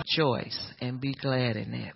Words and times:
Rejoice 0.00 0.72
and 0.80 1.00
be 1.00 1.14
glad 1.14 1.56
in 1.56 1.74
it. 1.74 1.94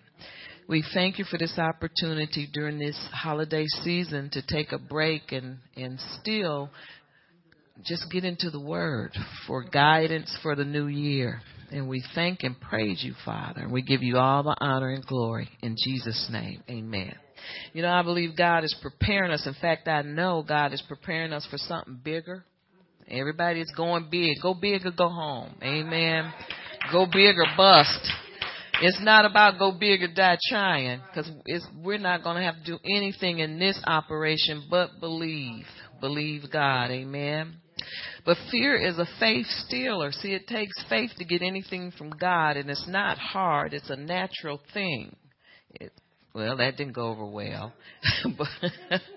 We 0.66 0.84
thank 0.94 1.18
you 1.18 1.24
for 1.24 1.38
this 1.38 1.58
opportunity 1.58 2.48
during 2.52 2.78
this 2.78 2.98
holiday 3.12 3.66
season 3.82 4.30
to 4.32 4.42
take 4.46 4.72
a 4.72 4.78
break 4.78 5.32
and, 5.32 5.58
and 5.76 6.00
still 6.20 6.70
just 7.84 8.10
get 8.10 8.24
into 8.24 8.50
the 8.50 8.60
Word 8.60 9.12
for 9.46 9.62
guidance 9.62 10.36
for 10.42 10.54
the 10.56 10.64
new 10.64 10.86
year. 10.86 11.42
And 11.70 11.88
we 11.88 12.02
thank 12.14 12.44
and 12.44 12.58
praise 12.58 13.02
you, 13.02 13.14
Father. 13.24 13.62
And 13.62 13.72
we 13.72 13.82
give 13.82 14.02
you 14.02 14.16
all 14.16 14.42
the 14.42 14.56
honor 14.58 14.90
and 14.90 15.04
glory 15.04 15.48
in 15.60 15.76
Jesus' 15.78 16.28
name. 16.30 16.62
Amen. 16.70 17.14
You 17.72 17.82
know, 17.82 17.90
I 17.90 18.02
believe 18.02 18.36
God 18.36 18.64
is 18.64 18.74
preparing 18.80 19.32
us. 19.32 19.46
In 19.46 19.54
fact, 19.60 19.86
I 19.88 20.02
know 20.02 20.44
God 20.46 20.72
is 20.72 20.82
preparing 20.88 21.32
us 21.32 21.46
for 21.50 21.58
something 21.58 22.00
bigger. 22.02 22.44
Everybody 23.08 23.60
is 23.60 23.70
going 23.76 24.08
big. 24.10 24.36
Go 24.42 24.54
big 24.54 24.86
or 24.86 24.92
go 24.92 25.08
home. 25.08 25.54
Amen. 25.62 26.32
Go 26.92 27.06
big 27.06 27.36
or 27.36 27.46
bust. 27.56 28.12
It's 28.82 29.00
not 29.00 29.24
about 29.24 29.58
go 29.58 29.72
big 29.72 30.02
or 30.02 30.12
die 30.12 30.38
trying 30.48 31.00
because 31.08 31.30
we're 31.82 31.98
not 31.98 32.22
going 32.22 32.36
to 32.36 32.42
have 32.42 32.56
to 32.56 32.64
do 32.64 32.78
anything 32.84 33.38
in 33.38 33.58
this 33.58 33.80
operation 33.86 34.64
but 34.68 35.00
believe. 35.00 35.64
Believe 36.00 36.50
God. 36.52 36.90
Amen. 36.90 37.56
But 38.24 38.36
fear 38.50 38.76
is 38.76 38.98
a 38.98 39.06
faith 39.20 39.46
stealer. 39.66 40.10
See, 40.12 40.32
it 40.32 40.46
takes 40.46 40.72
faith 40.88 41.10
to 41.18 41.24
get 41.24 41.42
anything 41.42 41.92
from 41.96 42.10
God, 42.10 42.56
and 42.56 42.70
it's 42.70 42.86
not 42.88 43.18
hard. 43.18 43.74
It's 43.74 43.90
a 43.90 43.96
natural 43.96 44.60
thing. 44.72 45.14
It, 45.70 45.92
well, 46.34 46.56
that 46.56 46.76
didn't 46.76 46.94
go 46.94 47.08
over 47.08 47.26
well. 47.26 47.72
but, 48.38 48.48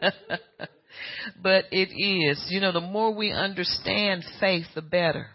but 1.41 1.65
it 1.71 1.90
is. 1.98 2.45
You 2.49 2.59
know, 2.59 2.71
the 2.71 2.81
more 2.81 3.13
we 3.13 3.31
understand 3.31 4.23
faith, 4.40 4.65
the 4.76 4.81
better. 4.81 5.27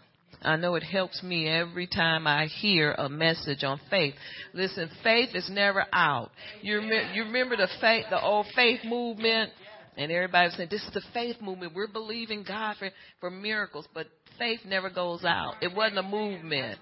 I 0.43 0.55
know 0.57 0.75
it 0.75 0.83
helps 0.83 1.23
me 1.23 1.47
every 1.47 1.87
time 1.87 2.27
I 2.27 2.45
hear 2.45 2.91
a 2.91 3.09
message 3.09 3.63
on 3.63 3.79
faith. 3.89 4.13
Listen, 4.53 4.89
faith 5.03 5.29
is 5.33 5.49
never 5.49 5.85
out. 5.93 6.31
You 6.61 6.75
remember, 6.75 7.13
you 7.13 7.23
remember 7.23 7.57
the 7.57 7.69
faith, 7.79 8.05
the 8.09 8.21
old 8.21 8.47
faith 8.55 8.81
movement, 8.83 9.51
and 9.97 10.11
everybody 10.11 10.47
was 10.47 10.55
saying 10.55 10.69
this 10.71 10.83
is 10.83 10.93
the 10.93 11.03
faith 11.13 11.37
movement. 11.41 11.73
We're 11.75 11.87
believing 11.87 12.43
God 12.47 12.75
for 12.77 12.89
for 13.19 13.29
miracles, 13.29 13.87
but 13.93 14.07
faith 14.37 14.59
never 14.65 14.89
goes 14.89 15.23
out. 15.23 15.55
It 15.61 15.75
wasn't 15.75 15.99
a 15.99 16.03
movement. 16.03 16.79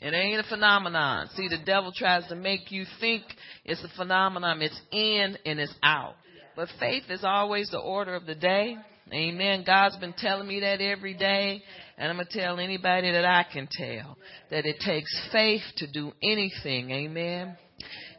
It 0.00 0.12
ain't 0.12 0.40
a 0.40 0.48
phenomenon. 0.48 1.28
See, 1.34 1.48
the 1.48 1.62
devil 1.64 1.92
tries 1.94 2.26
to 2.28 2.34
make 2.34 2.70
you 2.70 2.84
think 3.00 3.22
it's 3.64 3.82
a 3.82 3.88
phenomenon. 3.96 4.60
It's 4.60 4.80
in 4.92 5.38
and 5.46 5.58
it's 5.58 5.74
out. 5.82 6.14
But 6.54 6.68
faith 6.80 7.04
is 7.10 7.22
always 7.22 7.68
the 7.70 7.78
order 7.78 8.14
of 8.14 8.26
the 8.26 8.34
day. 8.34 8.76
Amen. 9.12 9.62
God's 9.64 9.96
been 9.96 10.14
telling 10.16 10.48
me 10.48 10.60
that 10.60 10.80
every 10.80 11.14
day. 11.14 11.62
And 11.96 12.10
I'm 12.10 12.16
going 12.16 12.26
to 12.30 12.38
tell 12.38 12.58
anybody 12.58 13.12
that 13.12 13.24
I 13.24 13.46
can 13.50 13.68
tell 13.70 14.18
that 14.50 14.66
it 14.66 14.76
takes 14.80 15.28
faith 15.32 15.62
to 15.76 15.90
do 15.90 16.12
anything. 16.22 16.90
Amen. 16.90 17.56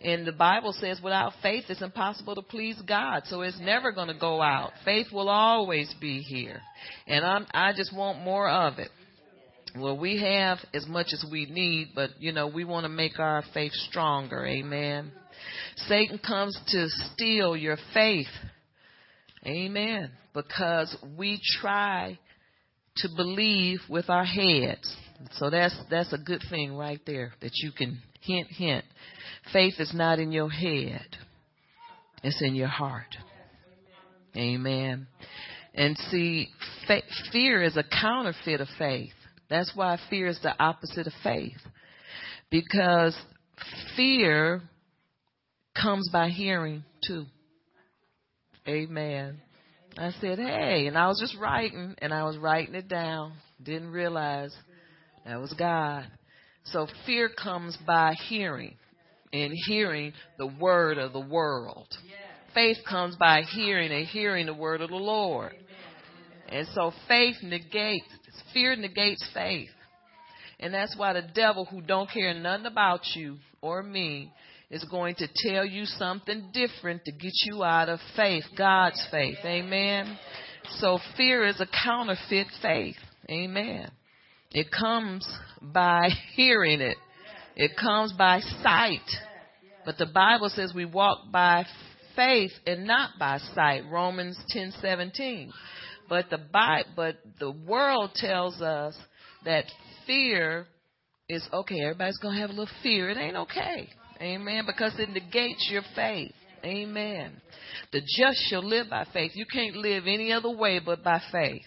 And 0.03 0.25
the 0.25 0.31
Bible 0.31 0.73
says 0.73 1.02
without 1.03 1.33
faith 1.41 1.65
it's 1.69 1.81
impossible 1.81 2.35
to 2.35 2.41
please 2.41 2.81
God. 2.88 3.23
So 3.25 3.41
it's 3.41 3.59
never 3.59 3.91
going 3.91 4.08
to 4.08 4.17
go 4.17 4.41
out. 4.41 4.71
Faith 4.85 5.08
will 5.11 5.30
always 5.30 5.93
be 5.99 6.19
here. 6.19 6.61
And 7.08 7.25
I'm, 7.25 7.45
I 7.52 7.73
just 7.73 7.95
want 7.95 8.23
more 8.23 8.49
of 8.49 8.80
it. 8.80 8.89
Well, 9.75 9.97
we 9.97 10.21
have 10.21 10.59
as 10.73 10.88
much 10.88 11.08
as 11.11 11.23
we 11.30 11.45
need, 11.45 11.89
but 11.93 12.11
you 12.19 12.31
know, 12.31 12.47
we 12.47 12.63
want 12.63 12.85
to 12.85 12.89
make 12.89 13.19
our 13.19 13.43
faith 13.53 13.73
stronger. 13.89 14.45
Amen. 14.45 15.11
Satan 15.88 16.19
comes 16.25 16.59
to 16.69 16.88
steal 16.89 17.55
your 17.55 17.77
faith. 17.93 18.27
Amen. 19.48 20.12
Because 20.34 20.95
we 21.17 21.40
try 21.62 22.20
to 22.98 23.09
believe 23.16 23.80
with 23.89 24.09
our 24.09 24.26
heads. 24.26 24.95
So 25.34 25.50
that's 25.50 25.76
that's 25.89 26.14
a 26.14 26.17
good 26.17 26.42
thing 26.50 26.76
right 26.76 27.02
there 27.06 27.31
that 27.42 27.52
you 27.56 27.72
can 27.72 28.02
hint 28.22 28.48
hint. 28.50 28.86
Faith 29.54 29.76
is 29.80 29.94
not 29.94 30.20
in 30.20 30.31
your 30.31 30.50
head. 30.50 31.08
It's 32.23 32.42
in 32.42 32.56
your 32.56 32.67
heart. 32.67 33.16
Amen. 34.36 35.08
And 35.73 35.98
see, 36.10 36.50
fa- 36.88 37.02
fear 37.32 37.64
is 37.64 37.77
a 37.77 37.83
counterfeit 37.83 38.61
of 38.61 38.67
faith. 38.77 39.14
That's 39.50 39.71
why 39.76 39.98
fear 40.10 40.27
is 40.27 40.39
the 40.42 40.54
opposite 40.61 41.08
of 41.08 41.14
faith. 41.23 41.58
Because 42.50 43.17
fear 43.95 44.61
comes 45.80 46.10
by 46.11 46.30
hearing 46.30 46.83
too. 47.05 47.26
Amen. 48.67 49.39
I 49.97 50.11
said, 50.21 50.37
hey, 50.37 50.85
and 50.87 50.97
I 50.97 51.08
was 51.08 51.19
just 51.19 51.35
writing, 51.41 51.95
and 51.99 52.13
I 52.13 52.23
was 52.23 52.37
writing 52.37 52.75
it 52.75 52.87
down. 52.87 53.33
Didn't 53.63 53.91
realize 53.91 54.55
that 55.25 55.39
was 55.39 55.53
God. 55.53 56.05
So 56.65 56.87
fear 57.05 57.30
comes 57.30 57.77
by 57.87 58.13
hearing, 58.30 58.75
and 59.33 59.52
hearing 59.67 60.13
the 60.37 60.47
word 60.47 60.97
of 60.97 61.13
the 61.13 61.19
world. 61.19 61.87
Faith 62.53 62.77
comes 62.87 63.15
by 63.15 63.41
hearing 63.41 63.91
and 63.91 64.05
hearing 64.05 64.45
the 64.45 64.53
word 64.53 64.81
of 64.81 64.89
the 64.89 64.95
Lord. 64.95 65.53
And 66.49 66.67
so 66.73 66.91
faith 67.08 67.35
negates, 67.43 68.05
fear 68.53 68.75
negates 68.75 69.27
faith. 69.33 69.69
And 70.59 70.73
that's 70.73 70.95
why 70.97 71.14
the 71.14 71.23
devil 71.35 71.65
who 71.65 71.81
don't 71.81 72.09
care 72.09 72.33
nothing 72.33 72.65
about 72.65 73.02
you 73.15 73.37
or 73.61 73.83
me 73.83 74.31
is 74.70 74.83
going 74.86 75.16
to 75.16 75.28
tell 75.36 75.66
you 75.66 75.86
something 75.86 76.50
different 76.54 77.04
to 77.05 77.11
get 77.11 77.33
you 77.45 77.64
out 77.64 77.89
of 77.89 78.00
faith, 78.16 78.44
God's 78.58 79.05
faith. 79.11 79.38
Amen. 79.45 80.17
So 80.80 81.00
fear 81.16 81.45
is 81.45 81.61
a 81.61 81.67
counterfeit 81.83 82.48
faith. 82.61 82.98
Amen. 83.30 83.89
It 84.52 84.67
comes 84.72 85.27
by 85.61 86.10
hearing 86.36 86.82
it. 86.82 86.98
It 87.56 87.72
comes 87.80 88.14
by 88.14 88.42
sight. 88.61 89.08
But 89.86 89.98
the 89.98 90.06
Bible 90.06 90.50
says 90.50 90.73
we 90.76 90.86
walk 90.86 91.32
by 91.32 91.66
faith 92.16 92.52
and 92.66 92.86
not 92.86 93.11
by 93.17 93.38
sight. 93.56 93.83
Romans 93.89 94.38
10:17. 94.54 95.52
But 96.10 96.30
the 96.30 96.39
but 96.95 97.16
the 97.39 97.52
world 97.52 98.11
tells 98.16 98.61
us 98.61 98.95
that 99.45 99.66
fear 100.06 100.67
is 101.30 101.48
okay. 101.52 101.82
Everybody's 101.82 102.17
going 102.17 102.36
to 102.36 102.42
have 102.42 102.50
a 102.50 102.54
little 102.54 102.76
fear. 102.83 103.10
It 103.10 103.17
ain't 103.17 103.36
okay. 103.36 103.89
Amen. 104.20 104.64
Because 104.66 104.94
it 105.00 105.10
negates 105.10 105.67
your 105.70 105.83
faith. 105.95 106.33
Amen. 106.64 107.42
The 107.92 108.02
just 108.02 108.39
shall 108.50 108.64
live 108.64 108.89
by 108.89 109.05
faith. 109.14 109.32
You 109.36 109.45
can't 109.52 109.76
live 109.76 110.04
any 110.08 110.32
other 110.32 110.50
way 110.50 110.80
but 110.83 111.04
by 111.04 111.22
faith. 111.32 111.66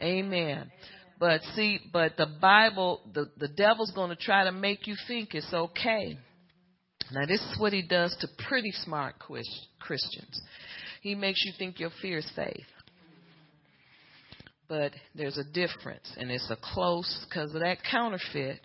Amen. 0.00 0.70
But 1.18 1.40
see, 1.54 1.80
but 1.92 2.16
the 2.16 2.26
Bible, 2.40 3.00
the, 3.12 3.30
the 3.38 3.48
devil's 3.48 3.92
going 3.92 4.10
to 4.10 4.16
try 4.16 4.44
to 4.44 4.52
make 4.52 4.86
you 4.86 4.96
think 5.06 5.34
it's 5.34 5.52
okay. 5.52 6.18
Now, 7.12 7.26
this 7.26 7.40
is 7.40 7.58
what 7.58 7.72
he 7.72 7.82
does 7.82 8.16
to 8.20 8.28
pretty 8.48 8.72
smart 8.72 9.16
Christians. 9.18 10.40
He 11.02 11.14
makes 11.14 11.44
you 11.44 11.52
think 11.58 11.78
your 11.78 11.90
fear 12.00 12.18
is 12.18 12.30
faith. 12.34 12.66
But 14.68 14.92
there's 15.14 15.36
a 15.36 15.44
difference, 15.44 16.10
and 16.16 16.30
it's 16.30 16.50
a 16.50 16.56
close, 16.56 17.26
because 17.28 17.54
of 17.54 17.60
that 17.60 17.78
counterfeit, 17.88 18.60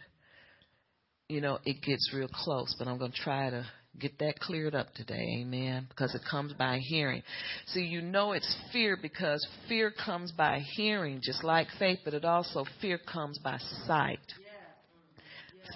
you 1.29 1.41
know, 1.41 1.59
it 1.63 1.81
gets 1.81 2.11
real 2.13 2.27
close. 2.27 2.75
But 2.77 2.87
I'm 2.87 2.97
going 2.97 3.11
to 3.11 3.17
try 3.17 3.49
to 3.49 3.65
get 3.97 4.17
that 4.19 4.39
cleared 4.39 4.75
up 4.75 4.93
today. 4.95 5.39
Amen. 5.41 5.85
Because 5.87 6.13
it 6.15 6.21
comes 6.29 6.53
by 6.53 6.79
hearing. 6.79 7.21
See, 7.67 7.81
you 7.81 8.01
know 8.01 8.33
it's 8.33 8.57
fear 8.73 8.97
because 9.01 9.47
fear 9.69 9.91
comes 9.91 10.31
by 10.31 10.59
hearing, 10.75 11.21
just 11.23 11.43
like 11.43 11.67
faith, 11.77 11.99
but 12.03 12.13
it 12.13 12.25
also 12.25 12.65
fear 12.81 12.97
comes 12.97 13.37
by 13.37 13.57
sight. 13.87 14.19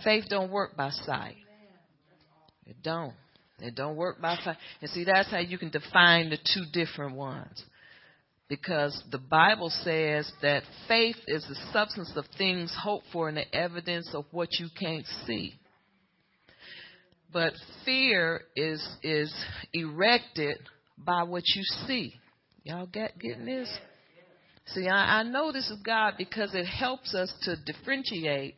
Faith 0.03 0.25
don't 0.27 0.51
work 0.51 0.75
by 0.75 0.89
sight. 0.89 1.35
It 2.65 2.77
don't. 2.83 3.13
It 3.59 3.75
don't 3.75 3.95
work 3.95 4.19
by 4.19 4.37
sight. 4.43 4.57
And 4.81 4.89
see, 4.89 5.03
that's 5.03 5.29
how 5.29 5.37
you 5.37 5.59
can 5.59 5.69
define 5.69 6.31
the 6.31 6.37
two 6.37 6.63
different 6.73 7.15
ones 7.15 7.63
because 8.55 9.03
the 9.11 9.17
Bible 9.17 9.71
says 9.71 10.31
that 10.43 10.61
faith 10.87 11.15
is 11.27 11.43
the 11.47 11.55
substance 11.71 12.11
of 12.15 12.25
things 12.37 12.75
hoped 12.79 13.07
for 13.11 13.27
and 13.27 13.37
the 13.37 13.55
evidence 13.55 14.11
of 14.13 14.25
what 14.29 14.49
you 14.59 14.67
can't 14.79 15.07
see. 15.25 15.55
But 17.31 17.53
fear 17.83 18.41
is 18.55 18.87
is 19.01 19.33
erected 19.73 20.57
by 20.95 21.23
what 21.23 21.41
you 21.55 21.63
see. 21.87 22.13
Y'all 22.63 22.85
get 22.85 23.17
getting 23.17 23.45
this? 23.45 23.75
See, 24.67 24.87
I, 24.87 25.21
I 25.21 25.23
know 25.23 25.51
this 25.51 25.71
is 25.71 25.79
God 25.83 26.13
because 26.19 26.53
it 26.53 26.65
helps 26.65 27.15
us 27.15 27.33
to 27.45 27.55
differentiate 27.65 28.55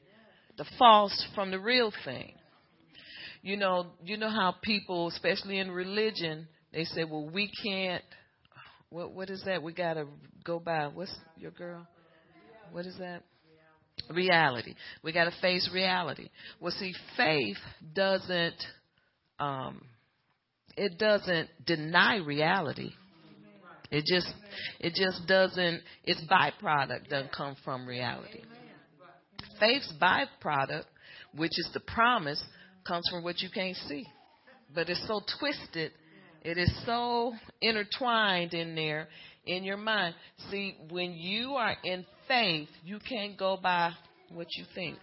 the 0.58 0.66
false 0.78 1.26
from 1.34 1.52
the 1.52 1.60
real 1.60 1.94
thing. 2.04 2.34
You 3.42 3.56
know, 3.56 3.88
you 4.04 4.18
know 4.18 4.30
how 4.30 4.56
people, 4.62 5.08
especially 5.08 5.60
in 5.60 5.72
religion, 5.72 6.50
they 6.74 6.84
say, 6.84 7.06
"Well, 7.06 7.30
we 7.30 7.50
can't 7.64 8.04
what 8.96 9.12
what 9.12 9.30
is 9.30 9.44
that? 9.46 9.62
We 9.62 9.74
gotta 9.74 10.06
go 10.46 10.58
by. 10.58 10.88
What's 10.88 11.14
your 11.38 11.52
girl? 11.52 11.86
What 12.72 12.86
is 12.86 12.98
that? 13.00 13.24
Reality. 14.10 14.76
We 15.04 15.12
gotta 15.12 15.34
face 15.42 15.70
reality. 15.74 16.30
Well, 16.62 16.72
see, 16.72 16.94
faith 17.18 17.58
doesn't 17.94 18.56
um, 19.38 19.82
it 20.78 20.98
doesn't 20.98 21.50
deny 21.66 22.18
reality. 22.18 22.92
It 23.92 24.06
just 24.08 24.34
it 24.80 24.94
just 24.96 25.28
doesn't 25.28 25.82
its 26.06 26.22
byproduct 26.32 27.10
doesn't 27.10 27.34
come 27.36 27.58
from 27.66 27.86
reality. 27.86 28.44
Faith's 29.60 29.92
byproduct 30.02 30.86
which 31.36 31.52
is 31.58 31.70
the 31.74 31.82
promise, 31.82 32.42
comes 32.88 33.04
from 33.12 33.24
what 33.24 33.42
you 33.42 33.50
can't 33.54 33.76
see. 33.88 34.06
But 34.74 34.90
it's 34.90 35.06
so 35.06 35.22
twisted. 35.38 35.92
It 36.46 36.60
is 36.60 36.72
so 36.86 37.34
intertwined 37.60 38.54
in 38.54 38.76
there 38.76 39.08
in 39.48 39.64
your 39.64 39.78
mind. 39.78 40.14
See, 40.52 40.78
when 40.92 41.14
you 41.14 41.54
are 41.54 41.76
in 41.84 42.06
faith, 42.28 42.70
you 42.84 43.00
can't 43.00 43.36
go 43.36 43.58
by 43.62 43.92
what 44.32 44.46
you 44.56 44.66
think. 44.76 45.00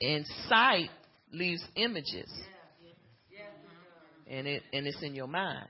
And 0.00 0.24
sight 0.48 0.88
leaves 1.30 1.62
images. 1.76 2.32
And 4.26 4.46
it 4.46 4.62
and 4.72 4.86
it's 4.86 5.02
in 5.02 5.14
your 5.14 5.26
mind. 5.26 5.68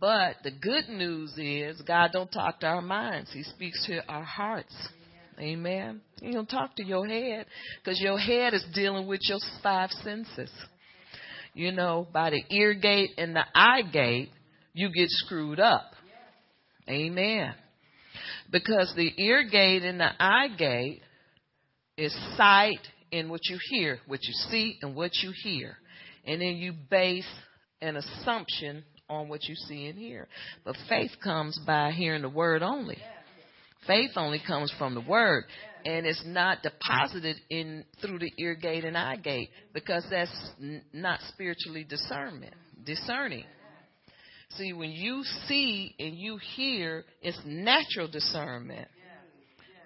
But 0.00 0.36
the 0.44 0.52
good 0.52 0.88
news 0.88 1.34
is 1.36 1.82
God 1.82 2.10
don't 2.12 2.30
talk 2.30 2.60
to 2.60 2.66
our 2.66 2.82
minds. 2.82 3.32
He 3.32 3.42
speaks 3.42 3.84
to 3.86 4.00
our 4.08 4.22
hearts. 4.22 4.74
Amen. 5.40 6.02
He 6.20 6.30
don't 6.30 6.48
talk 6.48 6.76
to 6.76 6.84
your 6.84 7.04
head 7.04 7.46
because 7.82 8.00
your 8.00 8.16
head 8.16 8.54
is 8.54 8.64
dealing 8.72 9.08
with 9.08 9.20
your 9.24 9.40
five 9.60 9.90
senses. 9.90 10.50
You 11.56 11.72
know, 11.72 12.06
by 12.12 12.28
the 12.28 12.42
ear 12.50 12.74
gate 12.74 13.12
and 13.16 13.34
the 13.34 13.44
eye 13.54 13.80
gate, 13.90 14.28
you 14.74 14.90
get 14.90 15.08
screwed 15.08 15.58
up. 15.58 15.90
Amen. 16.86 17.54
Because 18.52 18.92
the 18.94 19.10
ear 19.16 19.42
gate 19.42 19.82
and 19.82 19.98
the 19.98 20.10
eye 20.20 20.48
gate 20.48 21.00
is 21.96 22.14
sight 22.36 22.86
and 23.10 23.30
what 23.30 23.40
you 23.48 23.58
hear, 23.70 24.00
what 24.06 24.20
you 24.22 24.34
see 24.50 24.76
and 24.82 24.94
what 24.94 25.12
you 25.22 25.32
hear. 25.42 25.78
And 26.26 26.42
then 26.42 26.56
you 26.56 26.74
base 26.90 27.24
an 27.80 27.96
assumption 27.96 28.84
on 29.08 29.30
what 29.30 29.44
you 29.44 29.54
see 29.54 29.86
and 29.86 29.98
hear. 29.98 30.28
But 30.62 30.76
faith 30.90 31.12
comes 31.24 31.58
by 31.66 31.90
hearing 31.92 32.20
the 32.20 32.28
word 32.28 32.62
only. 32.62 32.98
Faith 33.86 34.10
only 34.16 34.42
comes 34.46 34.70
from 34.78 34.94
the 34.94 35.00
word 35.00 35.44
and 35.86 36.04
it's 36.04 36.22
not 36.26 36.64
deposited 36.64 37.36
in 37.48 37.84
through 38.02 38.18
the 38.18 38.32
ear 38.38 38.56
gate 38.56 38.84
and 38.84 38.98
eye 38.98 39.14
gate 39.14 39.50
because 39.72 40.04
that's 40.10 40.50
n- 40.60 40.82
not 40.92 41.20
spiritually 41.28 41.86
discernment 41.88 42.52
discerning. 42.84 43.44
See 44.50 44.72
when 44.72 44.90
you 44.90 45.22
see 45.46 45.94
and 46.00 46.16
you 46.16 46.38
hear 46.56 47.04
it's 47.22 47.40
natural 47.46 48.08
discernment. 48.08 48.88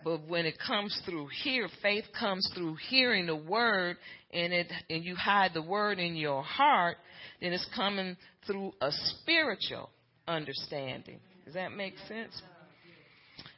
But 0.03 0.27
when 0.27 0.47
it 0.47 0.55
comes 0.67 0.99
through 1.05 1.29
here 1.45 1.69
faith 1.83 2.05
comes 2.19 2.51
through 2.55 2.77
hearing 2.89 3.27
the 3.27 3.37
word 3.37 3.99
and 4.33 4.55
it 4.55 4.73
and 4.89 5.05
you 5.05 5.15
hide 5.17 5.51
the 5.53 5.63
word 5.63 5.99
in 5.99 6.17
your 6.17 6.43
heart 6.43 6.97
then 7.43 7.53
it's 7.53 7.69
coming 7.77 8.17
through 8.47 8.73
a 8.81 8.91
spiritual 8.91 9.91
understanding. 10.27 11.21
Does 11.45 11.55
that 11.55 11.73
make 11.73 11.95
sense? 12.09 12.41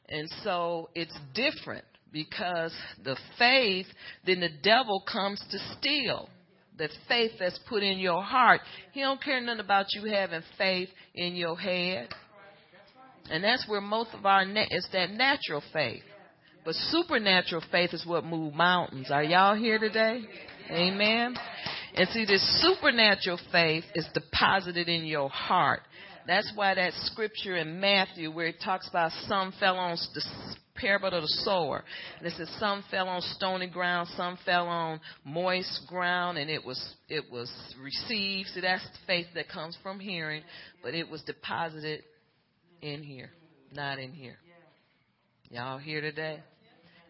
And 0.09 0.29
so 0.43 0.91
it's 0.97 1.17
different 1.35 1.85
because 2.13 2.75
the 3.03 3.17
faith, 3.39 3.87
then 4.27 4.41
the 4.41 4.51
devil 4.63 5.03
comes 5.11 5.43
to 5.51 5.59
steal. 5.79 6.29
The 6.79 6.89
faith 7.09 7.33
that's 7.39 7.59
put 7.69 7.83
in 7.83 7.99
your 7.99 8.23
heart. 8.23 8.61
He 8.93 9.01
don't 9.01 9.23
care 9.23 9.41
nothing 9.41 9.61
about 9.61 9.87
you 9.91 10.11
having 10.11 10.43
faith 10.57 10.89
in 11.15 11.35
your 11.35 11.57
head. 11.57 12.09
And 13.31 13.45
that's 13.45 13.69
where 13.69 13.81
most 13.81 14.11
of 14.15 14.27
our, 14.27 14.45
na- 14.45 14.67
it's 14.71 14.89
that 14.93 15.11
natural 15.11 15.63
faith. 15.73 16.03
But 16.65 16.75
supernatural 16.75 17.63
faith 17.71 17.93
is 17.93 18.07
what 18.07 18.25
moves 18.25 18.57
mountains. 18.57 19.11
Are 19.11 19.23
y'all 19.23 19.57
here 19.57 19.79
today? 19.79 20.23
Amen. 20.71 21.35
And 21.95 22.09
see, 22.09 22.25
this 22.25 22.63
supernatural 22.63 23.39
faith 23.51 23.85
is 23.95 24.07
deposited 24.15 24.89
in 24.89 25.05
your 25.05 25.29
heart. 25.29 25.83
That's 26.27 26.51
why 26.55 26.75
that 26.75 26.93
scripture 26.95 27.57
in 27.57 27.81
Matthew 27.81 28.31
where 28.31 28.47
it 28.47 28.57
talks 28.65 28.89
about 28.89 29.11
some 29.27 29.53
fell 29.59 29.77
on 29.77 29.97
the 30.15 30.23
parable 30.83 31.09
of 31.09 31.23
the 31.23 31.29
sower. 31.45 31.83
And 32.19 32.27
it 32.27 32.35
says 32.37 32.51
some 32.59 32.85
fell 32.91 33.09
on 33.09 33.23
stony 33.23 33.69
ground, 33.69 34.09
some 34.17 34.37
fell 34.45 34.67
on 34.67 35.01
moist 35.25 35.83
ground, 35.89 36.37
and 36.37 36.51
it 36.51 36.63
was 36.63 36.95
it 37.09 37.25
was 37.33 37.51
received. 37.81 38.49
So 38.55 38.61
that's 38.61 38.85
the 38.85 38.99
faith 39.07 39.29
that 39.35 39.49
comes 39.49 39.79
from 39.83 40.01
hearing, 40.01 40.43
but 40.83 40.93
it 40.95 41.09
was 41.09 41.23
deposited 41.23 42.03
in 42.83 43.03
here, 43.03 43.31
not 43.73 43.99
in 43.99 44.13
here. 44.13 44.37
Y'all 45.51 45.79
here 45.79 46.01
today? 46.01 46.41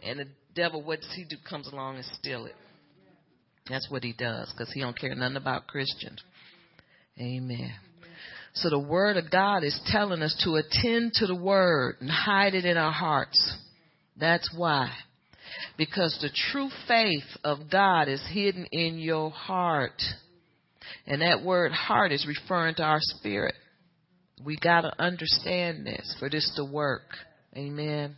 And 0.04 0.18
the 0.18 0.26
devil, 0.54 0.82
what 0.82 1.00
does 1.00 1.12
he 1.14 1.24
do? 1.24 1.36
Comes 1.48 1.68
along 1.72 1.96
and 1.96 2.04
steal 2.20 2.46
it. 2.46 2.56
That's 3.68 3.88
what 3.88 4.02
he 4.02 4.12
does, 4.12 4.52
because 4.52 4.72
he 4.72 4.80
don't 4.80 4.98
care 4.98 5.14
nothing 5.14 5.36
about 5.36 5.68
Christians. 5.68 6.20
Amen. 7.18 7.72
So 8.54 8.68
the 8.68 8.78
word 8.78 9.16
of 9.16 9.30
God 9.30 9.64
is 9.64 9.80
telling 9.86 10.20
us 10.22 10.34
to 10.44 10.56
attend 10.56 11.12
to 11.14 11.26
the 11.26 11.36
word 11.36 11.96
and 12.00 12.10
hide 12.10 12.54
it 12.54 12.64
in 12.64 12.76
our 12.76 12.92
hearts. 12.92 13.56
That's 14.16 14.52
why. 14.56 14.90
Because 15.76 16.18
the 16.20 16.30
true 16.52 16.68
faith 16.86 17.36
of 17.44 17.70
God 17.70 18.08
is 18.08 18.22
hidden 18.32 18.66
in 18.72 18.98
your 18.98 19.30
heart. 19.30 20.00
And 21.06 21.22
that 21.22 21.42
word 21.42 21.72
heart 21.72 22.12
is 22.12 22.26
referring 22.26 22.76
to 22.76 22.82
our 22.82 23.00
spirit. 23.00 23.54
We 24.44 24.56
got 24.56 24.82
to 24.82 25.02
understand 25.02 25.86
this 25.86 26.16
for 26.18 26.28
this 26.28 26.50
to 26.56 26.64
work. 26.64 27.02
Amen. 27.56 28.16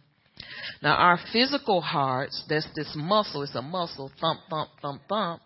Now, 0.82 0.94
our 0.96 1.18
physical 1.32 1.80
hearts, 1.80 2.44
that's 2.48 2.66
this 2.74 2.92
muscle, 2.96 3.42
it's 3.42 3.54
a 3.54 3.62
muscle, 3.62 4.10
thump, 4.20 4.40
thump, 4.50 4.70
thump, 4.82 5.02
thump. 5.08 5.42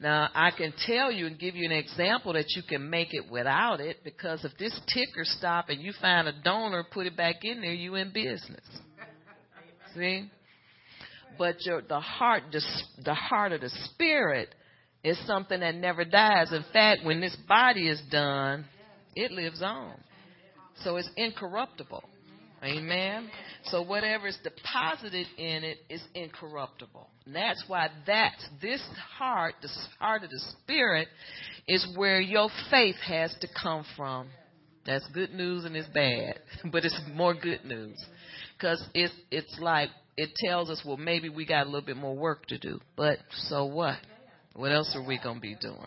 Now, 0.00 0.28
I 0.34 0.50
can 0.50 0.72
tell 0.86 1.10
you 1.10 1.26
and 1.26 1.38
give 1.38 1.56
you 1.56 1.64
an 1.64 1.72
example 1.72 2.34
that 2.34 2.46
you 2.54 2.62
can 2.62 2.88
make 2.90 3.14
it 3.14 3.30
without 3.30 3.80
it 3.80 3.98
because 4.04 4.44
if 4.44 4.56
this 4.58 4.78
ticker 4.92 5.24
stop 5.24 5.68
and 5.68 5.80
you 5.80 5.92
find 6.00 6.28
a 6.28 6.42
donor, 6.42 6.84
put 6.92 7.06
it 7.06 7.16
back 7.16 7.36
in 7.44 7.60
there, 7.60 7.72
you 7.72 7.94
in 7.94 8.12
business. 8.12 8.64
See? 9.96 10.30
But 11.38 11.64
your, 11.64 11.82
the 11.82 12.00
heart, 12.00 12.44
the, 13.04 13.14
heart 13.14 13.52
of 13.52 13.60
the 13.60 13.70
spirit 13.86 14.54
is 15.04 15.18
something 15.26 15.60
that 15.60 15.74
never 15.74 16.04
dies. 16.04 16.52
In 16.52 16.64
fact, 16.72 17.04
when 17.04 17.20
this 17.20 17.36
body 17.48 17.88
is 17.88 18.00
done, 18.10 18.64
it 19.14 19.30
lives 19.30 19.62
on. 19.62 19.94
So 20.82 20.96
it's 20.96 21.10
incorruptible. 21.16 22.04
Amen. 22.64 23.30
So 23.64 23.82
whatever 23.82 24.28
is 24.28 24.38
deposited 24.42 25.26
in 25.36 25.62
it 25.62 25.78
is 25.90 26.02
incorruptible. 26.14 27.06
And 27.26 27.34
that's 27.34 27.62
why 27.66 27.88
that's 28.06 28.48
this 28.62 28.82
heart, 29.18 29.54
the 29.62 29.68
heart 30.00 30.24
of 30.24 30.30
the 30.30 30.40
spirit, 30.62 31.08
is 31.68 31.86
where 31.96 32.20
your 32.20 32.48
faith 32.70 32.96
has 33.06 33.34
to 33.40 33.48
come 33.62 33.84
from. 33.96 34.28
That's 34.86 35.06
good 35.12 35.32
news 35.32 35.64
and 35.64 35.76
it's 35.76 35.88
bad, 35.88 36.40
but 36.72 36.84
it's 36.84 36.98
more 37.14 37.34
good 37.34 37.64
news 37.64 38.04
because 38.56 38.84
it's 38.94 39.14
it's 39.30 39.56
like 39.60 39.90
it 40.16 40.30
tells 40.36 40.70
us, 40.70 40.82
well, 40.84 40.96
maybe 40.96 41.28
we 41.28 41.44
got 41.44 41.66
a 41.66 41.70
little 41.70 41.86
bit 41.86 41.96
more 41.96 42.14
work 42.14 42.46
to 42.46 42.58
do. 42.58 42.80
But 42.96 43.18
so 43.48 43.66
what? 43.66 43.98
What 44.54 44.72
else 44.72 44.94
are 44.96 45.06
we 45.06 45.20
gonna 45.22 45.40
be 45.40 45.56
doing? 45.60 45.86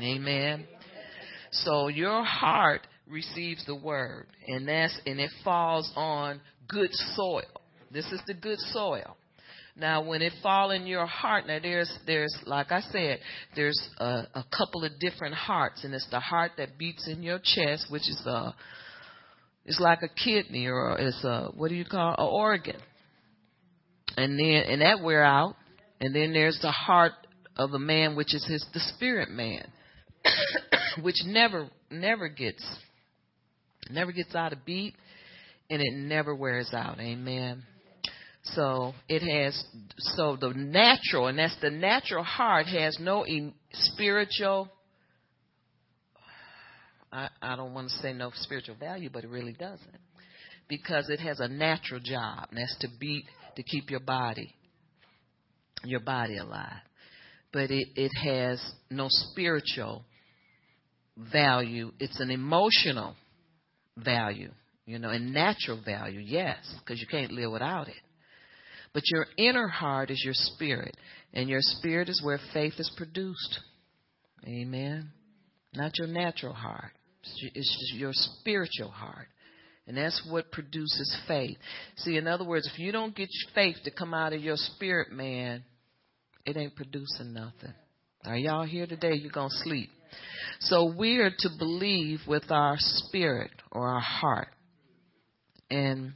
Amen. 0.00 0.66
So 1.50 1.88
your 1.88 2.24
heart 2.24 2.86
receives 3.08 3.64
the 3.66 3.76
word, 3.76 4.26
and 4.46 4.68
that's 4.68 4.98
and 5.06 5.20
it 5.20 5.30
falls 5.44 5.90
on 5.96 6.40
good 6.68 6.90
soil. 7.14 7.42
This 7.90 8.06
is 8.12 8.20
the 8.26 8.34
good 8.34 8.58
soil. 8.58 9.16
Now, 9.76 10.02
when 10.02 10.22
it 10.22 10.32
fall 10.42 10.72
in 10.72 10.88
your 10.88 11.06
heart, 11.06 11.46
now 11.46 11.60
there's 11.62 11.90
there's 12.04 12.36
like 12.46 12.72
I 12.72 12.80
said, 12.80 13.20
there's 13.54 13.80
a, 13.98 14.26
a 14.34 14.44
couple 14.56 14.84
of 14.84 14.98
different 14.98 15.34
hearts, 15.34 15.84
and 15.84 15.94
it's 15.94 16.08
the 16.10 16.20
heart 16.20 16.52
that 16.58 16.76
beats 16.78 17.08
in 17.08 17.22
your 17.22 17.38
chest, 17.38 17.86
which 17.88 18.02
is 18.02 18.20
a 18.26 18.54
it's 19.68 19.78
like 19.78 20.02
a 20.02 20.08
kidney 20.08 20.66
or 20.66 20.98
it's 20.98 21.22
a 21.24 21.50
what 21.54 21.68
do 21.68 21.76
you 21.76 21.84
call 21.84 22.10
an 22.10 22.16
organ, 22.18 22.80
and 24.16 24.38
then 24.38 24.64
and 24.68 24.82
that 24.82 25.00
wear 25.00 25.22
out, 25.22 25.54
and 26.00 26.14
then 26.14 26.32
there's 26.32 26.58
the 26.60 26.72
heart 26.72 27.12
of 27.56 27.72
a 27.72 27.78
man, 27.78 28.16
which 28.16 28.34
is 28.34 28.44
his 28.46 28.66
the 28.74 28.80
spirit 28.80 29.30
man, 29.30 29.70
which 31.02 31.16
never 31.24 31.68
never 31.90 32.28
gets 32.28 32.64
never 33.90 34.10
gets 34.10 34.34
out 34.34 34.52
of 34.52 34.64
beat 34.64 34.94
and 35.70 35.82
it 35.82 35.94
never 35.94 36.34
wears 36.34 36.70
out. 36.72 36.98
Amen. 36.98 37.62
So 38.42 38.94
it 39.08 39.20
has, 39.20 39.62
so 39.98 40.36
the 40.36 40.54
natural, 40.54 41.26
and 41.26 41.38
that's 41.38 41.56
the 41.60 41.70
natural 41.70 42.24
heart 42.24 42.66
has 42.66 42.96
no 42.98 43.26
spiritual, 43.72 44.70
I, 47.12 47.28
I 47.40 47.56
don't 47.56 47.74
want 47.74 47.88
to 47.88 47.94
say 47.96 48.12
no 48.12 48.30
spiritual 48.34 48.76
value, 48.76 49.10
but 49.12 49.24
it 49.24 49.30
really 49.30 49.54
doesn't. 49.54 49.98
Because 50.68 51.08
it 51.08 51.20
has 51.20 51.40
a 51.40 51.48
natural 51.48 52.00
job, 52.00 52.48
and 52.50 52.58
that's 52.58 52.76
to 52.80 52.88
beat, 53.00 53.24
to 53.56 53.62
keep 53.62 53.90
your 53.90 54.00
body, 54.00 54.54
your 55.84 56.00
body 56.00 56.36
alive. 56.36 56.82
But 57.52 57.70
it, 57.70 57.88
it 57.96 58.12
has 58.22 58.62
no 58.90 59.06
spiritual 59.08 60.04
value. 61.16 61.92
It's 61.98 62.20
an 62.20 62.30
emotional 62.30 63.16
value, 63.96 64.50
you 64.84 64.98
know, 64.98 65.08
and 65.08 65.32
natural 65.32 65.80
value, 65.82 66.20
yes, 66.20 66.58
because 66.80 67.00
you 67.00 67.06
can't 67.06 67.32
live 67.32 67.50
without 67.50 67.88
it. 67.88 67.94
But 68.92 69.04
your 69.06 69.26
inner 69.36 69.68
heart 69.68 70.10
is 70.10 70.22
your 70.24 70.34
spirit, 70.34 70.96
and 71.32 71.48
your 71.48 71.60
spirit 71.60 72.08
is 72.08 72.20
where 72.22 72.40
faith 72.52 72.74
is 72.78 72.90
produced. 72.96 73.60
Amen. 74.46 75.10
Not 75.74 75.92
your 75.98 76.08
natural 76.08 76.54
heart, 76.54 76.92
it's 77.54 77.92
your 77.94 78.12
spiritual 78.12 78.90
heart. 78.90 79.28
And 79.86 79.96
that's 79.96 80.22
what 80.28 80.52
produces 80.52 81.16
faith. 81.26 81.56
See, 81.96 82.18
in 82.18 82.26
other 82.26 82.44
words, 82.44 82.68
if 82.70 82.78
you 82.78 82.92
don't 82.92 83.16
get 83.16 83.30
faith 83.54 83.76
to 83.84 83.90
come 83.90 84.12
out 84.12 84.34
of 84.34 84.42
your 84.42 84.56
spirit 84.56 85.10
man, 85.10 85.64
it 86.44 86.56
ain't 86.58 86.76
producing 86.76 87.32
nothing. 87.32 87.72
Are 88.24 88.36
y'all 88.36 88.66
here 88.66 88.86
today? 88.86 89.14
You're 89.14 89.32
going 89.32 89.48
to 89.48 89.64
sleep. 89.64 89.88
So 90.60 90.92
we're 90.96 91.30
to 91.30 91.48
believe 91.58 92.20
with 92.26 92.50
our 92.50 92.76
spirit 92.78 93.50
or 93.72 93.88
our 93.88 94.00
heart. 94.00 94.48
And 95.70 96.12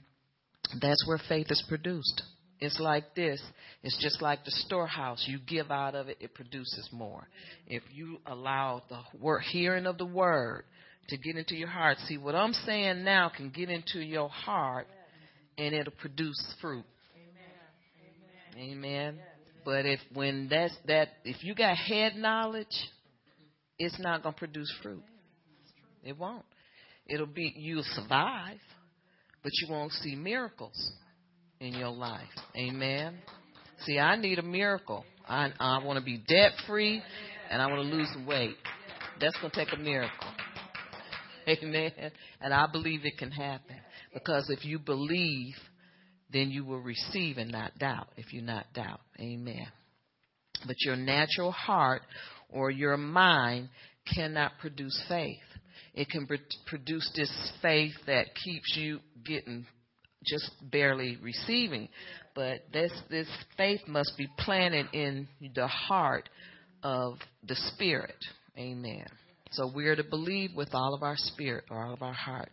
that's 0.81 1.07
where 1.07 1.21
faith 1.29 1.47
is 1.51 1.65
produced. 1.69 2.23
It's 2.61 2.79
like 2.79 3.15
this. 3.15 3.43
It's 3.83 3.99
just 4.03 4.23
like 4.23 4.45
the 4.45 4.51
storehouse. 4.51 5.25
You 5.27 5.39
give 5.47 5.71
out 5.71 5.95
of 5.95 6.09
it, 6.09 6.19
it 6.21 6.35
produces 6.35 6.89
more. 6.93 7.27
If 7.67 7.83
you 7.93 8.19
allow 8.27 8.83
the 8.89 9.39
hearing 9.51 9.87
of 9.87 9.99
the 9.99 10.07
word 10.07 10.65
to 11.09 11.17
get 11.17 11.37
into 11.37 11.55
your 11.55 11.69
heart, 11.69 11.99
see 12.07 12.17
what 12.17 12.35
I'm 12.35 12.53
saying 12.53 13.05
now 13.05 13.31
can 13.35 13.51
get 13.51 13.69
into 13.69 14.01
your 14.01 14.29
heart 14.29 14.87
and 15.59 15.75
it'll 15.75 15.93
produce 16.01 16.41
fruit. 16.61 16.85
Amen. 18.57 18.73
Amen. 18.79 19.19
But 19.65 19.87
if 19.87 20.01
when 20.13 20.49
that's 20.51 20.75
that 20.87 21.09
if 21.25 21.45
you 21.45 21.55
got 21.55 21.77
head 21.77 22.17
knowledge, 22.17 22.67
it's 23.79 23.99
not 23.99 24.23
gonna 24.23 24.37
produce 24.37 24.73
fruit. 24.83 25.03
It 26.03 26.19
won't. 26.19 26.45
It'll 27.07 27.27
be 27.27 27.53
you'll 27.57 27.85
survive, 27.85 28.59
but 29.43 29.53
you 29.61 29.73
won't 29.73 29.93
see 29.93 30.17
miracles 30.17 30.93
in 31.61 31.75
your 31.75 31.91
life. 31.91 32.23
Amen. 32.57 33.19
See, 33.85 33.99
I 33.99 34.17
need 34.17 34.39
a 34.39 34.43
miracle. 34.43 35.05
I 35.29 35.51
I 35.61 35.85
want 35.85 35.99
to 35.99 36.05
be 36.05 36.19
debt 36.19 36.53
free, 36.67 37.03
and 37.51 37.63
I 37.63 37.67
want 37.67 37.83
to 37.83 37.97
lose 37.97 38.09
weight. 38.27 38.57
That's 39.21 39.37
gonna 39.37 39.53
take 39.55 39.73
a 39.73 39.79
miracle. 39.79 40.29
Amen. 41.49 41.93
And 42.41 42.55
I 42.55 42.67
believe 42.71 43.05
it 43.05 43.19
can 43.19 43.31
happen 43.31 43.77
because 44.15 44.49
if 44.51 44.65
you 44.65 44.79
believe, 44.79 45.55
then 46.33 46.51
you 46.51 46.65
will 46.65 46.81
receive 46.81 47.39
and 47.39 47.53
not 47.53 47.79
doubt. 47.79 48.09
If 48.17 48.33
you 48.33 48.43
not 48.43 48.67
doubt, 48.75 49.01
Amen. 49.21 49.67
But 50.67 50.77
your 50.81 50.97
natural 50.97 51.53
heart 51.53 52.03
or 52.49 52.71
your 52.71 52.97
mind 52.97 53.69
cannot 54.15 54.53
produce 54.61 55.03
faith. 55.09 55.39
It 55.95 56.09
can 56.09 56.27
produce 56.67 57.11
this 57.15 57.53
faith 57.61 57.93
that 58.07 58.27
keeps 58.45 58.77
you 58.77 59.01
getting 59.25 59.67
just 60.25 60.51
barely 60.71 61.19
receiving. 61.23 61.89
But 62.35 62.61
this 62.73 62.93
this 63.11 63.29
faith 63.57 63.81
must 63.87 64.13
be 64.17 64.29
planted 64.39 64.87
in 64.93 65.29
the 65.55 65.67
heart 65.67 66.29
of 66.83 67.19
the 67.47 67.57
spirit. 67.57 68.17
Amen. 68.57 69.07
So 69.53 69.71
we 69.75 69.87
are 69.87 69.97
to 69.97 70.05
believe 70.05 70.51
with 70.57 70.75
all 70.75 70.95
of 70.95 71.03
our 71.03 71.17
spirit 71.17 71.65
or 71.71 71.85
all 71.85 71.93
of 71.93 72.03
our 72.03 72.13
heart 72.13 72.51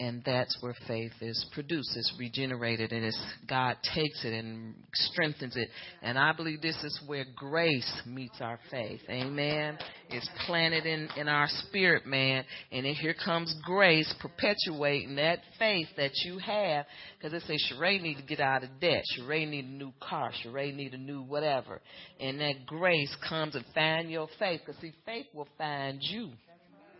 and 0.00 0.22
that's 0.24 0.56
where 0.60 0.74
faith 0.86 1.12
is 1.20 1.44
produced 1.52 1.90
it's 1.96 2.14
regenerated 2.18 2.92
and 2.92 3.04
it's 3.04 3.20
god 3.48 3.76
takes 3.94 4.24
it 4.24 4.32
and 4.32 4.74
strengthens 4.94 5.56
it. 5.56 5.68
And 6.02 6.18
i 6.18 6.32
believe 6.32 6.60
this 6.60 6.82
is 6.84 7.00
where 7.06 7.24
grace 7.36 8.02
meets 8.06 8.40
our 8.40 8.58
faith. 8.70 9.00
Amen? 9.08 9.78
It's 10.10 10.28
planted 10.46 10.86
in 10.86 11.08
in 11.16 11.28
our 11.28 11.46
spirit 11.48 12.06
man. 12.06 12.44
And 12.72 12.86
then 12.86 12.94
here 12.94 13.14
comes 13.24 13.54
grace 13.64 14.12
perpetuating 14.20 15.16
that 15.16 15.40
faith 15.58 15.88
that 15.96 16.12
you 16.24 16.38
have. 16.38 16.86
Because 17.18 17.32
it 17.32 17.46
says 17.46 17.62
Sheree 17.72 18.00
need 18.00 18.16
to 18.16 18.22
get 18.22 18.40
out 18.40 18.64
of 18.64 18.70
debt. 18.80 19.02
Sheree 19.18 19.48
need 19.48 19.66
a 19.66 19.68
new 19.68 19.92
car. 20.00 20.30
Sheree 20.44 20.74
need 20.74 20.94
a 20.94 20.98
new 20.98 21.22
whatever. 21.22 21.80
And 22.20 22.40
that 22.40 22.66
grace 22.66 23.14
comes 23.28 23.54
and 23.54 23.64
find 23.74 24.10
your 24.10 24.28
faith. 24.38 24.60
Because 24.64 24.80
see 24.80 24.92
faith 25.04 25.26
will 25.34 25.48
find 25.58 25.98
you 26.00 26.30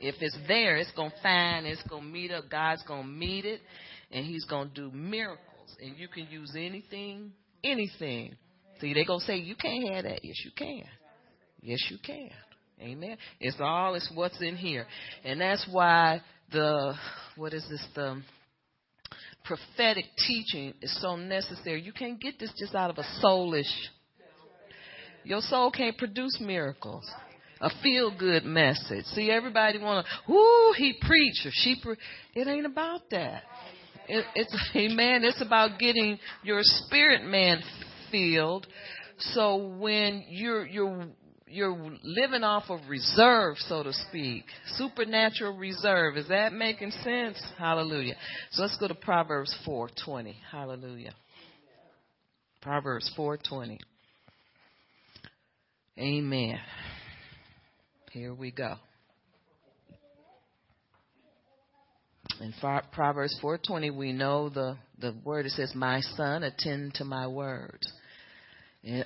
if 0.00 0.16
it's 0.20 0.38
there, 0.46 0.76
it's 0.76 0.92
going 0.92 1.10
to 1.10 1.22
find, 1.22 1.66
it's 1.66 1.82
going 1.84 2.02
to 2.02 2.08
meet 2.08 2.30
up. 2.30 2.44
God's 2.50 2.82
going 2.84 3.02
to 3.02 3.08
meet 3.08 3.44
it, 3.44 3.60
and 4.10 4.24
He's 4.24 4.44
going 4.44 4.68
to 4.70 4.74
do 4.74 4.90
miracles. 4.96 5.38
And 5.80 5.96
you 5.96 6.08
can 6.08 6.26
use 6.30 6.52
anything, 6.56 7.32
anything. 7.62 8.36
See, 8.80 8.94
they're 8.94 9.04
going 9.04 9.20
to 9.20 9.26
say, 9.26 9.36
You 9.36 9.56
can't 9.56 9.92
have 9.94 10.04
that. 10.04 10.20
Yes, 10.22 10.36
you 10.44 10.50
can. 10.56 10.84
Yes, 11.60 11.84
you 11.90 11.98
can. 12.04 12.30
Amen. 12.80 13.16
It's 13.40 13.56
all, 13.60 13.94
it's 13.94 14.10
what's 14.14 14.40
in 14.40 14.56
here. 14.56 14.86
And 15.24 15.40
that's 15.40 15.66
why 15.70 16.20
the, 16.52 16.94
what 17.36 17.52
is 17.52 17.66
this, 17.68 17.84
the 17.96 18.22
prophetic 19.44 20.04
teaching 20.26 20.74
is 20.80 20.96
so 21.02 21.16
necessary. 21.16 21.82
You 21.82 21.92
can't 21.92 22.20
get 22.20 22.38
this 22.38 22.52
just 22.56 22.76
out 22.76 22.90
of 22.90 22.98
a 22.98 23.04
soulish. 23.24 23.64
Your 25.24 25.40
soul 25.40 25.72
can't 25.72 25.98
produce 25.98 26.38
miracles 26.40 27.04
a 27.60 27.70
feel 27.82 28.16
good 28.16 28.44
message. 28.44 29.04
See, 29.06 29.30
everybody 29.30 29.78
want 29.78 30.06
to, 30.06 30.32
whoo, 30.32 30.72
he 30.76 30.94
preached 31.00 31.44
or 31.46 31.50
she 31.52 31.76
pre-. 31.82 31.96
It 32.34 32.46
ain't 32.46 32.66
about 32.66 33.02
that. 33.10 33.42
It, 34.08 34.24
it's, 34.34 34.56
amen. 34.76 35.24
It's 35.24 35.42
about 35.42 35.78
getting 35.78 36.18
your 36.42 36.60
spirit 36.62 37.24
man 37.24 37.62
filled. 38.10 38.66
So 39.18 39.56
when 39.56 40.24
you're, 40.28 40.66
you're, 40.66 41.08
you're 41.50 41.76
living 42.02 42.44
off 42.44 42.64
of 42.68 42.80
reserve, 42.88 43.56
so 43.58 43.82
to 43.82 43.92
speak, 43.92 44.44
supernatural 44.76 45.56
reserve. 45.56 46.16
Is 46.16 46.28
that 46.28 46.52
making 46.52 46.90
sense? 47.02 47.42
Hallelujah. 47.58 48.14
So 48.52 48.62
let's 48.62 48.76
go 48.78 48.88
to 48.88 48.94
Proverbs 48.94 49.54
4:20. 49.66 50.34
Hallelujah. 50.50 51.14
Proverbs 52.60 53.10
4:20. 53.16 53.78
Amen. 55.98 56.60
Here 58.12 58.32
we 58.32 58.50
go. 58.50 58.76
In 62.40 62.54
Proverbs 62.92 63.38
4:20, 63.42 63.94
we 63.94 64.12
know 64.12 64.48
the 64.48 64.76
the 64.98 65.14
word 65.24 65.46
it 65.46 65.52
says, 65.52 65.74
"My 65.74 66.00
son, 66.00 66.42
attend 66.42 66.94
to 66.94 67.04
my 67.04 67.26
words," 67.26 67.92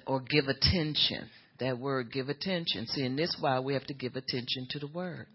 or 0.07 0.21
give 0.21 0.49
attention. 0.49 1.31
That 1.59 1.79
word, 1.79 2.13
give 2.13 2.29
attention. 2.29 2.87
See, 2.87 3.05
in 3.05 3.17
this 3.17 3.37
why 3.41 3.61
we 3.61 3.75
have 3.75 3.87
to 3.87 3.95
give 3.95 4.17
attention 4.17 4.67
to 4.71 4.79
the 4.79 4.89
word. 4.89 5.27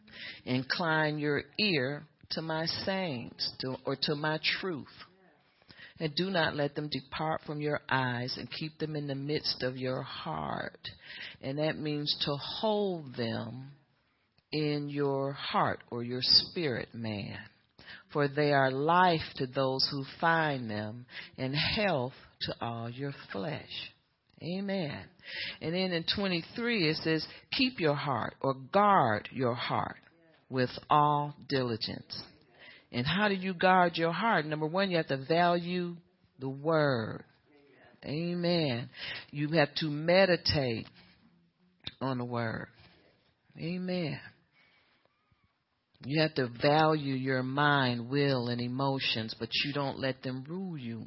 Incline 0.45 1.19
your 1.19 1.43
ear 1.57 2.03
to 2.31 2.41
my 2.41 2.65
sayings, 2.65 3.53
to, 3.59 3.77
or 3.85 3.95
to 3.95 4.15
my 4.15 4.39
truth, 4.59 5.05
and 5.99 6.13
do 6.15 6.29
not 6.29 6.55
let 6.55 6.75
them 6.75 6.89
depart 6.89 7.41
from 7.45 7.61
your 7.61 7.81
eyes, 7.89 8.35
and 8.37 8.49
keep 8.51 8.77
them 8.79 8.95
in 8.95 9.07
the 9.07 9.15
midst 9.15 9.63
of 9.63 9.77
your 9.77 10.01
heart 10.01 10.87
and 11.41 11.59
that 11.59 11.77
means 11.77 12.15
to 12.25 12.35
hold 12.35 13.15
them 13.15 13.71
in 14.51 14.89
your 14.89 15.33
heart 15.33 15.79
or 15.91 16.03
your 16.03 16.21
spirit 16.21 16.89
man. 16.93 17.37
For 18.13 18.27
they 18.27 18.53
are 18.53 18.71
life 18.71 19.21
to 19.35 19.47
those 19.47 19.87
who 19.91 20.05
find 20.19 20.69
them 20.69 21.05
and 21.37 21.53
health 21.53 22.13
to 22.41 22.55
all 22.61 22.89
your 22.89 23.13
flesh. 23.31 23.91
Amen. 24.41 25.03
And 25.61 25.73
then 25.73 25.91
in 25.91 26.05
23 26.15 26.89
it 26.89 26.97
says, 26.97 27.25
keep 27.51 27.79
your 27.79 27.95
heart 27.95 28.35
or 28.41 28.53
guard 28.53 29.29
your 29.31 29.55
heart 29.55 29.97
with 30.49 30.69
all 30.89 31.35
diligence. 31.49 32.23
And 32.91 33.05
how 33.05 33.27
do 33.27 33.35
you 33.35 33.53
guard 33.53 33.97
your 33.97 34.11
heart? 34.11 34.45
Number 34.45 34.65
one, 34.65 34.89
you 34.89 34.97
have 34.97 35.07
to 35.07 35.17
value 35.17 35.95
the 36.39 36.49
word. 36.49 37.23
Amen. 38.05 38.89
You 39.31 39.49
have 39.49 39.73
to 39.75 39.87
meditate 39.87 40.87
on 41.99 42.17
the 42.17 42.25
word. 42.25 42.67
Amen. 43.59 44.19
You 46.05 46.21
have 46.21 46.35
to 46.35 46.47
value 46.61 47.15
your 47.15 47.41
mind, 47.43 48.09
will, 48.09 48.49
and 48.49 48.61
emotions, 48.61 49.35
but 49.37 49.49
you 49.65 49.73
don't 49.73 49.99
let 49.99 50.21
them 50.21 50.45
rule 50.47 50.77
you. 50.77 51.05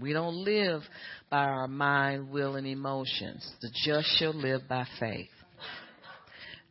We 0.00 0.14
don't 0.14 0.34
live 0.34 0.82
by 1.30 1.44
our 1.44 1.68
mind, 1.68 2.30
will, 2.30 2.56
and 2.56 2.66
emotions. 2.66 3.46
The 3.60 3.70
just 3.84 4.08
shall 4.18 4.32
live 4.32 4.62
by 4.68 4.86
faith. 4.98 5.28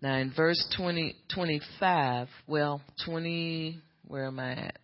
Now 0.01 0.15
in 0.15 0.33
verse 0.35 0.61
20, 0.75 1.15
25, 1.33 2.27
well, 2.47 2.81
20, 3.05 3.79
where 4.11 4.25
am 4.25 4.39
I 4.41 4.51
at? 4.51 4.77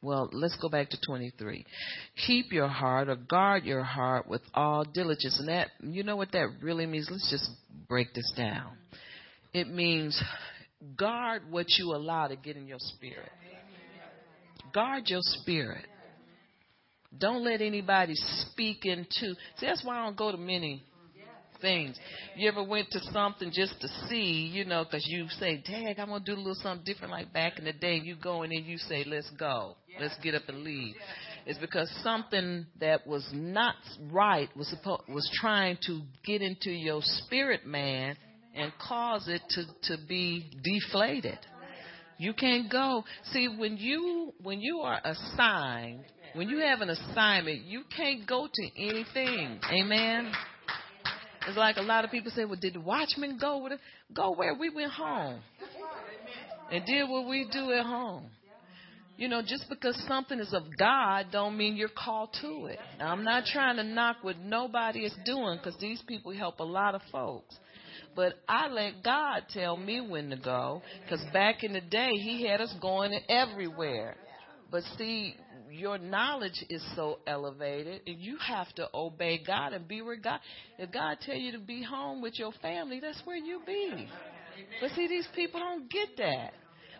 Well, 0.00 0.30
let's 0.32 0.56
go 0.56 0.70
back 0.70 0.88
to 0.90 0.98
23. 1.06 1.66
Keep 2.26 2.50
your 2.50 2.66
heart 2.66 3.10
or 3.10 3.16
guard 3.16 3.64
your 3.64 3.82
heart 3.82 4.26
with 4.26 4.40
all 4.54 4.84
diligence. 4.84 5.38
And 5.38 5.48
that, 5.48 5.68
you 5.82 6.02
know 6.02 6.16
what 6.16 6.32
that 6.32 6.48
really 6.62 6.86
means? 6.86 7.08
Let's 7.10 7.30
just 7.30 7.50
break 7.88 8.14
this 8.14 8.32
down. 8.34 8.72
It 9.52 9.68
means 9.68 10.20
guard 10.96 11.42
what 11.50 11.66
you 11.78 11.94
allow 11.94 12.28
to 12.28 12.36
get 12.36 12.56
in 12.56 12.66
your 12.66 12.78
spirit. 12.80 13.30
Guard 14.72 15.04
your 15.06 15.20
spirit. 15.22 15.84
Don't 17.16 17.44
let 17.44 17.60
anybody 17.60 18.14
speak 18.14 18.86
into. 18.86 19.34
See, 19.56 19.66
that's 19.66 19.84
why 19.84 19.98
I 19.98 20.04
don't 20.06 20.16
go 20.16 20.32
to 20.32 20.38
many 20.38 20.84
things. 21.64 21.98
You 22.36 22.48
ever 22.48 22.62
went 22.62 22.90
to 22.90 23.00
something 23.10 23.50
just 23.52 23.80
to 23.80 23.88
see, 24.08 24.50
you 24.52 24.66
know, 24.66 24.84
because 24.84 25.04
you 25.08 25.26
say, 25.40 25.62
Dad, 25.66 25.98
I'm 25.98 26.10
to 26.10 26.20
do 26.20 26.34
a 26.34 26.36
little 26.36 26.54
something 26.56 26.84
different 26.84 27.10
like 27.10 27.32
back 27.32 27.58
in 27.58 27.64
the 27.64 27.72
day. 27.72 27.96
You 27.96 28.16
go 28.22 28.42
in 28.42 28.52
and 28.52 28.66
you 28.66 28.76
say, 28.76 29.04
let's 29.06 29.30
go. 29.38 29.76
Let's 29.98 30.16
get 30.22 30.34
up 30.34 30.42
and 30.48 30.62
leave. 30.62 30.94
It's 31.46 31.58
because 31.58 31.90
something 32.02 32.66
that 32.80 33.06
was 33.06 33.26
not 33.32 33.76
right 34.10 34.54
was 34.56 34.68
supposed, 34.68 35.02
was 35.08 35.28
trying 35.40 35.78
to 35.86 36.02
get 36.24 36.42
into 36.42 36.70
your 36.70 37.00
spirit 37.02 37.66
man 37.66 38.16
and 38.54 38.72
cause 38.78 39.28
it 39.28 39.42
to, 39.50 39.64
to 39.94 40.06
be 40.06 40.50
deflated. 40.62 41.38
You 42.18 42.32
can't 42.32 42.70
go. 42.70 43.04
See, 43.32 43.48
when 43.48 43.76
you, 43.76 44.32
when 44.42 44.60
you 44.60 44.80
are 44.80 45.00
assigned, 45.04 46.04
when 46.34 46.48
you 46.48 46.58
have 46.58 46.80
an 46.80 46.90
assignment, 46.90 47.64
you 47.64 47.82
can't 47.96 48.26
go 48.26 48.48
to 48.52 48.68
anything. 48.76 49.60
Amen. 49.70 50.32
It's 51.46 51.56
like 51.56 51.76
a 51.76 51.82
lot 51.82 52.04
of 52.04 52.10
people 52.10 52.32
say, 52.34 52.44
well, 52.44 52.58
did 52.60 52.74
the 52.74 52.80
watchman 52.80 53.38
go 53.38 53.58
with 53.58 53.72
it? 53.72 53.80
Go 54.14 54.32
where? 54.32 54.54
We 54.54 54.70
went 54.70 54.92
home 54.92 55.40
and 56.70 56.84
did 56.86 57.08
what 57.08 57.28
we 57.28 57.46
do 57.50 57.72
at 57.72 57.84
home. 57.84 58.30
You 59.16 59.28
know, 59.28 59.42
just 59.46 59.66
because 59.68 59.96
something 60.08 60.40
is 60.40 60.52
of 60.52 60.64
God 60.76 61.26
don't 61.30 61.56
mean 61.56 61.76
you're 61.76 61.88
called 61.88 62.30
to 62.40 62.66
it. 62.66 62.78
Now, 62.98 63.12
I'm 63.12 63.22
not 63.22 63.44
trying 63.44 63.76
to 63.76 63.84
knock 63.84 64.16
what 64.22 64.38
nobody 64.38 65.00
is 65.00 65.14
doing 65.24 65.58
because 65.58 65.78
these 65.80 66.02
people 66.08 66.32
help 66.32 66.58
a 66.58 66.64
lot 66.64 66.96
of 66.96 67.02
folks. 67.12 67.54
But 68.16 68.34
I 68.48 68.68
let 68.68 69.04
God 69.04 69.42
tell 69.52 69.76
me 69.76 70.00
when 70.00 70.30
to 70.30 70.36
go 70.36 70.82
because 71.04 71.24
back 71.32 71.62
in 71.62 71.72
the 71.72 71.80
day, 71.80 72.10
He 72.12 72.46
had 72.46 72.60
us 72.60 72.74
going 72.80 73.16
everywhere. 73.28 74.16
But 74.70 74.82
see, 74.98 75.36
your 75.74 75.98
knowledge 75.98 76.64
is 76.68 76.82
so 76.94 77.18
elevated 77.26 78.02
and 78.06 78.18
you 78.18 78.36
have 78.38 78.72
to 78.74 78.88
obey 78.94 79.42
God 79.44 79.72
and 79.72 79.86
be 79.86 80.02
where 80.02 80.16
God 80.16 80.40
if 80.78 80.92
God 80.92 81.18
tell 81.20 81.36
you 81.36 81.52
to 81.52 81.58
be 81.58 81.82
home 81.82 82.22
with 82.22 82.38
your 82.38 82.52
family, 82.62 83.00
that's 83.00 83.20
where 83.24 83.36
you 83.36 83.60
be. 83.66 84.08
But 84.80 84.90
see 84.92 85.08
these 85.08 85.28
people 85.34 85.60
don't 85.60 85.90
get 85.90 86.08
that. 86.18 86.52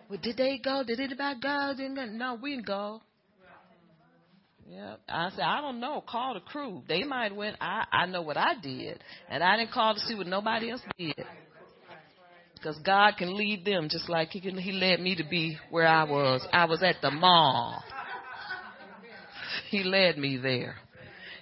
Well, 0.08 0.18
did 0.22 0.36
they 0.36 0.58
go? 0.62 0.82
Did 0.86 1.00
anybody 1.00 1.40
go? 1.40 1.74
Didn't 1.76 2.18
No, 2.18 2.38
we 2.40 2.56
didn't 2.56 2.66
go. 2.66 3.00
Yeah, 4.68 4.96
I 5.08 5.30
said 5.30 5.40
I 5.42 5.60
don't 5.60 5.78
know. 5.78 6.02
Call 6.08 6.34
the 6.34 6.40
crew. 6.40 6.82
They 6.88 7.04
might 7.04 7.34
win. 7.36 7.54
I 7.60 7.84
I 7.92 8.06
know 8.06 8.22
what 8.22 8.36
I 8.36 8.54
did, 8.62 8.98
and 9.28 9.42
I 9.42 9.56
didn't 9.56 9.72
call 9.72 9.94
to 9.94 10.00
see 10.00 10.14
what 10.14 10.26
nobody 10.26 10.70
else 10.70 10.80
did. 10.98 11.24
Because 12.54 12.78
God 12.78 13.12
can 13.18 13.36
lead 13.36 13.66
them 13.66 13.88
just 13.90 14.08
like 14.08 14.30
He 14.30 14.40
can. 14.40 14.56
He 14.56 14.72
led 14.72 15.00
me 15.00 15.16
to 15.16 15.24
be 15.24 15.58
where 15.70 15.86
I 15.86 16.04
was. 16.04 16.46
I 16.50 16.64
was 16.64 16.82
at 16.82 16.96
the 17.02 17.10
mall. 17.10 17.84
He 19.74 19.82
led 19.82 20.18
me 20.18 20.36
there. 20.36 20.76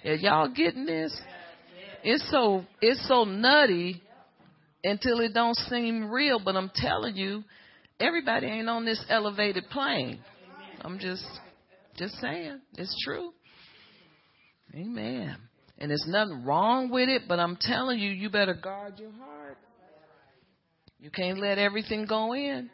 Yeah, 0.03 0.13
y'all 0.13 0.47
getting 0.51 0.87
this? 0.87 1.15
It's 2.03 2.27
so 2.31 2.65
it's 2.81 3.07
so 3.07 3.25
nutty 3.25 4.01
until 4.83 5.19
it 5.19 5.35
don't 5.35 5.55
seem 5.55 6.09
real. 6.09 6.39
But 6.43 6.55
I'm 6.55 6.71
telling 6.73 7.15
you, 7.15 7.43
everybody 7.99 8.47
ain't 8.47 8.67
on 8.67 8.85
this 8.85 9.05
elevated 9.07 9.69
plane. 9.69 10.19
I'm 10.81 10.97
just 10.97 11.23
just 11.95 12.15
saying. 12.15 12.59
It's 12.75 12.95
true. 13.05 13.33
Amen. 14.73 15.37
And 15.77 15.91
there's 15.91 16.05
nothing 16.07 16.43
wrong 16.43 16.89
with 16.89 17.09
it, 17.09 17.23
but 17.27 17.39
I'm 17.39 17.55
telling 17.61 17.99
you, 17.99 18.09
you 18.09 18.31
better 18.31 18.55
guard 18.55 18.97
your 18.97 19.11
heart. 19.11 19.59
You 20.99 21.11
can't 21.11 21.37
let 21.37 21.59
everything 21.59 22.07
go 22.07 22.33
in. 22.33 22.71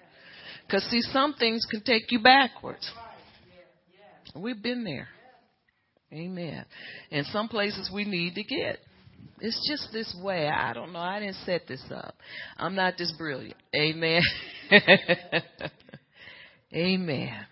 Because, 0.66 0.84
see, 0.84 1.02
some 1.02 1.34
things 1.34 1.66
can 1.70 1.82
take 1.82 2.12
you 2.12 2.22
backwards. 2.22 2.90
We've 4.34 4.64
been 4.64 4.86
there. 4.86 5.10
Amen. 6.12 6.66
And 7.12 7.26
some 7.28 7.48
places 7.48 7.92
we 7.94 8.06
need 8.06 8.34
to 8.36 8.44
get. 8.44 8.80
It's 9.42 9.70
just 9.70 9.94
this 9.94 10.14
way. 10.22 10.48
I 10.48 10.74
don't 10.74 10.92
know. 10.92 11.00
I 11.00 11.20
didn't 11.20 11.38
set 11.46 11.68
this 11.68 11.84
up. 11.92 12.16
I'm 12.58 12.76
not 12.76 12.96
this 12.98 13.14
brilliant. 13.18 13.56
Amen. 13.76 14.22
Amen. 16.74 17.46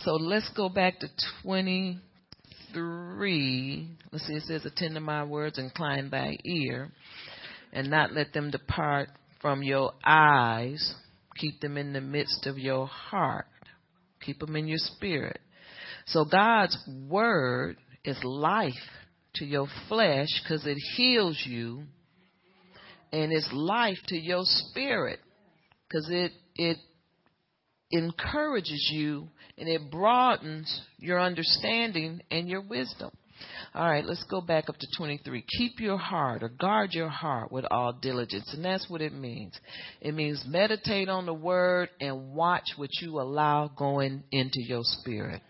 So 0.00 0.12
let's 0.12 0.50
go 0.56 0.68
back 0.68 0.98
to 1.00 1.08
23. 1.42 3.88
Let's 4.10 4.26
see, 4.26 4.34
it 4.34 4.42
says, 4.44 4.64
Attend 4.64 4.94
to 4.94 5.00
my 5.00 5.24
words, 5.24 5.58
incline 5.58 6.10
thy 6.10 6.38
ear, 6.44 6.90
and 7.72 7.90
not 7.90 8.12
let 8.12 8.32
them 8.32 8.50
depart 8.50 9.08
from 9.40 9.62
your 9.62 9.92
eyes. 10.04 10.94
Keep 11.36 11.60
them 11.60 11.76
in 11.76 11.92
the 11.92 12.00
midst 12.00 12.46
of 12.46 12.58
your 12.58 12.86
heart. 12.86 13.46
Keep 14.24 14.40
them 14.40 14.56
in 14.56 14.66
your 14.66 14.78
spirit. 14.78 15.40
So 16.10 16.24
God's 16.24 16.76
word 17.08 17.76
is 18.04 18.18
life 18.24 18.72
to 19.36 19.44
your 19.44 19.68
flesh 19.88 20.28
because 20.42 20.66
it 20.66 20.76
heals 20.96 21.40
you, 21.46 21.84
and 23.12 23.32
it's 23.32 23.48
life 23.52 23.98
to 24.08 24.16
your 24.16 24.42
spirit 24.42 25.20
because 25.86 26.08
it 26.10 26.32
it 26.56 26.78
encourages 27.92 28.90
you 28.92 29.28
and 29.56 29.68
it 29.68 29.88
broadens 29.90 30.82
your 30.98 31.20
understanding 31.20 32.22
and 32.30 32.48
your 32.48 32.62
wisdom. 32.62 33.10
All 33.72 33.88
right, 33.88 34.04
let's 34.04 34.24
go 34.24 34.40
back 34.40 34.68
up 34.68 34.76
to 34.78 34.86
23. 34.98 35.44
Keep 35.58 35.78
your 35.78 35.96
heart 35.96 36.42
or 36.42 36.48
guard 36.48 36.90
your 36.92 37.08
heart 37.08 37.52
with 37.52 37.64
all 37.70 37.92
diligence. 37.92 38.52
And 38.52 38.64
that's 38.64 38.90
what 38.90 39.00
it 39.00 39.14
means. 39.14 39.58
It 40.00 40.12
means 40.12 40.44
meditate 40.46 41.08
on 41.08 41.24
the 41.24 41.34
word 41.34 41.88
and 42.00 42.34
watch 42.34 42.64
what 42.76 42.90
you 43.00 43.20
allow 43.20 43.68
going 43.68 44.24
into 44.32 44.60
your 44.60 44.82
spirit 44.82 45.40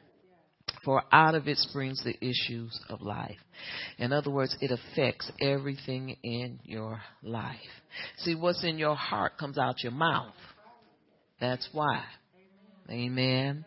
for 0.85 1.03
out 1.12 1.35
of 1.35 1.47
it 1.47 1.59
springs 1.59 2.03
the 2.05 2.16
issues 2.25 2.79
of 2.88 3.03
life. 3.03 3.38
In 3.99 4.12
other 4.12 4.31
words, 4.31 4.57
it 4.61 4.71
affects 4.71 5.31
everything 5.40 6.16
in 6.23 6.59
your 6.64 7.01
life. 7.23 7.57
See, 8.19 8.35
what's 8.35 8.64
in 8.64 8.79
your 8.79 8.95
heart 8.95 9.37
comes 9.38 9.59
out 9.59 9.83
your 9.83 9.93
mouth. 9.93 10.35
That's 11.40 11.69
why. 11.73 12.05
Amen. 12.90 13.64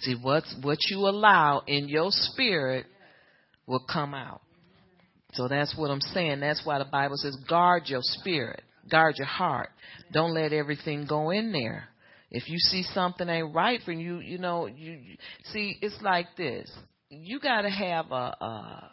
See, 0.00 0.16
what's, 0.20 0.54
what 0.62 0.78
you 0.88 0.98
allow 1.00 1.62
in 1.66 1.88
your 1.88 2.08
spirit 2.10 2.86
will 3.66 3.84
come 3.92 4.14
out. 4.14 4.40
So 5.32 5.48
that's 5.48 5.74
what 5.76 5.90
I'm 5.90 6.00
saying. 6.00 6.40
That's 6.40 6.62
why 6.64 6.78
the 6.78 6.84
Bible 6.84 7.16
says 7.16 7.36
guard 7.48 7.84
your 7.86 8.00
spirit, 8.02 8.62
guard 8.90 9.16
your 9.18 9.26
heart. 9.26 9.70
Don't 10.12 10.34
let 10.34 10.52
everything 10.52 11.06
go 11.08 11.30
in 11.30 11.52
there. 11.52 11.88
If 12.36 12.48
you 12.48 12.58
see 12.58 12.82
something 12.82 13.28
ain't 13.28 13.54
right 13.54 13.80
for 13.84 13.92
you, 13.92 14.18
you 14.18 14.38
know, 14.38 14.66
you, 14.66 14.98
see, 15.52 15.78
it's 15.80 15.96
like 16.02 16.26
this. 16.36 16.68
You 17.08 17.38
got 17.38 17.62
to 17.62 17.70
have 17.70 18.10
a, 18.10 18.34
a, 18.40 18.90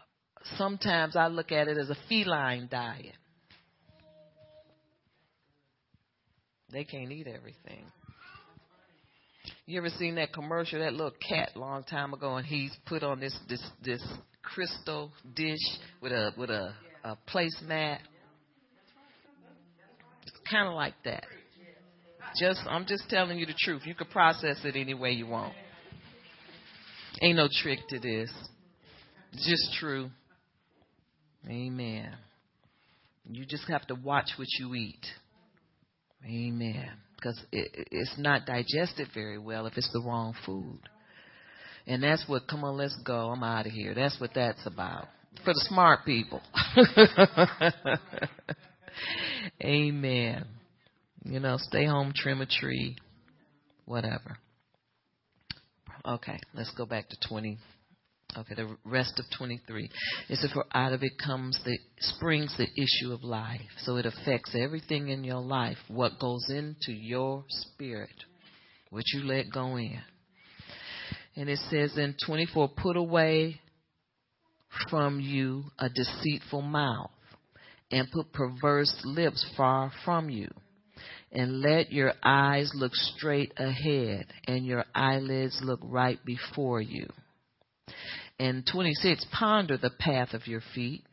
sometimes 0.57 1.15
I 1.15 1.25
look 1.25 1.51
at 1.51 1.67
it 1.67 1.75
as 1.75 1.89
a 1.89 1.97
feline 2.07 2.67
diet. 2.69 3.15
They 6.71 6.83
can't 6.83 7.11
eat 7.11 7.25
everything. 7.25 7.85
You 9.65 9.79
ever 9.79 9.89
seen 9.89 10.15
that 10.15 10.33
commercial, 10.33 10.77
that 10.77 10.93
little 10.93 11.11
cat 11.27 11.57
long 11.57 11.83
time 11.83 12.13
ago, 12.13 12.35
and 12.35 12.45
he's 12.45 12.71
put 12.85 13.01
on 13.01 13.19
this 13.19 13.35
this 13.49 13.63
this 13.83 14.03
crystal 14.43 15.11
dish 15.35 15.57
with 15.99 16.11
a 16.11 16.31
with 16.37 16.51
a, 16.51 16.75
a 17.03 17.17
placemat? 17.27 17.97
It's 20.27 20.37
kind 20.47 20.67
of 20.67 20.75
like 20.75 20.93
that. 21.05 21.23
Just 22.39 22.61
I'm 22.67 22.85
just 22.85 23.09
telling 23.09 23.37
you 23.37 23.45
the 23.45 23.55
truth. 23.57 23.83
You 23.85 23.95
can 23.95 24.07
process 24.07 24.57
it 24.63 24.75
any 24.75 24.93
way 24.93 25.11
you 25.11 25.27
want. 25.27 25.53
Ain't 27.21 27.37
no 27.37 27.47
trick 27.61 27.79
to 27.89 27.99
this. 27.99 28.31
Just 29.33 29.73
true. 29.79 30.09
Amen. 31.47 32.15
You 33.29 33.45
just 33.45 33.69
have 33.69 33.85
to 33.87 33.95
watch 33.95 34.31
what 34.37 34.47
you 34.59 34.75
eat. 34.75 35.05
Amen. 36.25 36.89
Because 37.15 37.39
it, 37.51 37.87
it's 37.91 38.15
not 38.17 38.45
digested 38.45 39.09
very 39.13 39.37
well 39.37 39.67
if 39.67 39.77
it's 39.77 39.91
the 39.93 40.01
wrong 40.01 40.33
food. 40.45 40.79
And 41.87 42.03
that's 42.03 42.23
what, 42.27 42.47
come 42.47 42.63
on, 42.63 42.77
let's 42.77 42.97
go. 43.05 43.29
I'm 43.29 43.43
out 43.43 43.65
of 43.65 43.71
here. 43.71 43.93
That's 43.93 44.19
what 44.19 44.31
that's 44.35 44.65
about. 44.65 45.07
For 45.43 45.53
the 45.53 45.65
smart 45.67 46.05
people. 46.05 46.41
Amen. 49.63 50.45
You 51.23 51.39
know, 51.39 51.57
stay 51.57 51.85
home, 51.85 52.13
trim 52.15 52.41
a 52.41 52.45
tree, 52.45 52.97
whatever. 53.85 54.37
Okay, 56.05 56.39
let's 56.53 56.71
go 56.75 56.85
back 56.85 57.09
to 57.09 57.17
20. 57.27 57.59
Okay, 58.37 58.55
the 58.55 58.75
rest 58.85 59.19
of 59.19 59.25
23. 59.37 59.89
It 60.29 60.35
says, 60.37 60.51
For 60.53 60.65
out 60.73 60.93
of 60.93 61.03
it 61.03 61.11
comes 61.23 61.59
the 61.63 61.77
springs 61.99 62.55
the 62.57 62.67
issue 62.81 63.13
of 63.13 63.23
life. 63.23 63.61
So 63.79 63.97
it 63.97 64.05
affects 64.05 64.55
everything 64.55 65.09
in 65.09 65.23
your 65.23 65.41
life, 65.41 65.77
what 65.89 66.19
goes 66.19 66.49
into 66.49 66.91
your 66.91 67.43
spirit, 67.49 68.09
what 68.89 69.03
you 69.13 69.23
let 69.23 69.51
go 69.51 69.75
in. 69.75 70.01
And 71.35 71.49
it 71.49 71.59
says 71.69 71.97
in 71.97 72.15
24, 72.25 72.69
Put 72.77 72.95
away 72.95 73.59
from 74.89 75.19
you 75.19 75.65
a 75.77 75.89
deceitful 75.89 76.61
mouth, 76.61 77.11
and 77.91 78.09
put 78.11 78.31
perverse 78.31 79.01
lips 79.03 79.45
far 79.55 79.91
from 80.03 80.29
you 80.29 80.47
and 81.31 81.61
let 81.61 81.91
your 81.91 82.13
eyes 82.23 82.71
look 82.73 82.93
straight 82.93 83.53
ahead 83.57 84.25
and 84.47 84.65
your 84.65 84.85
eyelids 84.93 85.59
look 85.63 85.79
right 85.83 86.19
before 86.25 86.81
you. 86.81 87.07
And 88.37 88.67
26, 88.69 89.25
ponder 89.31 89.77
the 89.77 89.91
path 89.91 90.33
of 90.33 90.47
your 90.47 90.61
feet. 90.73 91.03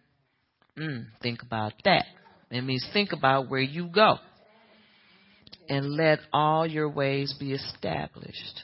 Mm, 0.77 1.07
think 1.23 1.43
about 1.43 1.75
that. 1.85 2.07
It 2.51 2.63
means 2.63 2.87
think 2.93 3.13
about 3.13 3.51
where 3.51 3.61
you 3.61 3.89
go. 3.89 4.17
And 5.69 5.93
let 5.93 6.21
all 6.33 6.67
your 6.67 6.89
ways 6.89 7.35
be 7.39 7.53
established. 7.53 8.63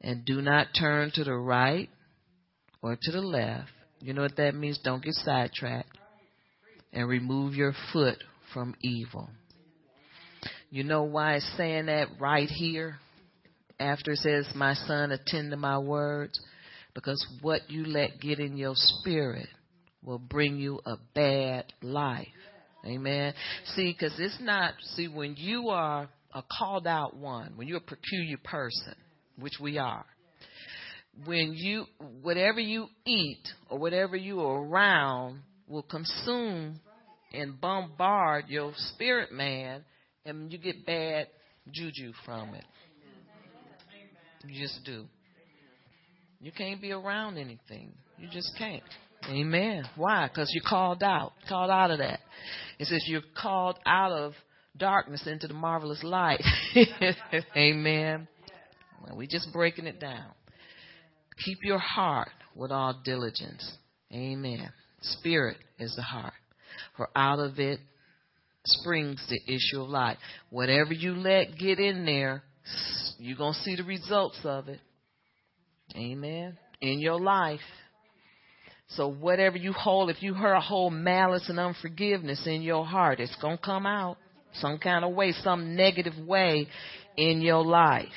And 0.00 0.24
do 0.24 0.42
not 0.42 0.68
turn 0.78 1.12
to 1.14 1.24
the 1.24 1.34
right 1.34 1.88
or 2.82 2.96
to 3.00 3.12
the 3.12 3.20
left. 3.20 3.70
You 4.00 4.12
know 4.12 4.22
what 4.22 4.36
that 4.36 4.54
means? 4.54 4.80
Don't 4.82 5.04
get 5.04 5.14
sidetracked. 5.14 5.96
And 6.92 7.08
remove 7.08 7.54
your 7.54 7.74
foot 7.92 8.18
from 8.52 8.74
evil. 8.80 9.30
You 10.70 10.84
know 10.84 11.02
why 11.02 11.34
it's 11.34 11.52
saying 11.56 11.86
that 11.86 12.08
right 12.20 12.48
here? 12.48 12.96
After 13.80 14.12
it 14.12 14.18
says, 14.18 14.46
My 14.54 14.74
son, 14.74 15.10
attend 15.10 15.50
to 15.50 15.56
my 15.56 15.78
words. 15.78 16.38
Because 16.94 17.24
what 17.40 17.68
you 17.68 17.84
let 17.84 18.20
get 18.20 18.38
in 18.38 18.56
your 18.56 18.74
spirit 18.74 19.48
will 20.02 20.18
bring 20.18 20.56
you 20.56 20.80
a 20.86 20.96
bad 21.14 21.72
life. 21.82 22.28
Amen. 22.84 23.34
See, 23.74 23.92
because 23.92 24.14
it's 24.18 24.38
not, 24.40 24.74
see, 24.94 25.08
when 25.08 25.34
you 25.36 25.68
are 25.68 26.08
a 26.32 26.42
called 26.58 26.86
out 26.86 27.16
one, 27.16 27.52
when 27.56 27.68
you're 27.68 27.78
a 27.78 27.80
peculiar 27.80 28.38
person, 28.42 28.94
which 29.38 29.54
we 29.60 29.78
are, 29.78 30.04
when 31.26 31.52
you, 31.54 31.84
whatever 32.22 32.60
you 32.60 32.86
eat 33.04 33.42
or 33.68 33.78
whatever 33.78 34.16
you 34.16 34.40
are 34.40 34.62
around 34.62 35.40
will 35.68 35.82
consume 35.82 36.80
and 37.32 37.60
bombard 37.60 38.46
your 38.48 38.72
spirit 38.76 39.32
man, 39.32 39.84
and 40.24 40.52
you 40.52 40.58
get 40.58 40.86
bad 40.86 41.28
juju 41.72 42.12
from 42.24 42.54
it. 42.54 42.64
You 44.46 44.60
just 44.60 44.84
do. 44.84 45.06
You 46.40 46.52
can't 46.52 46.80
be 46.80 46.92
around 46.92 47.36
anything. 47.36 47.92
You 48.18 48.28
just 48.32 48.52
can't. 48.56 48.82
Amen. 49.28 49.84
Why? 49.96 50.28
Because 50.28 50.50
you're 50.54 50.64
called 50.66 51.02
out. 51.02 51.32
Called 51.48 51.70
out 51.70 51.90
of 51.90 51.98
that. 51.98 52.20
It 52.78 52.86
says 52.86 53.04
you're 53.06 53.20
called 53.40 53.78
out 53.84 54.12
of 54.12 54.32
darkness 54.76 55.26
into 55.26 55.46
the 55.46 55.54
marvelous 55.54 56.02
light. 56.02 56.42
Amen. 57.56 58.26
Well, 59.04 59.16
we 59.16 59.26
just 59.26 59.52
breaking 59.52 59.86
it 59.86 60.00
down. 60.00 60.26
Keep 61.44 61.58
your 61.62 61.78
heart 61.78 62.30
with 62.54 62.70
all 62.70 62.98
diligence. 63.04 63.76
Amen. 64.12 64.70
Spirit 65.02 65.58
is 65.78 65.94
the 65.96 66.02
heart. 66.02 66.34
For 66.96 67.08
out 67.14 67.38
of 67.38 67.58
it 67.58 67.80
springs 68.64 69.24
the 69.28 69.40
issue 69.52 69.82
of 69.82 69.88
life. 69.88 70.18
Whatever 70.50 70.92
you 70.92 71.14
let 71.14 71.56
get 71.58 71.78
in 71.78 72.04
there, 72.04 72.42
you're 73.18 73.36
going 73.36 73.54
to 73.54 73.60
see 73.60 73.76
the 73.76 73.84
results 73.84 74.40
of 74.44 74.68
it. 74.68 74.80
Amen. 75.96 76.56
In 76.80 77.00
your 77.00 77.20
life. 77.20 77.60
So 78.88 79.08
whatever 79.08 79.56
you 79.56 79.72
hold, 79.72 80.10
if 80.10 80.22
you 80.22 80.34
hold 80.34 80.92
malice 80.92 81.48
and 81.48 81.60
unforgiveness 81.60 82.46
in 82.46 82.62
your 82.62 82.84
heart, 82.84 83.20
it's 83.20 83.36
going 83.36 83.56
to 83.56 83.62
come 83.62 83.86
out 83.86 84.16
some 84.54 84.78
kind 84.78 85.04
of 85.04 85.14
way, 85.14 85.32
some 85.32 85.76
negative 85.76 86.14
way 86.26 86.66
in 87.16 87.40
your 87.40 87.64
life. 87.64 88.08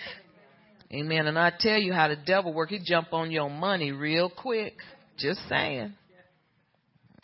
Amen. 0.91 1.27
And 1.27 1.37
I 1.37 1.51
tell 1.57 1.77
you 1.77 1.93
how 1.93 2.07
the 2.07 2.15
devil 2.15 2.53
work. 2.53 2.69
He 2.69 2.79
jump 2.83 3.13
on 3.13 3.31
your 3.31 3.49
money 3.49 3.91
real 3.91 4.29
quick. 4.29 4.75
Just 5.17 5.39
saying. 5.47 5.93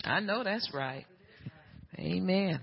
I 0.03 0.19
know 0.19 0.43
that's 0.43 0.71
right. 0.73 1.05
Amen. 1.97 2.60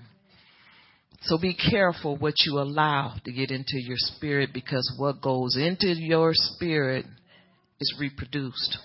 So 1.23 1.39
be 1.39 1.55
careful 1.55 2.17
what 2.17 2.35
you 2.45 2.59
allow 2.59 3.17
to 3.25 3.33
get 3.33 3.51
into 3.51 3.81
your 3.81 3.97
spirit 3.97 4.51
because 4.53 4.95
what 4.99 5.21
goes 5.21 5.57
into 5.57 5.89
your 5.89 6.33
spirit 6.35 7.07
is 7.81 7.95
reproduced. 7.99 8.79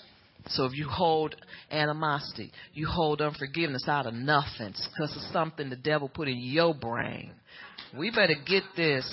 So 0.47 0.65
if 0.65 0.73
you 0.73 0.87
hold 0.87 1.35
animosity, 1.69 2.51
you 2.73 2.87
hold 2.87 3.21
unforgiveness 3.21 3.87
out 3.87 4.07
of 4.07 4.13
nothing 4.13 4.73
because 4.73 5.15
of 5.15 5.31
something 5.31 5.69
the 5.69 5.75
devil 5.75 6.09
put 6.09 6.27
in 6.27 6.39
your 6.39 6.73
brain. 6.73 7.33
We 7.97 8.09
better 8.09 8.35
get 8.45 8.63
this. 8.75 9.11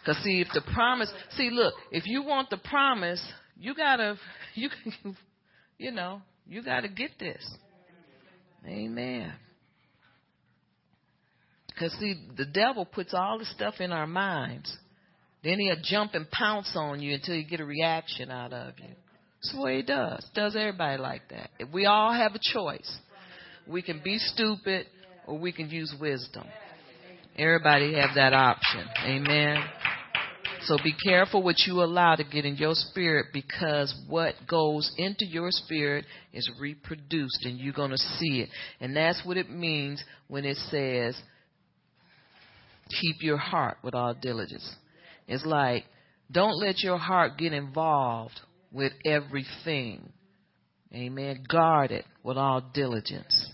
Because 0.00 0.22
see, 0.22 0.40
if 0.40 0.48
the 0.54 0.62
promise, 0.72 1.12
see, 1.36 1.50
look, 1.50 1.74
if 1.90 2.04
you 2.06 2.22
want 2.22 2.50
the 2.50 2.58
promise, 2.58 3.24
you 3.58 3.74
gotta, 3.74 4.16
you, 4.54 4.70
you 5.78 5.90
know, 5.90 6.22
you 6.46 6.62
gotta 6.62 6.88
get 6.88 7.10
this. 7.18 7.44
Amen. 8.66 9.32
Because 11.76 11.92
see, 11.98 12.14
the 12.38 12.46
devil 12.46 12.86
puts 12.86 13.12
all 13.12 13.38
the 13.38 13.44
stuff 13.44 13.74
in 13.80 13.92
our 13.92 14.06
minds. 14.06 14.74
Then 15.44 15.58
he'll 15.58 15.76
jump 15.82 16.14
and 16.14 16.28
pounce 16.30 16.72
on 16.74 17.00
you 17.00 17.14
until 17.14 17.34
you 17.34 17.46
get 17.46 17.60
a 17.60 17.66
reaction 17.66 18.30
out 18.30 18.54
of 18.54 18.72
you. 18.78 18.88
That's 19.42 19.54
way 19.62 19.76
he 19.76 19.82
does. 19.82 20.26
Does 20.34 20.56
everybody 20.56 21.00
like 21.00 21.22
that? 21.28 21.50
We 21.72 21.84
all 21.84 22.14
have 22.14 22.34
a 22.34 22.40
choice. 22.40 22.98
We 23.68 23.82
can 23.82 24.00
be 24.02 24.18
stupid 24.18 24.86
or 25.26 25.38
we 25.38 25.52
can 25.52 25.68
use 25.68 25.94
wisdom. 26.00 26.44
Everybody 27.36 27.94
have 27.94 28.14
that 28.14 28.32
option. 28.32 28.86
Amen. 29.04 29.62
So 30.62 30.78
be 30.82 30.94
careful 31.04 31.42
what 31.42 31.56
you 31.66 31.82
allow 31.82 32.16
to 32.16 32.24
get 32.24 32.46
in 32.46 32.56
your 32.56 32.74
spirit 32.74 33.26
because 33.32 33.94
what 34.08 34.34
goes 34.48 34.90
into 34.96 35.26
your 35.26 35.50
spirit 35.50 36.06
is 36.32 36.50
reproduced 36.58 37.44
and 37.44 37.58
you're 37.58 37.74
going 37.74 37.90
to 37.90 37.98
see 37.98 38.40
it. 38.40 38.48
And 38.80 38.96
that's 38.96 39.22
what 39.24 39.36
it 39.36 39.50
means 39.50 40.02
when 40.28 40.44
it 40.44 40.56
says 40.70 41.20
keep 42.88 43.22
your 43.22 43.36
heart 43.36 43.78
with 43.82 43.94
all 43.94 44.14
diligence. 44.14 44.74
It's 45.26 45.44
like, 45.44 45.84
don't 46.30 46.58
let 46.58 46.82
your 46.82 46.98
heart 46.98 47.38
get 47.38 47.52
involved 47.52 48.40
with 48.72 48.92
everything. 49.04 50.12
Amen. 50.92 51.44
Guard 51.48 51.90
it 51.90 52.04
with 52.22 52.36
all 52.36 52.62
diligence. 52.72 53.50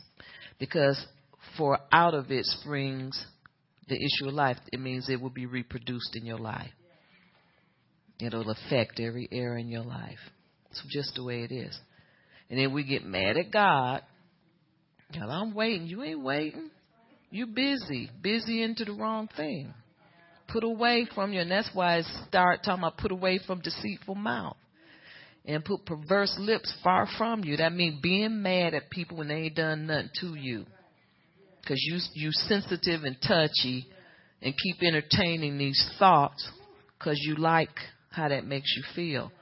Because 0.58 1.04
for 1.56 1.78
out 1.90 2.14
of 2.14 2.30
it 2.30 2.44
springs 2.44 3.26
the 3.88 3.96
issue 3.96 4.28
of 4.28 4.34
life. 4.34 4.56
It 4.72 4.80
means 4.80 5.08
it 5.08 5.20
will 5.20 5.30
be 5.30 5.46
reproduced 5.46 6.14
in 6.14 6.24
your 6.24 6.38
life. 6.38 6.70
It'll 8.20 8.50
affect 8.50 9.00
every 9.00 9.28
area 9.32 9.60
in 9.60 9.68
your 9.68 9.82
life. 9.82 10.18
It's 10.70 10.82
just 10.90 11.14
the 11.16 11.24
way 11.24 11.42
it 11.42 11.52
is. 11.52 11.78
And 12.48 12.58
then 12.58 12.72
we 12.72 12.84
get 12.84 13.04
mad 13.04 13.36
at 13.36 13.50
God. 13.50 14.02
God, 15.12 15.28
I'm 15.28 15.54
waiting. 15.54 15.86
You 15.86 16.02
ain't 16.02 16.22
waiting. 16.22 16.70
You 17.32 17.46
busy, 17.46 18.10
busy 18.20 18.62
into 18.62 18.84
the 18.84 18.92
wrong 18.92 19.26
thing. 19.34 19.72
Put 20.48 20.64
away 20.64 21.06
from 21.14 21.32
you, 21.32 21.40
and 21.40 21.50
that's 21.50 21.70
why 21.72 21.96
I 21.96 22.02
start 22.28 22.60
talking 22.62 22.84
about 22.84 22.98
put 22.98 23.10
away 23.10 23.40
from 23.46 23.62
deceitful 23.62 24.16
mouth 24.16 24.56
and 25.46 25.64
put 25.64 25.86
perverse 25.86 26.36
lips 26.38 26.72
far 26.84 27.08
from 27.16 27.42
you. 27.42 27.56
That 27.56 27.72
means 27.72 28.02
being 28.02 28.42
mad 28.42 28.74
at 28.74 28.90
people 28.90 29.16
when 29.16 29.28
they 29.28 29.34
ain't 29.36 29.54
done 29.56 29.86
nothing 29.86 30.10
to 30.20 30.34
you, 30.34 30.66
because 31.62 31.78
you 31.82 31.98
you 32.12 32.32
sensitive 32.32 33.04
and 33.04 33.16
touchy, 33.26 33.86
and 34.42 34.54
keep 34.62 34.82
entertaining 34.82 35.56
these 35.56 35.90
thoughts 35.98 36.46
because 36.98 37.18
you 37.22 37.36
like 37.36 37.70
how 38.10 38.28
that 38.28 38.44
makes 38.44 38.70
you 38.76 38.82
feel. 38.94 39.32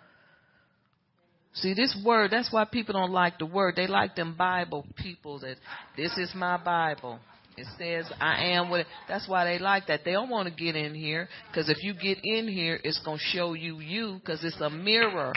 See, 1.54 1.74
this 1.74 2.00
word, 2.06 2.30
that's 2.30 2.52
why 2.52 2.64
people 2.66 2.92
don't 2.92 3.10
like 3.10 3.40
the 3.40 3.46
word. 3.46 3.74
They 3.74 3.88
like 3.88 4.14
them 4.14 4.36
Bible 4.38 4.86
people 4.96 5.40
that 5.40 5.56
this 5.96 6.16
is 6.16 6.30
my 6.36 6.56
Bible. 6.56 7.18
It 7.60 7.66
says, 7.78 8.10
I 8.20 8.52
am 8.52 8.70
what. 8.70 8.86
That's 9.06 9.28
why 9.28 9.44
they 9.44 9.58
like 9.58 9.86
that. 9.88 10.00
They 10.04 10.12
don't 10.12 10.30
want 10.30 10.48
to 10.48 10.54
get 10.54 10.76
in 10.76 10.94
here 10.94 11.28
because 11.48 11.68
if 11.68 11.82
you 11.82 11.92
get 11.92 12.18
in 12.24 12.48
here, 12.48 12.80
it's 12.82 13.00
going 13.04 13.18
to 13.18 13.36
show 13.36 13.52
you 13.52 13.80
you 13.80 14.18
because 14.18 14.42
it's 14.42 14.60
a 14.60 14.70
mirror. 14.70 15.34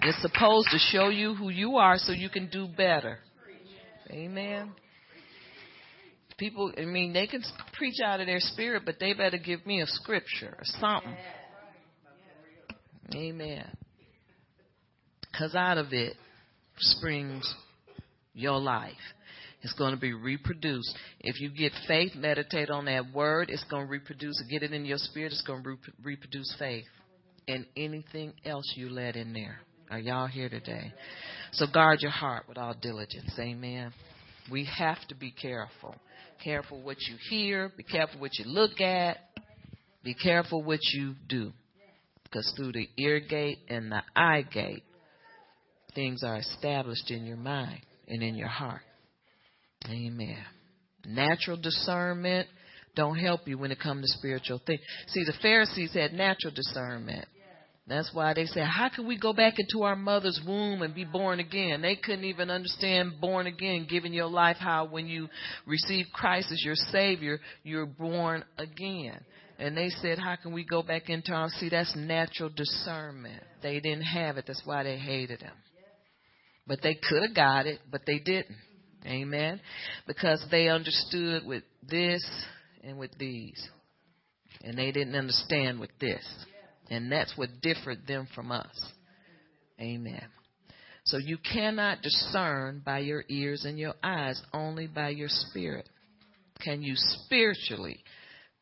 It's 0.00 0.20
supposed 0.22 0.68
to 0.70 0.78
show 0.78 1.08
you 1.08 1.34
who 1.34 1.50
you 1.50 1.76
are 1.76 1.98
so 1.98 2.12
you 2.12 2.30
can 2.30 2.48
do 2.48 2.66
better. 2.66 3.18
Amen. 4.10 4.72
People, 6.38 6.72
I 6.78 6.84
mean, 6.84 7.12
they 7.12 7.26
can 7.26 7.42
preach 7.76 8.00
out 8.02 8.20
of 8.20 8.26
their 8.26 8.40
spirit, 8.40 8.84
but 8.86 8.96
they 8.98 9.12
better 9.12 9.38
give 9.38 9.66
me 9.66 9.82
a 9.82 9.86
scripture 9.86 10.54
or 10.56 10.64
something. 10.80 11.16
Amen. 13.14 13.66
Because 15.20 15.54
out 15.54 15.78
of 15.78 15.92
it 15.92 16.14
springs 16.78 17.52
your 18.34 18.58
life. 18.60 18.94
It's 19.62 19.72
going 19.72 19.92
to 19.92 20.00
be 20.00 20.12
reproduced. 20.12 20.96
If 21.20 21.40
you 21.40 21.50
get 21.50 21.72
faith, 21.86 22.12
meditate 22.14 22.70
on 22.70 22.84
that 22.84 23.12
word. 23.12 23.50
It's 23.50 23.64
going 23.64 23.86
to 23.86 23.90
reproduce. 23.90 24.42
Get 24.48 24.62
it 24.62 24.72
in 24.72 24.84
your 24.84 24.98
spirit. 24.98 25.32
It's 25.32 25.42
going 25.42 25.62
to 25.64 25.70
re- 25.70 25.76
reproduce 26.02 26.54
faith. 26.58 26.84
And 27.48 27.66
anything 27.76 28.34
else 28.44 28.72
you 28.76 28.88
let 28.90 29.16
in 29.16 29.32
there. 29.32 29.58
Are 29.90 29.98
y'all 29.98 30.26
here 30.26 30.48
today? 30.48 30.92
So 31.52 31.66
guard 31.72 32.00
your 32.02 32.10
heart 32.10 32.44
with 32.46 32.58
all 32.58 32.74
diligence. 32.80 33.32
Amen. 33.38 33.92
We 34.50 34.68
have 34.78 34.98
to 35.08 35.14
be 35.14 35.30
careful. 35.30 35.94
Careful 36.44 36.80
what 36.82 36.98
you 37.00 37.16
hear. 37.30 37.72
Be 37.76 37.82
careful 37.82 38.20
what 38.20 38.38
you 38.38 38.44
look 38.44 38.80
at. 38.80 39.18
Be 40.04 40.14
careful 40.14 40.62
what 40.62 40.80
you 40.92 41.14
do. 41.28 41.52
Because 42.22 42.52
through 42.56 42.72
the 42.72 42.88
ear 42.98 43.20
gate 43.20 43.58
and 43.68 43.90
the 43.90 44.02
eye 44.14 44.42
gate, 44.42 44.84
things 45.94 46.22
are 46.22 46.36
established 46.36 47.10
in 47.10 47.24
your 47.24 47.38
mind 47.38 47.80
and 48.06 48.22
in 48.22 48.34
your 48.34 48.48
heart. 48.48 48.82
Amen. 49.88 50.44
Natural 51.06 51.56
discernment 51.56 52.48
don't 52.94 53.16
help 53.16 53.46
you 53.46 53.56
when 53.58 53.70
it 53.70 53.80
comes 53.80 54.02
to 54.02 54.18
spiritual 54.18 54.60
things. 54.66 54.80
See, 55.08 55.24
the 55.24 55.34
Pharisees 55.40 55.94
had 55.94 56.12
natural 56.12 56.52
discernment. 56.54 57.26
That's 57.88 58.10
why 58.12 58.34
they 58.34 58.44
said, 58.44 58.64
How 58.64 58.90
can 58.94 59.06
we 59.06 59.18
go 59.18 59.32
back 59.32 59.54
into 59.58 59.84
our 59.84 59.96
mother's 59.96 60.38
womb 60.46 60.82
and 60.82 60.94
be 60.94 61.04
born 61.04 61.40
again? 61.40 61.80
They 61.80 61.96
couldn't 61.96 62.24
even 62.24 62.50
understand 62.50 63.14
born 63.18 63.46
again, 63.46 63.86
giving 63.88 64.12
your 64.12 64.26
life 64.26 64.58
how 64.58 64.84
when 64.84 65.06
you 65.06 65.28
receive 65.66 66.06
Christ 66.12 66.52
as 66.52 66.62
your 66.62 66.74
Savior, 66.74 67.40
you're 67.62 67.86
born 67.86 68.44
again. 68.58 69.18
And 69.58 69.74
they 69.74 69.88
said, 69.88 70.18
How 70.18 70.36
can 70.36 70.52
we 70.52 70.64
go 70.64 70.82
back 70.82 71.08
into 71.08 71.32
our 71.32 71.48
see 71.48 71.70
that's 71.70 71.96
natural 71.96 72.50
discernment. 72.54 73.42
They 73.62 73.80
didn't 73.80 74.02
have 74.02 74.36
it, 74.36 74.44
that's 74.46 74.62
why 74.66 74.82
they 74.82 74.98
hated 74.98 75.40
him. 75.40 75.54
But 76.66 76.80
they 76.82 76.94
could 76.94 77.22
have 77.22 77.34
got 77.34 77.66
it, 77.66 77.80
but 77.90 78.02
they 78.06 78.18
didn't. 78.18 78.54
Amen. 79.06 79.60
Because 80.06 80.44
they 80.50 80.68
understood 80.68 81.46
with 81.46 81.62
this 81.88 82.24
and 82.82 82.98
with 82.98 83.16
these. 83.18 83.68
And 84.62 84.76
they 84.76 84.90
didn't 84.90 85.14
understand 85.14 85.78
with 85.78 85.90
this. 86.00 86.24
And 86.90 87.12
that's 87.12 87.36
what 87.36 87.60
differed 87.62 88.06
them 88.06 88.26
from 88.34 88.50
us. 88.50 88.92
Amen. 89.80 90.24
So 91.04 91.16
you 91.16 91.38
cannot 91.38 92.02
discern 92.02 92.82
by 92.84 92.98
your 92.98 93.24
ears 93.28 93.64
and 93.64 93.78
your 93.78 93.94
eyes, 94.02 94.40
only 94.52 94.86
by 94.86 95.10
your 95.10 95.28
spirit. 95.30 95.88
Can 96.60 96.82
you 96.82 96.94
spiritually 96.96 98.02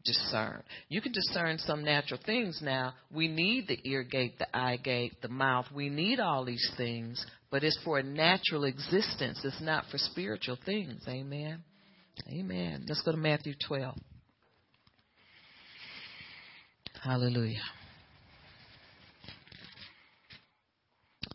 discern? 0.05 0.62
You 0.88 1.01
can 1.01 1.12
discern 1.12 1.59
some 1.59 1.83
natural 1.83 2.20
things 2.25 2.61
now. 2.62 2.94
We 3.12 3.27
need 3.27 3.66
the 3.66 3.81
ear 3.85 4.05
gate, 4.05 4.38
the 4.38 4.55
eye 4.57 4.77
gate, 4.77 5.14
the 5.22 5.29
mouth. 5.29 5.66
We 5.75 5.88
need 5.88 6.20
all 6.20 6.44
these 6.44 6.70
things, 6.77 7.25
but 7.51 7.65
it's 7.65 7.79
for 7.85 7.99
a 7.99 8.03
natural 8.03 8.65
existence. 8.65 9.41
It's 9.45 9.61
not 9.61 9.85
for 9.91 9.99
spiritual 9.99 10.59
things. 10.65 11.03
Amen. 11.09 11.63
Amen. 12.29 12.85
Let's 12.89 13.03
go 13.03 13.13
to 13.13 13.17
Matthew 13.17 13.55
12. 13.67 13.95
Hallelujah. 17.03 17.61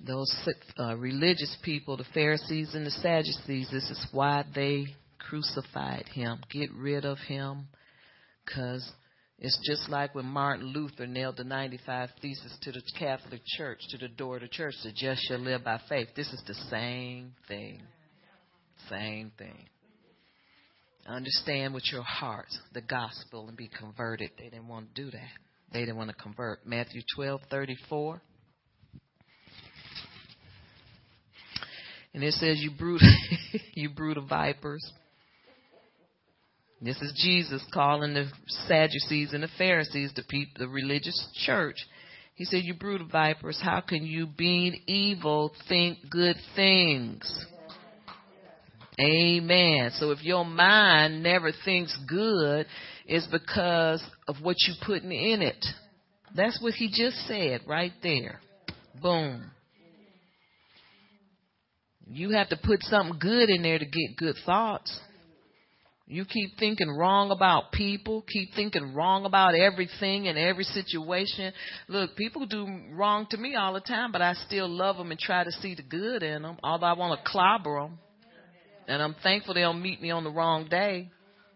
Those 0.05 0.33
uh, 0.79 0.97
religious 0.97 1.55
people, 1.63 1.95
the 1.95 2.05
Pharisees 2.13 2.73
and 2.73 2.85
the 2.85 2.91
Sadducees, 2.91 3.69
this 3.71 3.89
is 3.89 4.07
why 4.11 4.43
they 4.53 4.87
crucified 5.19 6.05
him. 6.13 6.41
Get 6.51 6.71
rid 6.73 7.05
of 7.05 7.19
him 7.19 7.67
because 8.43 8.91
it's 9.43 9.59
just 9.65 9.89
like 9.89 10.13
when 10.13 10.27
Martin 10.27 10.67
Luther 10.67 11.07
nailed 11.07 11.37
the 11.37 11.43
95 11.43 12.09
Theses 12.21 12.55
to 12.61 12.71
the 12.71 12.81
Catholic 12.99 13.41
Church, 13.57 13.79
to 13.89 13.97
the 13.97 14.07
door 14.07 14.35
of 14.35 14.43
the 14.43 14.47
church, 14.47 14.75
the 14.83 14.91
just 14.91 15.23
shall 15.27 15.39
live 15.39 15.63
by 15.63 15.81
faith. 15.89 16.09
This 16.15 16.31
is 16.31 16.43
the 16.45 16.53
same 16.69 17.33
thing. 17.47 17.81
Same 18.87 19.31
thing. 19.39 19.65
Understand 21.07 21.73
with 21.73 21.91
your 21.91 22.03
heart 22.03 22.45
the 22.73 22.81
gospel 22.81 23.47
and 23.47 23.57
be 23.57 23.67
converted. 23.67 24.29
They 24.37 24.43
didn't 24.43 24.67
want 24.67 24.93
to 24.93 25.05
do 25.05 25.09
that. 25.09 25.29
They 25.73 25.79
didn't 25.79 25.97
want 25.97 26.11
to 26.11 26.15
convert. 26.15 26.67
Matthew 26.67 27.01
12, 27.15 27.41
34. 27.49 28.21
And 32.13 32.23
it 32.23 32.33
says, 32.33 32.59
you 32.61 32.69
brood, 32.77 33.01
you 33.73 33.89
brood 33.89 34.17
of 34.17 34.25
vipers. 34.29 34.93
This 36.81 36.99
is 37.01 37.13
Jesus 37.23 37.63
calling 37.71 38.15
the 38.15 38.27
Sadducees 38.67 39.33
and 39.33 39.43
the 39.43 39.49
Pharisees, 39.57 40.13
the 40.15 40.23
people, 40.23 40.53
the 40.57 40.67
religious 40.67 41.27
church. 41.45 41.75
He 42.33 42.45
said, 42.45 42.63
you 42.63 42.73
brood 42.73 43.01
of 43.01 43.11
vipers, 43.11 43.59
how 43.61 43.81
can 43.81 44.03
you 44.03 44.25
being 44.25 44.81
evil 44.87 45.51
think 45.69 45.99
good 46.09 46.37
things? 46.55 47.45
Amen. 48.99 49.91
So 49.93 50.09
if 50.09 50.23
your 50.23 50.43
mind 50.43 51.21
never 51.21 51.51
thinks 51.63 51.95
good, 52.09 52.65
it's 53.05 53.27
because 53.27 54.03
of 54.27 54.37
what 54.41 54.57
you're 54.65 54.75
putting 54.83 55.11
in 55.11 55.43
it. 55.43 55.63
That's 56.35 56.59
what 56.61 56.73
he 56.73 56.87
just 56.87 57.17
said 57.27 57.61
right 57.67 57.93
there. 58.01 58.39
Boom. 59.01 59.51
You 62.07 62.31
have 62.31 62.49
to 62.49 62.57
put 62.57 62.81
something 62.83 63.19
good 63.19 63.49
in 63.49 63.61
there 63.61 63.77
to 63.79 63.85
get 63.85 64.17
good 64.17 64.35
thoughts. 64.45 64.99
You 66.11 66.25
keep 66.25 66.59
thinking 66.59 66.89
wrong 66.89 67.31
about 67.31 67.71
people, 67.71 68.25
keep 68.27 68.53
thinking 68.53 68.93
wrong 68.93 69.23
about 69.23 69.55
everything 69.55 70.27
and 70.27 70.37
every 70.37 70.65
situation. 70.65 71.53
Look, 71.87 72.17
people 72.17 72.45
do 72.45 72.67
wrong 72.91 73.27
to 73.29 73.37
me 73.37 73.55
all 73.55 73.71
the 73.71 73.79
time, 73.79 74.11
but 74.11 74.21
I 74.21 74.33
still 74.33 74.67
love 74.67 74.97
them 74.97 75.11
and 75.11 75.17
try 75.17 75.45
to 75.45 75.51
see 75.53 75.73
the 75.73 75.83
good 75.83 76.21
in 76.21 76.41
them, 76.41 76.57
although 76.63 76.87
I 76.87 76.93
want 76.93 77.17
to 77.17 77.31
clobber 77.31 77.79
them. 77.79 77.97
And 78.89 79.01
I'm 79.01 79.15
thankful 79.23 79.53
they 79.53 79.61
don't 79.61 79.81
meet 79.81 80.01
me 80.01 80.11
on 80.11 80.25
the 80.25 80.31
wrong 80.31 80.67
day 80.67 81.09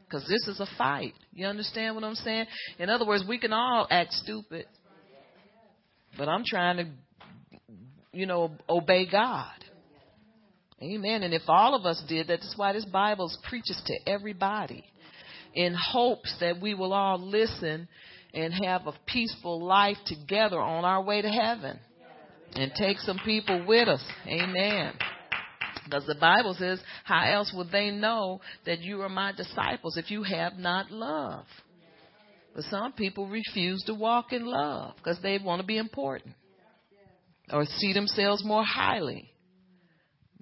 because 0.06 0.26
this 0.30 0.48
is 0.48 0.62
a 0.62 0.68
fight. 0.78 1.16
You 1.34 1.48
understand 1.48 1.94
what 1.96 2.06
I'm 2.06 2.16
saying? 2.16 2.46
In 2.80 2.90
other 2.90 3.06
words, 3.06 3.26
we 3.28 3.38
can 3.38 3.52
all 3.52 3.86
act 3.92 4.14
stupid, 4.14 4.68
but 6.18 6.30
I'm 6.30 6.46
trying 6.48 6.78
to, 6.78 6.88
you 8.14 8.26
know, 8.26 8.52
obey 8.70 9.06
God. 9.06 9.65
Amen. 10.82 11.24
And 11.24 11.34
if 11.34 11.44
all 11.48 11.74
of 11.76 11.86
us 11.86 12.04
did 12.08 12.28
that, 12.28 12.42
that's 12.42 12.58
why 12.58 12.74
this 12.74 12.86
Bible 12.86 13.32
preaches 13.48 13.82
to 13.86 14.12
everybody 14.12 14.84
in 15.54 15.74
hopes 15.74 16.36
that 16.42 16.60
we 16.62 16.74
will 16.74 16.92
all 16.92 17.18
listen 17.18 17.88
and 18.34 18.54
have 18.66 18.86
a 18.86 18.94
peaceful 19.08 19.64
life 19.64 19.98
together 20.06 20.60
on 20.60 20.84
our 20.84 21.02
way 21.02 21.22
to 21.22 21.30
heaven 21.30 21.80
and 22.56 22.72
take 22.78 23.00
some 23.00 23.20
people 23.24 23.66
with 23.66 23.88
us. 23.88 24.04
Amen. 24.28 24.94
Because 25.86 26.06
the 26.06 26.16
Bible 26.16 26.56
says, 26.58 26.82
how 27.04 27.32
else 27.32 27.54
would 27.56 27.72
they 27.72 27.92
know 27.92 28.42
that 28.66 28.80
you 28.80 29.02
are 29.02 29.10
my 29.10 29.32
disciples 29.32 29.98
if 29.98 30.12
you 30.12 30.24
have 30.24 30.54
not 30.58 30.92
love? 30.92 31.46
But 32.54 32.64
some 32.66 32.94
people 32.94 33.28
refuse 33.28 33.84
to 33.84 33.94
walk 33.94 34.34
in 34.34 34.46
love 34.46 34.96
because 34.98 35.20
they 35.22 35.38
want 35.38 35.62
to 35.62 35.68
be 35.68 35.78
important 35.78 36.36
or 37.52 37.66
see 37.66 37.94
themselves 37.94 38.44
more 38.44 38.64
highly. 38.64 39.30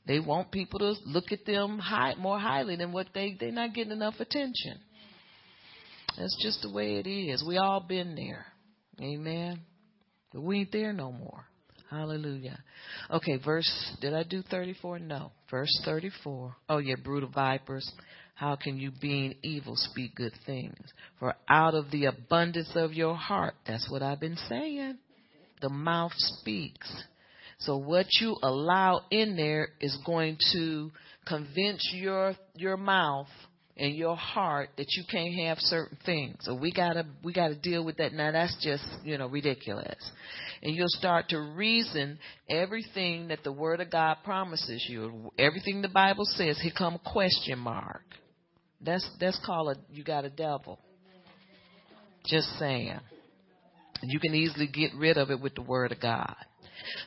They 0.05 0.19
want 0.19 0.51
people 0.51 0.79
to 0.79 0.95
look 1.05 1.31
at 1.31 1.45
them 1.45 1.79
high, 1.79 2.15
more 2.15 2.39
highly 2.39 2.75
than 2.75 2.91
what 2.91 3.07
they 3.13 3.37
they're 3.39 3.51
not 3.51 3.73
getting 3.73 3.93
enough 3.93 4.15
attention. 4.19 4.79
That's 6.17 6.37
just 6.41 6.61
the 6.61 6.71
way 6.71 6.97
it 6.97 7.07
is. 7.07 7.43
We 7.47 7.57
all 7.57 7.79
been 7.79 8.15
there. 8.15 8.45
Amen. 9.01 9.61
But 10.31 10.41
we 10.41 10.59
ain't 10.59 10.71
there 10.71 10.93
no 10.93 11.11
more. 11.11 11.45
Hallelujah. 11.89 12.59
Okay, 13.11 13.37
verse, 13.37 13.69
did 14.01 14.13
I 14.13 14.23
do 14.23 14.41
34? 14.41 14.99
No. 14.99 15.31
Verse 15.49 15.69
34. 15.85 16.55
Oh, 16.69 16.77
yeah, 16.79 16.95
brutal 17.03 17.29
vipers. 17.29 17.89
How 18.35 18.55
can 18.55 18.77
you, 18.77 18.91
being 18.99 19.35
evil, 19.43 19.75
speak 19.75 20.15
good 20.15 20.33
things? 20.45 20.75
For 21.19 21.35
out 21.47 21.75
of 21.75 21.91
the 21.91 22.05
abundance 22.05 22.71
of 22.75 22.93
your 22.93 23.15
heart, 23.15 23.53
that's 23.67 23.89
what 23.91 24.01
I've 24.01 24.19
been 24.19 24.37
saying, 24.49 24.97
the 25.61 25.69
mouth 25.69 26.13
speaks. 26.15 26.91
So 27.63 27.77
what 27.77 28.07
you 28.19 28.35
allow 28.43 29.01
in 29.09 29.35
there 29.35 29.69
is 29.79 29.97
going 30.05 30.37
to 30.53 30.91
convince 31.25 31.89
your 31.93 32.35
your 32.55 32.75
mouth 32.77 33.27
and 33.77 33.95
your 33.95 34.15
heart 34.15 34.69
that 34.77 34.85
you 34.89 35.03
can't 35.09 35.33
have 35.47 35.57
certain 35.59 35.97
things. 36.05 36.37
So 36.41 36.53
we 36.53 36.73
gotta 36.73 37.05
we 37.23 37.33
gotta 37.33 37.55
deal 37.55 37.83
with 37.85 37.97
that. 37.97 38.13
Now 38.13 38.31
that's 38.31 38.55
just 38.61 38.83
you 39.03 39.17
know 39.17 39.27
ridiculous. 39.27 39.95
And 40.61 40.75
you'll 40.75 40.87
start 40.89 41.29
to 41.29 41.39
reason 41.39 42.19
everything 42.49 43.29
that 43.29 43.43
the 43.43 43.51
Word 43.51 43.79
of 43.79 43.89
God 43.89 44.17
promises 44.23 44.85
you, 44.89 45.31
everything 45.37 45.81
the 45.81 45.89
Bible 45.89 46.25
says. 46.25 46.59
Here 46.61 46.71
come 46.77 46.99
question 47.05 47.59
mark. 47.59 48.03
That's 48.81 49.09
that's 49.19 49.39
called 49.45 49.77
a 49.77 49.79
you 49.93 50.03
got 50.03 50.25
a 50.25 50.29
devil. 50.29 50.79
Just 52.25 52.47
saying. 52.59 52.99
You 54.05 54.19
can 54.19 54.35
easily 54.35 54.67
get 54.67 54.93
rid 54.95 55.17
of 55.17 55.31
it 55.31 55.39
with 55.39 55.55
the 55.55 55.61
Word 55.61 55.93
of 55.93 56.01
God. 56.01 56.35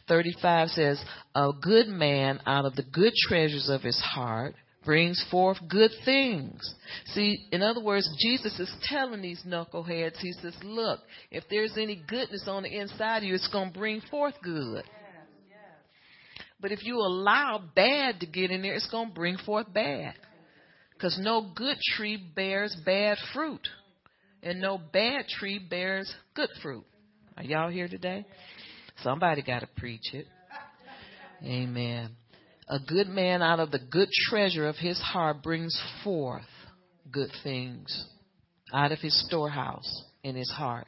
35 0.09 0.69
says, 0.69 1.05
A 1.35 1.51
good 1.61 1.89
man 1.89 2.41
out 2.47 2.65
of 2.65 2.77
the 2.77 2.83
good 2.83 3.13
treasures 3.29 3.69
of 3.69 3.83
his 3.83 4.01
heart 4.01 4.55
brings 4.87 5.23
forth 5.31 5.59
good 5.69 5.91
things. 6.05 6.63
See, 7.07 7.47
in 7.51 7.61
other 7.61 7.83
words, 7.83 8.09
Jesus 8.21 8.59
is 8.59 8.73
telling 8.85 9.21
these 9.21 9.43
knuckleheads, 9.47 10.17
He 10.19 10.33
says, 10.41 10.55
Look, 10.63 11.01
if 11.31 11.45
there's 11.51 11.77
any 11.77 12.03
goodness 12.09 12.45
on 12.47 12.63
the 12.63 12.79
inside 12.79 13.19
of 13.19 13.25
you, 13.25 13.35
it's 13.35 13.49
going 13.49 13.73
to 13.73 13.79
bring 13.79 14.01
forth 14.11 14.35
good. 14.43 14.85
But 16.59 16.73
if 16.73 16.85
you 16.85 16.97
allow 16.99 17.63
bad 17.75 18.21
to 18.21 18.27
get 18.27 18.51
in 18.51 18.63
there, 18.63 18.75
it's 18.75 18.91
going 18.91 19.09
to 19.09 19.15
bring 19.15 19.37
forth 19.39 19.73
bad. 19.75 20.15
Because 20.95 21.19
no 21.21 21.51
good 21.55 21.77
tree 21.95 22.17
bears 22.17 22.75
bad 22.87 23.19
fruit, 23.35 23.69
and 24.43 24.61
no 24.61 24.79
bad 24.79 25.27
tree 25.29 25.59
bears 25.59 26.11
good 26.35 26.49
fruit. 26.63 26.85
Are 27.37 27.43
y'all 27.43 27.69
here 27.69 27.89
today? 27.89 28.25
Somebody 29.03 29.43
got 29.43 29.61
to 29.61 29.69
preach 29.77 30.13
it. 30.13 30.27
Amen. 31.45 32.11
A 32.69 32.79
good 32.81 33.09
man 33.09 33.43
out 33.43 33.61
of 33.61 33.71
the 33.71 33.79
good 33.79 34.09
treasure 34.29 34.67
of 34.67 34.77
his 34.77 34.99
heart 34.99 35.43
brings 35.43 35.79
forth 36.03 36.43
good 37.11 37.31
things 37.45 38.07
out 38.73 38.91
of 38.93 38.99
his 38.99 39.27
storehouse 39.27 40.05
in 40.25 40.35
his 40.35 40.51
heart. 40.51 40.87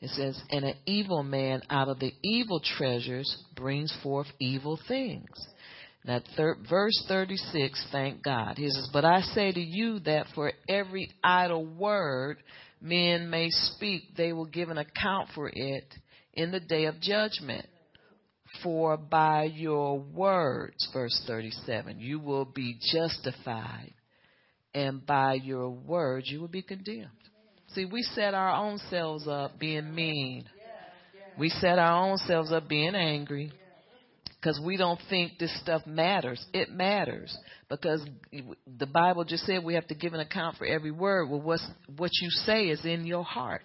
It 0.00 0.10
says, 0.10 0.40
and 0.50 0.64
an 0.64 0.76
evil 0.86 1.22
man 1.22 1.62
out 1.68 1.88
of 1.88 1.98
the 1.98 2.12
evil 2.22 2.60
treasures 2.78 3.44
brings 3.54 3.94
forth 4.02 4.28
evil 4.38 4.78
things. 4.88 5.28
Now, 6.04 6.20
thir- 6.36 6.56
verse 6.68 7.04
36, 7.08 7.88
thank 7.92 8.22
God. 8.22 8.56
He 8.56 8.70
says, 8.70 8.88
But 8.92 9.04
I 9.04 9.20
say 9.20 9.52
to 9.52 9.60
you 9.60 9.98
that 10.00 10.26
for 10.34 10.52
every 10.68 11.10
idle 11.22 11.66
word 11.66 12.38
men 12.80 13.28
may 13.28 13.50
speak, 13.50 14.16
they 14.16 14.32
will 14.32 14.46
give 14.46 14.70
an 14.70 14.78
account 14.78 15.28
for 15.34 15.50
it 15.52 15.84
in 16.34 16.50
the 16.50 16.60
day 16.60 16.84
of 16.84 17.00
judgment. 17.00 17.66
For 18.62 18.96
by 18.96 19.44
your 19.44 20.00
words, 20.00 20.88
verse 20.92 21.22
37, 21.26 22.00
you 22.00 22.18
will 22.18 22.44
be 22.44 22.78
justified, 22.92 23.94
and 24.74 25.06
by 25.06 25.34
your 25.34 25.70
words 25.70 26.28
you 26.28 26.40
will 26.40 26.48
be 26.48 26.62
condemned. 26.62 27.08
See, 27.74 27.84
we 27.84 28.02
set 28.02 28.34
our 28.34 28.54
own 28.56 28.78
selves 28.90 29.28
up 29.28 29.58
being 29.58 29.94
mean. 29.94 30.46
We 31.38 31.48
set 31.48 31.78
our 31.78 32.10
own 32.10 32.18
selves 32.18 32.52
up 32.52 32.68
being 32.68 32.96
angry 32.96 33.52
because 34.40 34.60
we 34.64 34.76
don't 34.76 35.00
think 35.08 35.38
this 35.38 35.54
stuff 35.60 35.86
matters. 35.86 36.44
It 36.52 36.70
matters 36.70 37.36
because 37.68 38.04
the 38.78 38.86
Bible 38.86 39.24
just 39.24 39.44
said 39.44 39.62
we 39.62 39.74
have 39.74 39.86
to 39.88 39.94
give 39.94 40.14
an 40.14 40.20
account 40.20 40.56
for 40.56 40.66
every 40.66 40.90
word. 40.90 41.28
Well, 41.28 41.40
what's, 41.40 41.66
what 41.96 42.10
you 42.20 42.30
say 42.30 42.68
is 42.68 42.84
in 42.84 43.06
your 43.06 43.24
heart. 43.24 43.62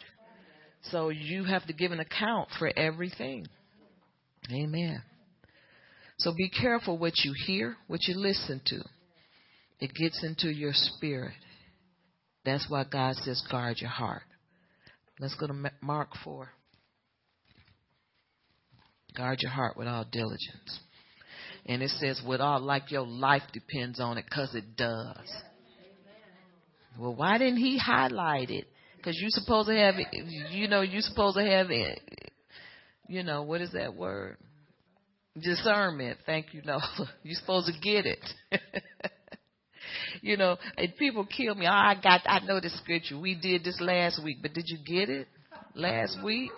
So 0.92 1.10
you 1.10 1.46
have 1.46 1.66
to 1.68 1.74
give 1.74 1.92
an 1.92 2.00
account 2.00 2.50
for 2.60 2.72
everything. 2.76 3.48
Amen. 4.52 5.02
So 6.20 6.34
be 6.36 6.50
careful 6.50 6.98
what 6.98 7.14
you 7.24 7.34
hear, 7.46 7.76
what 7.88 8.04
you 8.04 8.16
listen 8.16 8.62
to. 8.68 8.82
It 9.80 9.94
gets 9.94 10.24
into 10.24 10.50
your 10.50 10.72
spirit. 10.74 11.34
That's 12.46 12.66
why 12.70 12.86
God 12.90 13.16
says, 13.16 13.44
guard 13.52 13.78
your 13.80 13.90
heart. 13.90 14.24
Let's 15.20 15.36
go 15.36 15.48
to 15.48 15.72
Mark 15.82 16.10
4. 16.24 16.50
Guard 19.18 19.40
your 19.42 19.52
heart 19.52 19.76
with 19.76 19.88
all 19.88 20.06
diligence. 20.10 20.80
And 21.66 21.82
it 21.82 21.90
says, 21.90 22.22
with 22.26 22.42
all, 22.42 22.60
like 22.60 22.92
your 22.92 23.06
life 23.06 23.44
depends 23.52 24.00
on 24.00 24.18
it, 24.18 24.26
because 24.30 24.54
it 24.54 24.76
does. 24.78 25.28
Well, 27.00 27.16
why 27.16 27.38
didn't 27.38 27.58
he 27.58 27.78
highlight 27.78 28.52
it? 28.52 28.68
Because 29.06 29.22
you're 29.22 29.30
supposed 29.30 29.68
to 29.68 29.76
have, 29.76 29.96
you 30.50 30.68
know, 30.68 30.82
you're 30.82 31.02
supposed 31.02 31.38
to 31.38 31.46
have, 31.46 31.70
you 33.08 33.22
know, 33.22 33.44
what 33.44 33.62
is 33.62 33.72
that 33.74 33.96
word? 33.96 34.38
Discernment. 35.40 36.18
Thank 36.26 36.56
you, 36.56 36.64
no. 36.66 36.80
You're 37.24 37.36
supposed 37.36 37.68
to 37.68 37.80
get 37.80 38.06
it. 38.06 38.20
you 40.22 40.38
know, 40.38 40.58
and 40.78 40.96
people 40.96 41.26
kill 41.26 41.54
me. 41.54 41.68
Oh, 41.68 41.72
I 41.72 41.96
got, 42.02 42.22
I 42.26 42.40
know 42.40 42.60
the 42.62 42.70
scripture. 42.70 43.20
We 43.20 43.36
did 43.36 43.64
this 43.64 43.80
last 43.82 44.24
week, 44.24 44.38
but 44.42 44.54
did 44.54 44.64
you 44.68 44.78
get 44.78 45.10
it 45.10 45.28
last 45.76 46.18
week? 46.24 46.52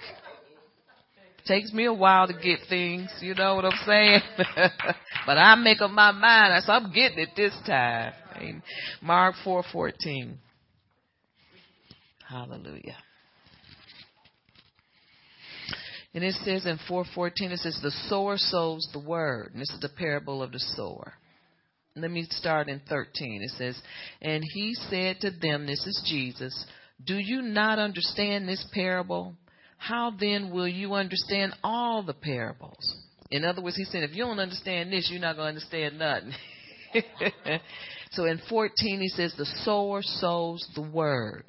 Takes 1.48 1.74
me 1.74 1.86
a 1.86 1.94
while 1.94 2.28
to 2.28 2.34
get 2.34 2.60
things, 2.70 3.10
you 3.20 3.34
know 3.34 3.56
what 3.56 3.66
I'm 3.66 3.80
saying? 3.86 4.22
but 5.26 5.38
I 5.38 5.56
make 5.56 5.82
up 5.82 5.92
my 5.92 6.12
mind, 6.12 6.54
I 6.54 6.60
so 6.60 6.72
I'm 6.74 6.94
getting 6.94 7.20
it 7.20 7.30
this 7.36 7.54
time. 7.66 8.14
Mark 9.02 9.36
4:14. 9.44 10.38
Hallelujah. 12.28 12.98
And 16.14 16.24
it 16.24 16.36
says 16.46 16.66
in 16.66 16.78
4:14 16.90 17.52
it 17.52 17.60
says 17.60 17.80
the 17.82 17.92
sower 18.10 18.38
sows 18.38 18.88
the 18.92 19.00
word. 19.00 19.52
And 19.54 19.62
this 19.62 19.70
is 19.70 19.80
the 19.80 19.90
parable 19.90 20.42
of 20.42 20.52
the 20.52 20.60
sower. 20.60 21.14
Let 21.96 22.12
me 22.12 22.26
start 22.30 22.70
in 22.70 22.80
13. 22.88 23.42
It 23.44 23.52
says, 23.58 23.82
"And 24.22 24.44
he 24.54 24.74
said 24.74 25.20
to 25.22 25.32
them, 25.32 25.66
this 25.66 25.86
is 25.86 26.04
Jesus, 26.06 26.66
do 27.04 27.16
you 27.16 27.42
not 27.42 27.80
understand 27.80 28.48
this 28.48 28.66
parable? 28.72 29.36
how 29.78 30.12
then 30.20 30.52
will 30.52 30.68
you 30.68 30.94
understand 30.94 31.54
all 31.64 32.04
the 32.04 32.14
parables? 32.14 32.96
In 33.30 33.46
other 33.46 33.62
words, 33.62 33.78
he 33.78 33.86
said, 33.86 34.04
if 34.04 34.16
you 34.16 34.24
don't 34.24 34.40
understand 34.40 34.92
this, 34.92 35.10
you're 35.12 35.22
not 35.22 35.36
going 35.36 35.56
to 35.56 35.62
understand 35.62 36.00
nothing. 36.00 36.34
so 38.12 38.26
in 38.26 38.42
14, 38.50 39.02
he 39.02 39.10
says, 39.10 39.34
the 39.38 39.46
sower 39.64 40.02
sows 40.02 40.68
the 40.76 40.82
word. 40.82 41.44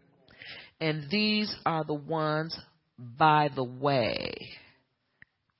And 0.81 1.11
these 1.11 1.55
are 1.67 1.85
the 1.85 1.95
ones 1.95 2.59
by 2.99 3.49
the 3.55 3.65
way, 3.65 4.35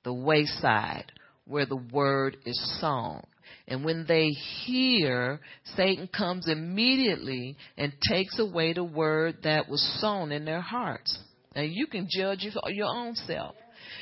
the 0.03 0.13
wayside, 0.13 1.11
where 1.45 1.65
the 1.65 1.81
word 1.91 2.37
is 2.45 2.79
sown. 2.79 3.21
And 3.67 3.85
when 3.85 4.05
they 4.07 4.29
hear, 4.65 5.39
Satan 5.75 6.07
comes 6.07 6.47
immediately 6.47 7.55
and 7.77 7.93
takes 8.09 8.39
away 8.39 8.73
the 8.73 8.83
word 8.83 9.37
that 9.43 9.69
was 9.69 9.81
sown 10.01 10.31
in 10.31 10.43
their 10.45 10.61
hearts. 10.61 11.17
And 11.55 11.71
you 11.71 11.87
can 11.87 12.07
judge 12.09 12.45
your 12.67 12.87
own 12.87 13.15
self. 13.15 13.55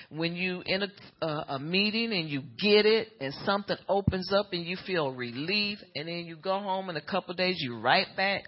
When 0.10 0.36
you 0.36 0.64
in 0.66 0.84
a, 0.84 0.88
uh, 1.26 1.44
a 1.50 1.60
meeting 1.60 2.12
and 2.14 2.30
you 2.30 2.42
get 2.60 2.86
it 2.86 3.10
and 3.20 3.34
something 3.46 3.78
opens 3.88 4.32
up 4.34 4.48
and 4.52 4.66
you 4.66 4.78
feel 4.86 5.12
relief 5.12 5.80
and 5.96 6.08
then 6.08 6.26
you 6.26 6.36
go 6.36 6.60
home 6.60 6.90
in 6.90 6.98
a 6.98 7.02
couple 7.02 7.32
of 7.32 7.38
days 7.38 7.58
you 7.60 7.80
right 7.80 8.08
back. 8.16 8.44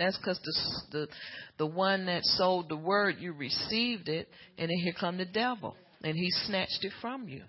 That's 0.00 0.16
because 0.16 0.40
the, 0.42 0.98
the 0.98 1.08
the 1.58 1.66
one 1.66 2.06
that 2.06 2.24
sold 2.24 2.70
the 2.70 2.76
word 2.76 3.16
you 3.18 3.34
received 3.34 4.08
it 4.08 4.28
and 4.56 4.70
then 4.70 4.78
here 4.78 4.94
come 4.98 5.18
the 5.18 5.26
devil 5.26 5.76
and 6.02 6.16
he 6.16 6.30
snatched 6.46 6.82
it 6.82 6.92
from 7.02 7.28
you. 7.28 7.42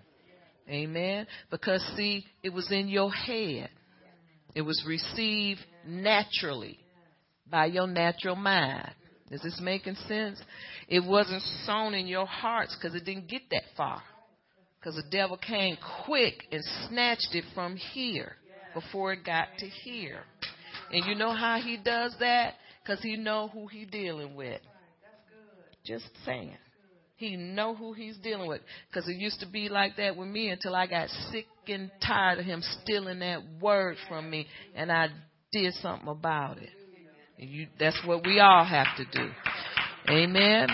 Amen. 0.68 1.26
Because 1.50 1.82
see, 1.96 2.26
it 2.42 2.52
was 2.52 2.70
in 2.70 2.88
your 2.88 3.10
head. 3.10 3.70
It 4.54 4.60
was 4.60 4.84
received 4.86 5.60
naturally 5.86 6.78
by 7.50 7.66
your 7.66 7.86
natural 7.86 8.36
mind. 8.36 8.92
Is 9.30 9.40
this 9.40 9.58
making 9.62 9.96
sense? 10.06 10.38
It 10.88 11.02
wasn't 11.02 11.42
sown 11.64 11.94
in 11.94 12.06
your 12.06 12.26
hearts 12.26 12.76
because 12.76 12.94
it 12.94 13.06
didn't 13.06 13.28
get 13.28 13.42
that 13.50 13.62
far. 13.78 14.02
Because 14.78 14.96
the 14.96 15.10
devil 15.10 15.38
came 15.38 15.78
quick 16.04 16.34
and 16.52 16.62
snatched 16.86 17.30
it 17.32 17.44
from 17.54 17.76
here 17.76 18.36
before 18.74 19.14
it 19.14 19.24
got 19.24 19.48
to 19.60 19.66
here. 19.66 20.24
And 20.92 21.04
you 21.06 21.14
know 21.14 21.32
how 21.32 21.58
he 21.58 21.76
does 21.76 22.14
that? 22.20 22.54
Because 22.82 23.02
he 23.02 23.16
know 23.16 23.48
who 23.52 23.66
he 23.66 23.84
dealing 23.84 24.34
with. 24.34 24.60
Just 25.84 26.04
saying. 26.24 26.56
He 27.16 27.36
know 27.36 27.74
who 27.74 27.92
he's 27.92 28.16
dealing 28.18 28.48
with. 28.48 28.60
Because 28.88 29.08
it 29.08 29.16
used 29.16 29.40
to 29.40 29.46
be 29.46 29.68
like 29.68 29.96
that 29.96 30.16
with 30.16 30.28
me 30.28 30.50
until 30.50 30.74
I 30.74 30.86
got 30.86 31.08
sick 31.30 31.46
and 31.68 31.90
tired 32.04 32.40
of 32.40 32.44
him 32.44 32.62
stealing 32.82 33.20
that 33.20 33.40
word 33.60 33.96
from 34.08 34.28
me 34.28 34.46
and 34.74 34.90
I 34.90 35.08
did 35.52 35.72
something 35.74 36.08
about 36.08 36.58
it. 36.58 36.70
You, 37.38 37.66
that's 37.78 38.00
what 38.04 38.24
we 38.26 38.40
all 38.40 38.64
have 38.64 38.88
to 38.96 39.04
do. 39.04 39.30
Amen. 40.08 40.68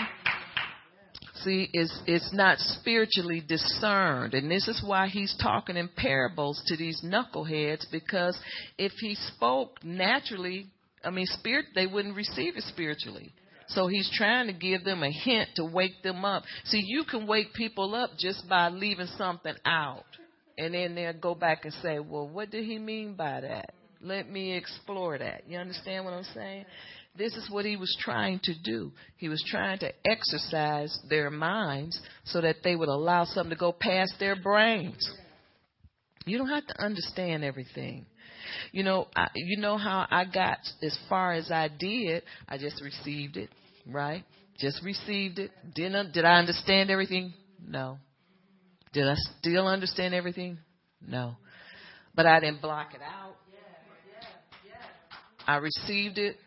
See, 1.43 1.69
it's, 1.71 2.01
it's 2.05 2.33
not 2.33 2.57
spiritually 2.59 3.41
discerned. 3.45 4.33
And 4.33 4.51
this 4.51 4.67
is 4.67 4.83
why 4.85 5.07
he's 5.07 5.35
talking 5.41 5.77
in 5.77 5.89
parables 5.95 6.61
to 6.67 6.75
these 6.75 7.01
knuckleheads 7.03 7.85
because 7.91 8.37
if 8.77 8.91
he 8.99 9.15
spoke 9.15 9.83
naturally, 9.83 10.67
I 11.03 11.11
mean, 11.11 11.25
spirit, 11.27 11.67
they 11.75 11.87
wouldn't 11.87 12.15
receive 12.15 12.57
it 12.57 12.63
spiritually. 12.63 13.31
So 13.69 13.87
he's 13.87 14.09
trying 14.13 14.47
to 14.47 14.53
give 14.53 14.83
them 14.83 15.03
a 15.03 15.11
hint 15.11 15.49
to 15.55 15.65
wake 15.65 16.01
them 16.03 16.25
up. 16.25 16.43
See, 16.65 16.83
you 16.85 17.03
can 17.09 17.27
wake 17.27 17.53
people 17.53 17.95
up 17.95 18.11
just 18.17 18.49
by 18.49 18.69
leaving 18.69 19.07
something 19.17 19.55
out. 19.63 20.05
And 20.57 20.73
then 20.73 20.95
they'll 20.95 21.13
go 21.13 21.35
back 21.35 21.63
and 21.63 21.73
say, 21.81 21.99
well, 21.99 22.27
what 22.27 22.49
did 22.49 22.65
he 22.65 22.79
mean 22.79 23.13
by 23.13 23.41
that? 23.41 23.73
Let 24.01 24.29
me 24.29 24.53
explore 24.55 25.17
that. 25.17 25.43
You 25.47 25.57
understand 25.57 26.03
what 26.03 26.13
I'm 26.13 26.25
saying? 26.33 26.65
This 27.19 27.35
is 27.35 27.49
what 27.51 27.65
he 27.65 27.75
was 27.75 27.93
trying 27.99 28.39
to 28.45 28.53
do. 28.63 28.93
He 29.17 29.27
was 29.27 29.43
trying 29.45 29.77
to 29.79 29.91
exercise 30.09 30.97
their 31.09 31.29
minds 31.29 31.99
so 32.23 32.39
that 32.39 32.63
they 32.63 32.77
would 32.77 32.87
allow 32.87 33.25
something 33.25 33.49
to 33.49 33.57
go 33.57 33.73
past 33.73 34.13
their 34.21 34.37
brains. 34.37 35.11
You 36.25 36.37
don't 36.37 36.47
have 36.47 36.65
to 36.67 36.81
understand 36.81 37.43
everything. 37.43 38.05
You 38.71 38.83
know, 38.83 39.07
I, 39.17 39.27
you 39.35 39.57
know 39.57 39.77
how 39.77 40.07
I 40.09 40.23
got 40.23 40.59
as 40.81 40.97
far 41.09 41.33
as 41.33 41.51
I 41.51 41.67
did. 41.67 42.23
I 42.47 42.57
just 42.57 42.81
received 42.81 43.35
it, 43.35 43.49
right? 43.85 44.23
Just 44.57 44.81
received 44.81 45.39
it. 45.39 45.51
Didn't 45.75 46.13
did 46.13 46.23
I 46.23 46.39
understand 46.39 46.89
everything? 46.89 47.33
No. 47.67 47.97
Did 48.93 49.09
I 49.09 49.15
still 49.39 49.67
understand 49.67 50.13
everything? 50.13 50.57
No. 51.05 51.35
But 52.15 52.27
I 52.27 52.39
didn't 52.39 52.61
block 52.61 52.93
it 52.95 53.01
out. 53.01 53.35
I 55.45 55.57
received 55.57 56.19
it, 56.19 56.37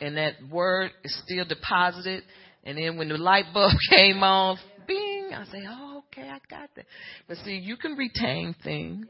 and 0.00 0.16
that 0.16 0.34
word 0.50 0.90
is 1.04 1.16
still 1.24 1.44
deposited. 1.44 2.22
And 2.64 2.78
then 2.78 2.96
when 2.98 3.08
the 3.08 3.18
light 3.18 3.46
bulb 3.52 3.72
came 3.90 4.22
on, 4.22 4.58
bing, 4.86 5.30
I 5.34 5.44
say, 5.46 5.64
oh, 5.68 6.02
okay, 6.12 6.28
I 6.28 6.38
got 6.50 6.70
that. 6.76 6.86
But 7.26 7.38
see, 7.38 7.56
you 7.56 7.76
can 7.76 7.96
retain 7.96 8.54
things. 8.62 9.06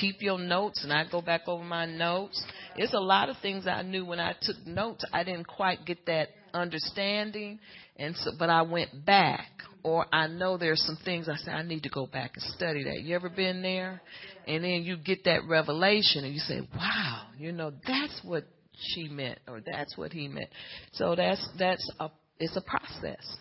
Keep 0.00 0.22
your 0.22 0.38
notes, 0.38 0.84
and 0.84 0.92
I 0.92 1.04
go 1.10 1.20
back 1.20 1.42
over 1.46 1.64
my 1.64 1.84
notes. 1.84 2.42
It's 2.76 2.94
a 2.94 3.00
lot 3.00 3.28
of 3.28 3.36
things 3.42 3.66
I 3.66 3.82
knew 3.82 4.04
when 4.06 4.20
I 4.20 4.34
took 4.40 4.56
notes. 4.64 5.04
I 5.12 5.24
didn't 5.24 5.48
quite 5.48 5.84
get 5.84 6.06
that 6.06 6.28
understanding, 6.54 7.58
and 7.96 8.16
so, 8.16 8.30
but 8.38 8.50
I 8.50 8.62
went 8.62 9.04
back. 9.04 9.48
Or 9.82 10.06
I 10.12 10.26
know 10.26 10.58
there's 10.58 10.82
some 10.82 10.98
things 11.04 11.26
I 11.26 11.36
said 11.36 11.54
I 11.54 11.62
need 11.62 11.84
to 11.84 11.88
go 11.88 12.06
back 12.06 12.32
and 12.34 12.42
study 12.54 12.84
that. 12.84 13.00
You 13.00 13.14
ever 13.16 13.30
been 13.30 13.62
there? 13.62 14.02
and 14.50 14.64
then 14.64 14.82
you 14.82 14.96
get 14.96 15.24
that 15.24 15.46
revelation 15.48 16.24
and 16.24 16.34
you 16.34 16.40
say, 16.40 16.60
wow, 16.74 17.26
you 17.38 17.52
know, 17.52 17.72
that's 17.86 18.20
what 18.24 18.44
she 18.80 19.08
meant 19.08 19.38
or 19.48 19.60
that's 19.60 19.96
what 19.96 20.12
he 20.12 20.28
meant. 20.28 20.48
So 20.92 21.14
that's, 21.14 21.46
that's 21.58 21.88
a, 21.98 22.10
it's 22.38 22.56
a 22.56 22.62
process. 22.62 23.36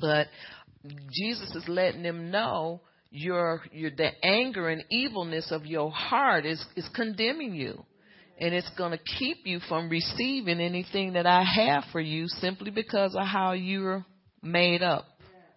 But 0.00 0.28
Jesus 1.10 1.54
is 1.54 1.64
letting 1.68 2.02
them 2.02 2.30
know 2.30 2.80
your, 3.10 3.62
your, 3.72 3.90
the 3.90 4.10
anger 4.24 4.68
and 4.68 4.84
evilness 4.90 5.50
of 5.50 5.66
your 5.66 5.90
heart 5.90 6.44
is, 6.44 6.64
is 6.76 6.88
condemning 6.94 7.54
you. 7.54 7.84
And 8.38 8.54
it's 8.54 8.70
going 8.76 8.90
to 8.92 8.98
keep 9.18 9.38
you 9.46 9.60
from 9.66 9.88
receiving 9.88 10.60
anything 10.60 11.14
that 11.14 11.26
I 11.26 11.42
have 11.42 11.84
for 11.90 12.00
you 12.00 12.28
simply 12.28 12.70
because 12.70 13.14
of 13.14 13.26
how 13.26 13.52
you're 13.52 14.04
made 14.42 14.82
up. 14.82 15.06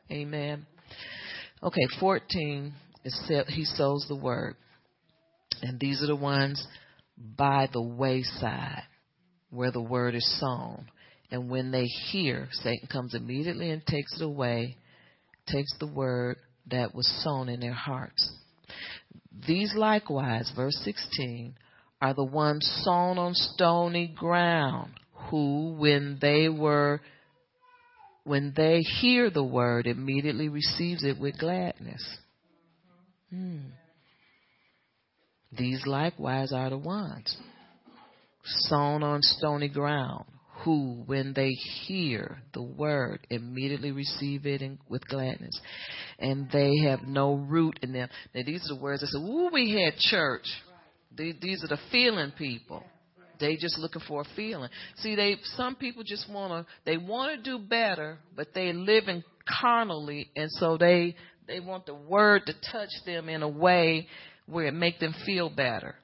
Amen. 0.09 0.66
Okay, 1.61 1.86
14 1.99 2.74
except 3.03 3.49
he 3.49 3.66
sows 3.66 4.05
the 4.07 4.16
word. 4.16 4.55
And 5.61 5.80
these 5.80 6.01
are 6.01 6.07
the 6.07 6.16
ones 6.16 6.66
by 7.20 7.67
the 7.72 7.82
wayside 7.82 8.84
where 9.49 9.72
the 9.72 9.82
word 9.82 10.15
is 10.15 10.39
sown. 10.39 10.86
And 11.32 11.49
when 11.49 11.72
they 11.72 11.86
hear, 11.86 12.47
Satan 12.51 12.88
comes 12.91 13.13
immediately 13.13 13.70
and 13.70 13.86
takes 13.86 14.15
it 14.20 14.24
away, 14.24 14.78
takes 15.47 15.72
the 15.80 15.88
word 15.88 16.38
that 16.70 16.95
was 16.95 17.07
sown 17.24 17.49
in 17.49 17.59
their 17.59 17.74
hearts. 17.74 18.32
These 19.47 19.74
likewise, 19.76 20.51
verse 20.55 20.80
16, 20.84 21.55
are 22.01 22.13
the 22.13 22.24
ones 22.24 22.67
sown 22.84 23.17
on 23.17 23.34
stony 23.34 24.13
ground, 24.15 24.93
who, 25.30 25.76
when 25.78 26.17
they 26.22 26.49
were, 26.49 27.01
when 28.24 28.53
they 28.55 28.82
hear 28.82 29.30
the 29.30 29.43
word, 29.43 29.86
immediately 29.86 30.49
receives 30.49 31.03
it 31.03 31.20
with 31.20 31.38
gladness. 31.38 32.03
Hmm. 33.30 33.59
These 35.52 35.86
likewise 35.86 36.52
are 36.54 36.70
the 36.70 36.78
ones 36.78 37.36
sown 38.45 39.04
on 39.04 39.22
stony 39.22 39.68
ground, 39.68 40.26
who, 40.64 41.04
when 41.06 41.34
they 41.34 41.52
hear 41.86 42.39
the 42.54 42.62
word, 42.62 43.26
immediately 43.30 43.91
receive 43.91 44.45
it 44.45 44.62
in, 44.62 44.80
with 44.89 45.08
gladness, 45.08 45.60
and 46.20 46.50
they 46.52 46.78
have 46.80 47.04
no 47.04 47.36
root 47.36 47.80
in 47.82 47.93
them. 47.93 48.10
Now, 48.34 48.41
these 48.45 48.66
are 48.66 48.76
the 48.76 48.82
words 48.82 49.02
that 49.02 49.08
say, 49.08 49.20
"Ooh, 49.20 49.50
we 49.52 49.72
had 49.72 49.97
church." 49.97 50.45
These 51.16 51.64
are 51.64 51.68
the 51.68 51.80
feeling 51.91 52.32
people. 52.32 52.84
They 53.39 53.56
just 53.56 53.78
looking 53.78 54.02
for 54.08 54.22
a 54.22 54.36
feeling. 54.36 54.70
See, 54.97 55.16
they 55.16 55.38
some 55.56 55.76
people 55.76 56.04
just 56.04 56.30
wanna 56.30 56.66
they 56.86 56.97
want 56.97 57.36
to 57.36 57.41
do 57.41 57.58
better, 57.58 58.20
but 58.36 58.54
they 58.54 58.72
living 58.74 59.24
carnally, 59.62 60.30
and 60.36 60.50
so 60.52 60.78
they 60.78 61.16
they 61.47 61.60
want 61.60 61.86
the 61.86 61.95
word 61.95 62.45
to 62.45 62.54
touch 62.72 62.89
them 63.06 63.28
in 63.28 63.41
a 63.41 63.50
way 63.50 64.08
where 64.50 64.68
it 64.68 64.74
make 64.74 65.00
them 65.00 65.14
feel 65.26 65.50
better, 65.50 65.95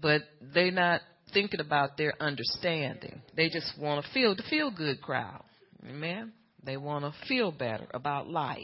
but 0.00 0.22
they're 0.54 0.70
not 0.70 1.00
thinking 1.32 1.60
about 1.60 1.96
their 1.96 2.14
understanding. 2.20 3.22
They 3.36 3.48
just 3.48 3.72
want 3.78 4.04
to 4.04 4.12
feel 4.12 4.34
the 4.34 4.42
feel 4.48 4.70
good 4.70 5.00
crowd. 5.00 5.44
Amen. 5.88 6.32
They 6.64 6.76
want 6.76 7.04
to 7.04 7.26
feel 7.26 7.50
better 7.50 7.86
about 7.92 8.28
life. 8.28 8.58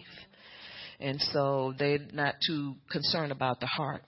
And 1.01 1.21
so 1.33 1.75
they're 1.79 1.99
not 2.13 2.35
too 2.47 2.75
concerned 2.91 3.33
about 3.33 3.61
the 3.61 3.67
heart. 3.67 4.03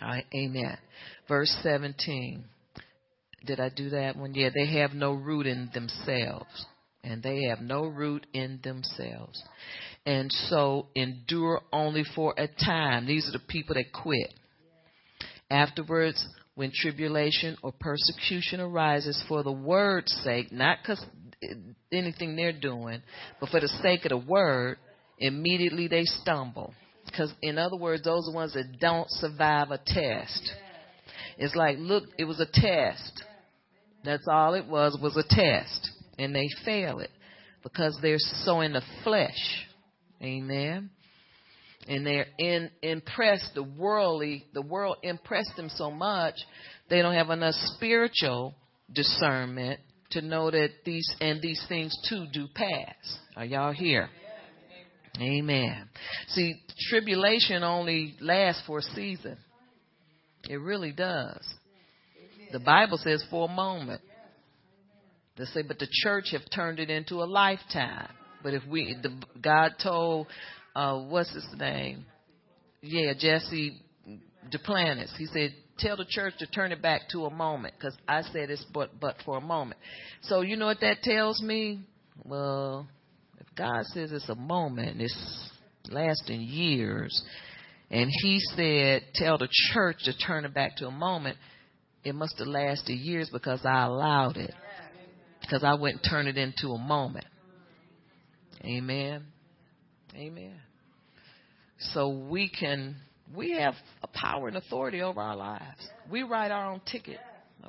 Right, 0.00 0.24
amen. 0.34 0.76
Verse 1.28 1.54
17. 1.62 2.44
Did 3.46 3.60
I 3.60 3.68
do 3.68 3.90
that 3.90 4.16
one? 4.16 4.34
Yeah, 4.34 4.50
they 4.54 4.78
have 4.80 4.92
no 4.92 5.12
root 5.12 5.46
in 5.46 5.70
themselves. 5.72 6.66
And 7.02 7.22
they 7.22 7.44
have 7.44 7.60
no 7.60 7.84
root 7.84 8.26
in 8.32 8.60
themselves. 8.62 9.42
And 10.06 10.30
so 10.30 10.88
endure 10.94 11.62
only 11.72 12.04
for 12.14 12.34
a 12.36 12.46
time. 12.46 13.06
These 13.06 13.28
are 13.28 13.32
the 13.32 13.44
people 13.48 13.74
that 13.74 13.92
quit. 13.92 14.32
Afterwards, 15.50 16.26
when 16.54 16.72
tribulation 16.74 17.56
or 17.62 17.72
persecution 17.72 18.60
arises 18.60 19.22
for 19.28 19.42
the 19.42 19.52
word's 19.52 20.12
sake, 20.24 20.52
not 20.52 20.78
because 20.82 21.04
anything 21.92 22.36
they're 22.36 22.52
doing, 22.52 23.02
but 23.40 23.48
for 23.48 23.60
the 23.60 23.68
sake 23.68 24.04
of 24.04 24.10
the 24.10 24.18
word, 24.18 24.78
immediately 25.18 25.88
they 25.88 26.04
stumble. 26.04 26.74
Because, 27.06 27.32
in 27.42 27.58
other 27.58 27.76
words, 27.76 28.02
those 28.02 28.26
are 28.26 28.32
the 28.32 28.36
ones 28.36 28.54
that 28.54 28.80
don't 28.80 29.10
survive 29.10 29.70
a 29.70 29.78
test. 29.78 30.52
It's 31.38 31.54
like, 31.54 31.76
look, 31.78 32.04
it 32.18 32.24
was 32.24 32.40
a 32.40 32.46
test. 32.46 33.24
That's 34.04 34.26
all 34.28 34.54
it 34.54 34.66
was, 34.66 34.98
was 35.00 35.16
a 35.16 35.24
test. 35.28 35.90
And 36.18 36.34
they 36.34 36.48
fail 36.64 37.00
it 37.00 37.10
because 37.62 37.98
they're 38.00 38.16
so 38.18 38.60
in 38.60 38.72
the 38.72 38.82
flesh. 39.02 39.66
Amen. 40.22 40.90
And 41.86 42.06
they're 42.06 42.26
in, 42.38 42.70
impressed, 42.82 43.50
the 43.54 43.62
worldly, 43.62 44.44
the 44.54 44.62
world 44.62 44.96
impressed 45.02 45.54
them 45.56 45.68
so 45.68 45.90
much, 45.90 46.34
they 46.88 47.02
don't 47.02 47.14
have 47.14 47.30
enough 47.30 47.54
spiritual 47.76 48.54
discernment 48.92 49.80
to 50.10 50.22
know 50.22 50.50
that 50.50 50.70
these, 50.84 51.08
and 51.20 51.42
these 51.42 51.62
things 51.68 51.96
too 52.08 52.26
do 52.32 52.46
pass. 52.54 53.18
Are 53.36 53.44
y'all 53.44 53.72
here? 53.72 54.08
Amen. 55.20 55.88
See, 56.28 56.54
tribulation 56.88 57.62
only 57.62 58.16
lasts 58.20 58.62
for 58.66 58.78
a 58.78 58.82
season. 58.82 59.36
It 60.48 60.56
really 60.56 60.92
does. 60.92 61.42
The 62.52 62.60
Bible 62.60 62.98
says 62.98 63.24
for 63.30 63.48
a 63.48 63.52
moment. 63.52 64.00
They 65.36 65.44
say, 65.46 65.62
but 65.62 65.78
the 65.78 65.88
church 65.90 66.26
have 66.32 66.42
turned 66.54 66.78
it 66.78 66.90
into 66.90 67.16
a 67.16 67.26
lifetime. 67.26 68.08
But 68.44 68.54
if 68.54 68.62
we, 68.66 68.96
the, 69.02 69.10
God 69.42 69.72
told, 69.82 70.28
uh, 70.76 71.00
what's 71.00 71.34
his 71.34 71.46
name? 71.58 72.04
Yeah, 72.82 73.14
Jesse 73.18 73.80
Duplantis. 74.52 75.16
He 75.16 75.26
said, 75.26 75.54
tell 75.78 75.96
the 75.96 76.04
church 76.08 76.34
to 76.38 76.46
turn 76.46 76.70
it 76.70 76.82
back 76.82 77.08
to 77.10 77.24
a 77.24 77.30
moment, 77.30 77.74
because 77.76 77.96
I 78.06 78.22
said 78.22 78.50
it's 78.50 78.64
but 78.72 79.00
but 79.00 79.16
for 79.24 79.38
a 79.38 79.40
moment. 79.40 79.80
So 80.22 80.42
you 80.42 80.56
know 80.56 80.66
what 80.66 80.80
that 80.80 81.02
tells 81.02 81.42
me? 81.42 81.80
Well, 82.22 82.86
if 83.40 83.46
God 83.56 83.84
says 83.86 84.12
it's 84.12 84.28
a 84.28 84.34
moment, 84.34 85.00
it's 85.00 85.50
lasting 85.88 86.42
years, 86.42 87.22
and 87.90 88.10
He 88.22 88.38
said 88.54 89.02
tell 89.14 89.38
the 89.38 89.48
church 89.72 90.04
to 90.04 90.16
turn 90.16 90.44
it 90.44 90.54
back 90.54 90.76
to 90.76 90.86
a 90.86 90.92
moment, 90.92 91.38
it 92.04 92.14
must 92.14 92.38
have 92.38 92.46
lasted 92.48 92.94
years 92.94 93.30
because 93.32 93.60
I 93.64 93.84
allowed 93.84 94.36
it, 94.36 94.52
because 95.40 95.64
I 95.64 95.74
wouldn't 95.74 96.06
turn 96.08 96.26
it 96.26 96.36
into 96.36 96.68
a 96.68 96.78
moment. 96.78 97.24
Amen. 98.64 99.24
Amen. 100.14 100.54
So 101.92 102.08
we 102.08 102.48
can, 102.48 102.96
we 103.34 103.58
have 103.58 103.74
a 104.02 104.08
power 104.08 104.48
and 104.48 104.56
authority 104.56 105.02
over 105.02 105.20
our 105.20 105.36
lives. 105.36 105.88
We 106.10 106.22
write 106.22 106.50
our 106.50 106.72
own 106.72 106.80
ticket. 106.90 107.18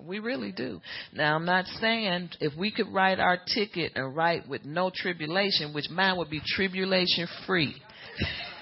We 0.04 0.20
really 0.20 0.52
do. 0.52 0.82
Now, 1.14 1.36
I'm 1.36 1.46
not 1.46 1.66
saying 1.80 2.32
if 2.41 2.58
we 2.58 2.72
could 2.72 2.88
write 2.93 3.20
our 3.20 3.38
ticket 3.54 3.93
and 3.96 4.16
write 4.16 4.48
with 4.48 4.66
no 4.66 4.91
tribulation, 4.93 5.74
which 5.74 5.89
mine 5.89 6.18
would 6.18 6.30
be 6.30 6.41
tribulation 6.46 7.28
free. 7.48 7.76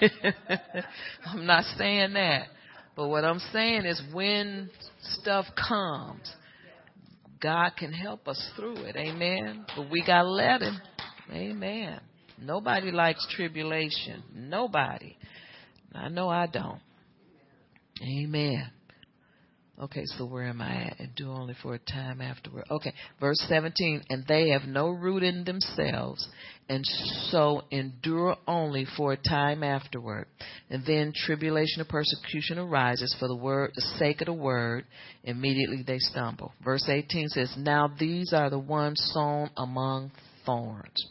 I'm 1.26 1.44
not 1.46 1.64
saying 1.76 2.12
that. 2.14 2.48
But 2.96 3.08
what 3.08 3.24
I'm 3.24 3.40
saying 3.52 3.84
is 3.84 4.00
when 4.12 4.70
stuff 5.02 5.46
comes, 5.68 6.32
God 7.42 7.72
can 7.76 7.92
help 7.92 8.28
us 8.28 8.50
through 8.56 8.76
it. 8.84 8.96
Amen. 8.96 9.66
But 9.76 9.90
we 9.90 10.04
got 10.06 10.22
to 10.22 10.30
let 10.30 10.62
Him. 10.62 10.80
Amen. 11.32 12.00
Nobody 12.40 12.90
likes 12.90 13.26
tribulation. 13.34 14.22
Nobody. 14.34 15.16
I 15.94 16.08
know 16.08 16.28
I 16.28 16.46
don't. 16.46 16.80
Amen. 18.02 18.70
Okay, 19.80 20.04
so 20.04 20.24
where 20.24 20.44
am 20.44 20.60
I 20.60 20.84
at? 20.84 21.00
And 21.00 21.14
do 21.16 21.30
only 21.30 21.54
for 21.60 21.74
a 21.74 21.78
time 21.80 22.20
afterward. 22.20 22.64
Okay, 22.70 22.92
verse 23.18 23.44
17. 23.48 24.04
And 24.08 24.24
they 24.28 24.50
have 24.50 24.62
no 24.68 24.90
root 24.90 25.24
in 25.24 25.42
themselves, 25.42 26.28
and 26.68 26.84
so 27.30 27.62
endure 27.72 28.36
only 28.46 28.86
for 28.96 29.12
a 29.12 29.16
time 29.16 29.64
afterward. 29.64 30.26
And 30.70 30.84
then 30.86 31.12
tribulation 31.12 31.82
or 31.82 31.86
persecution 31.86 32.58
arises 32.58 33.16
for 33.18 33.26
the 33.26 33.34
word, 33.34 33.72
the 33.74 33.82
sake 33.98 34.20
of 34.20 34.26
the 34.26 34.32
word. 34.32 34.84
Immediately 35.24 35.82
they 35.84 35.98
stumble. 35.98 36.52
Verse 36.64 36.88
18 36.88 37.28
says, 37.30 37.52
Now 37.58 37.90
these 37.98 38.32
are 38.32 38.50
the 38.50 38.58
ones 38.58 39.00
sown 39.12 39.50
among 39.56 40.12
thorns 40.46 41.04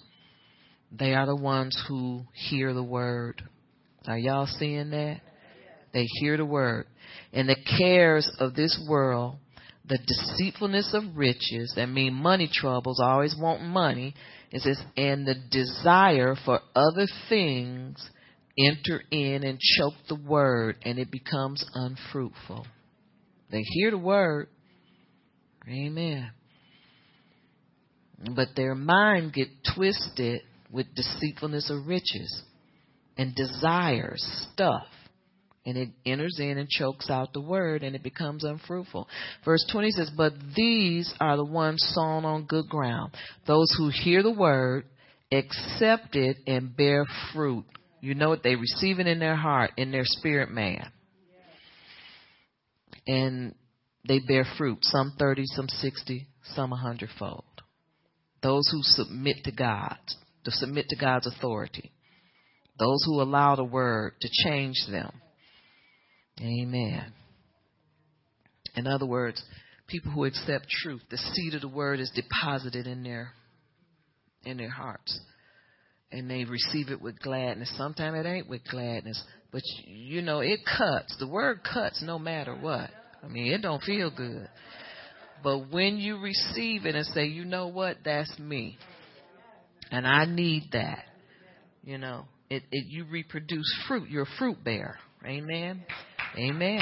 they 0.97 1.13
are 1.15 1.25
the 1.25 1.35
ones 1.35 1.81
who 1.87 2.23
hear 2.33 2.73
the 2.73 2.83
word. 2.83 3.41
Are 4.07 4.17
y'all 4.17 4.47
seeing 4.47 4.91
that? 4.91 5.21
They 5.93 6.05
hear 6.19 6.37
the 6.37 6.45
word. 6.45 6.87
And 7.31 7.49
the 7.49 7.55
cares 7.77 8.29
of 8.39 8.55
this 8.55 8.79
world, 8.87 9.37
the 9.87 9.97
deceitfulness 9.97 10.93
of 10.93 11.15
riches, 11.17 11.73
that 11.75 11.87
mean 11.87 12.13
money 12.13 12.49
troubles, 12.51 12.99
always 13.01 13.35
want 13.39 13.61
money, 13.61 14.13
it 14.51 14.61
says, 14.61 14.79
and 14.95 15.25
the 15.25 15.35
desire 15.51 16.35
for 16.45 16.59
other 16.75 17.07
things 17.27 18.07
enter 18.57 19.01
in 19.09 19.43
and 19.43 19.59
choke 19.59 19.95
the 20.09 20.15
word, 20.15 20.77
and 20.83 20.99
it 20.99 21.09
becomes 21.09 21.65
unfruitful. 21.73 22.67
They 23.51 23.61
hear 23.61 23.91
the 23.91 23.97
word. 23.97 24.47
Amen. 25.67 26.31
But 28.35 28.49
their 28.55 28.75
mind 28.75 29.33
get 29.33 29.47
twisted 29.75 30.41
with 30.73 30.93
deceitfulness 30.95 31.69
of 31.69 31.87
riches 31.87 32.43
and 33.17 33.35
desires 33.35 34.25
stuff. 34.51 34.85
And 35.65 35.77
it 35.77 35.89
enters 36.05 36.39
in 36.39 36.57
and 36.57 36.67
chokes 36.67 37.09
out 37.09 37.31
the 37.31 37.39
word 37.39 37.83
and 37.83 37.95
it 37.95 38.03
becomes 38.03 38.43
unfruitful. 38.43 39.07
Verse 39.45 39.65
20 39.71 39.91
says, 39.91 40.11
But 40.15 40.33
these 40.57 41.13
are 41.21 41.37
the 41.37 41.45
ones 41.45 41.81
sown 41.95 42.25
on 42.25 42.45
good 42.45 42.67
ground, 42.67 43.13
those 43.47 43.73
who 43.77 43.89
hear 43.89 44.23
the 44.23 44.33
word, 44.33 44.85
accept 45.31 46.17
it, 46.17 46.37
and 46.47 46.75
bear 46.75 47.05
fruit. 47.33 47.65
You 48.01 48.13
know 48.13 48.29
what? 48.29 48.43
They 48.43 48.55
receive 48.55 48.99
it 48.99 49.07
in 49.07 49.19
their 49.19 49.37
heart, 49.37 49.71
in 49.77 49.91
their 49.91 50.03
spirit 50.03 50.51
man. 50.51 50.91
And 53.07 53.55
they 54.05 54.19
bear 54.19 54.45
fruit, 54.57 54.79
some 54.81 55.13
30, 55.17 55.43
some 55.45 55.69
60, 55.69 56.27
some 56.55 56.73
a 56.73 56.75
hundredfold. 56.75 57.45
Those 58.41 58.69
who 58.69 58.79
submit 58.81 59.45
to 59.45 59.51
God, 59.53 59.97
to 60.45 60.51
submit 60.51 60.89
to 60.89 60.95
God's 60.95 61.27
authority. 61.27 61.91
Those 62.79 63.03
who 63.05 63.21
allow 63.21 63.55
the 63.55 63.63
word 63.63 64.13
to 64.21 64.29
change 64.43 64.77
them. 64.89 65.11
Amen. 66.41 67.13
In 68.75 68.87
other 68.87 69.05
words, 69.05 69.41
people 69.87 70.11
who 70.11 70.25
accept 70.25 70.67
truth, 70.69 71.01
the 71.09 71.17
seed 71.17 71.53
of 71.53 71.61
the 71.61 71.67
word 71.67 71.99
is 71.99 72.11
deposited 72.15 72.87
in 72.87 73.03
their 73.03 73.31
in 74.45 74.57
their 74.57 74.69
hearts. 74.69 75.19
And 76.11 76.29
they 76.29 76.43
receive 76.43 76.89
it 76.89 77.01
with 77.01 77.19
gladness. 77.19 77.73
Sometimes 77.77 78.17
it 78.19 78.27
ain't 78.27 78.49
with 78.49 78.61
gladness, 78.69 79.23
but 79.51 79.61
you 79.85 80.21
know, 80.21 80.39
it 80.39 80.59
cuts. 80.65 81.15
The 81.19 81.27
word 81.27 81.61
cuts 81.63 82.03
no 82.03 82.19
matter 82.19 82.55
what. 82.55 82.89
I 83.23 83.27
mean, 83.27 83.51
it 83.51 83.61
don't 83.61 83.81
feel 83.81 84.11
good. 84.11 84.47
But 85.43 85.71
when 85.71 85.97
you 85.97 86.19
receive 86.19 86.85
it 86.85 86.95
and 86.95 87.05
say, 87.07 87.25
you 87.25 87.45
know 87.45 87.67
what, 87.67 87.97
that's 88.03 88.37
me. 88.39 88.77
And 89.91 90.07
I 90.07 90.25
need 90.25 90.69
that. 90.73 91.05
You 91.83 91.97
know, 91.97 92.25
it, 92.49 92.63
it 92.71 92.85
you 92.87 93.05
reproduce 93.05 93.71
fruit. 93.87 94.09
You're 94.09 94.23
a 94.23 94.37
fruit 94.37 94.63
bearer. 94.63 94.97
Amen. 95.25 95.83
Amen. 96.37 96.81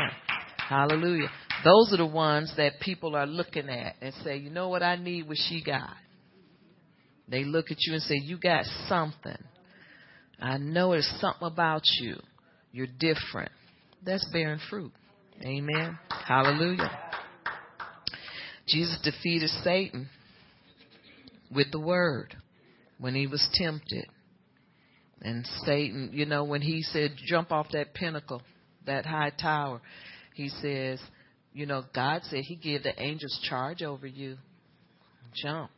Hallelujah. 0.58 1.30
Those 1.64 1.94
are 1.94 1.98
the 1.98 2.06
ones 2.06 2.54
that 2.58 2.80
people 2.80 3.16
are 3.16 3.26
looking 3.26 3.70
at 3.70 3.96
and 4.02 4.14
say, 4.24 4.38
you 4.38 4.50
know 4.50 4.70
what 4.70 4.84
I 4.84 4.96
need 4.96 5.28
what 5.28 5.38
she 5.50 5.64
got. 5.64 5.96
They 7.28 7.44
look 7.44 7.72
at 7.72 7.78
you 7.80 7.94
and 7.94 8.02
say, 8.02 8.16
you 8.16 8.38
got 8.38 8.66
something. 8.88 9.38
I 10.40 10.58
know 10.58 10.92
there's 10.92 11.14
something 11.20 11.48
about 11.48 11.84
you. 12.00 12.18
You're 12.72 12.88
different. 12.88 13.52
That's 14.04 14.28
bearing 14.32 14.60
fruit. 14.70 14.92
Amen. 15.44 15.98
Hallelujah. 16.10 16.92
Jesus 18.68 18.98
defeated 19.04 19.50
Satan 19.64 20.10
with 21.54 21.72
the 21.72 21.80
word 21.80 22.36
when 23.02 23.16
he 23.16 23.28
was 23.28 23.46
tempted. 23.54 24.06
And 25.22 25.46
Satan, 25.66 26.12
you 26.14 26.26
know, 26.26 26.46
when 26.46 26.62
he 26.62 26.82
said, 26.82 27.12
jump 27.28 27.52
off 27.52 27.68
that 27.74 27.94
pinnacle, 27.94 28.42
that 28.86 29.06
high 29.06 29.32
tower, 29.32 29.82
he 30.34 30.48
says, 30.50 31.00
you 31.54 31.66
know, 31.66 31.84
God 31.94 32.22
said 32.24 32.44
he 32.46 32.56
gave 32.56 32.84
the 32.84 33.00
angels 33.02 33.38
charge 33.50 33.84
over 33.84 34.08
you. 34.08 34.38
Jump. 35.36 35.70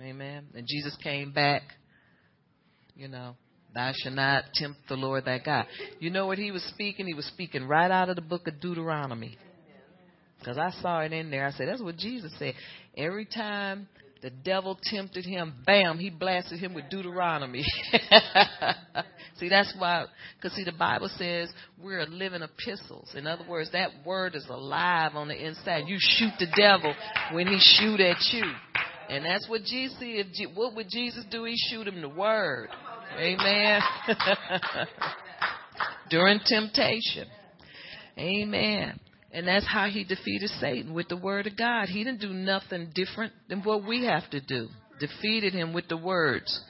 Amen. 0.00 0.46
And 0.54 0.66
Jesus 0.66 0.96
came 1.02 1.32
back, 1.32 1.62
you 2.94 3.08
know, 3.08 3.36
thou 3.74 3.92
shalt 3.94 4.14
not 4.14 4.44
tempt 4.54 4.80
the 4.88 4.94
Lord 4.94 5.24
thy 5.24 5.38
God. 5.38 5.66
You 6.00 6.10
know 6.10 6.26
what 6.26 6.38
he 6.38 6.50
was 6.50 6.62
speaking? 6.64 7.06
He 7.06 7.14
was 7.14 7.26
speaking 7.26 7.66
right 7.66 7.90
out 7.90 8.08
of 8.08 8.16
the 8.16 8.22
book 8.22 8.46
of 8.46 8.60
Deuteronomy. 8.60 9.36
Because 10.38 10.56
I 10.56 10.70
saw 10.80 11.00
it 11.00 11.12
in 11.12 11.30
there. 11.30 11.46
I 11.46 11.50
said, 11.50 11.68
that's 11.68 11.82
what 11.82 11.96
Jesus 11.96 12.32
said. 12.38 12.54
Every 12.96 13.26
time 13.26 13.88
the 14.20 14.30
devil 14.30 14.78
tempted 14.82 15.24
him, 15.24 15.54
bam, 15.64 15.98
he 15.98 16.10
blasted 16.10 16.58
him 16.58 16.74
with 16.74 16.90
Deuteronomy. 16.90 17.62
see, 19.38 19.48
that's 19.48 19.72
why, 19.78 20.06
because 20.36 20.56
see, 20.56 20.64
the 20.64 20.72
Bible 20.72 21.08
says 21.16 21.50
we're 21.80 22.04
living 22.06 22.42
epistles. 22.42 23.12
In 23.14 23.26
other 23.26 23.44
words, 23.48 23.70
that 23.72 23.90
word 24.04 24.34
is 24.34 24.46
alive 24.48 25.12
on 25.14 25.28
the 25.28 25.46
inside. 25.46 25.84
You 25.86 25.98
shoot 26.00 26.32
the 26.38 26.48
devil 26.56 26.94
when 27.32 27.46
he 27.46 27.58
shoot 27.60 28.00
at 28.00 28.16
you. 28.32 28.44
And 29.08 29.24
that's 29.24 29.48
what 29.48 29.62
Jesus, 29.62 29.96
if, 30.00 30.56
what 30.56 30.74
would 30.74 30.88
Jesus 30.90 31.24
do? 31.30 31.44
He 31.44 31.54
shoot 31.70 31.86
him 31.86 32.00
the 32.00 32.08
word. 32.08 32.68
Amen. 33.16 33.80
During 36.10 36.40
temptation. 36.44 37.28
Amen. 38.18 38.98
And 39.32 39.46
that's 39.46 39.66
how 39.66 39.88
he 39.88 40.04
defeated 40.04 40.50
Satan 40.60 40.94
with 40.94 41.08
the 41.08 41.16
word 41.16 41.46
of 41.46 41.56
God. 41.56 41.88
He 41.88 42.02
didn't 42.02 42.20
do 42.20 42.32
nothing 42.32 42.90
different 42.94 43.32
than 43.48 43.62
what 43.62 43.86
we 43.86 44.06
have 44.06 44.28
to 44.30 44.40
do. 44.40 44.68
Defeated 44.98 45.52
him 45.52 45.72
with 45.72 45.88
the 45.88 45.96
words. 45.96 46.60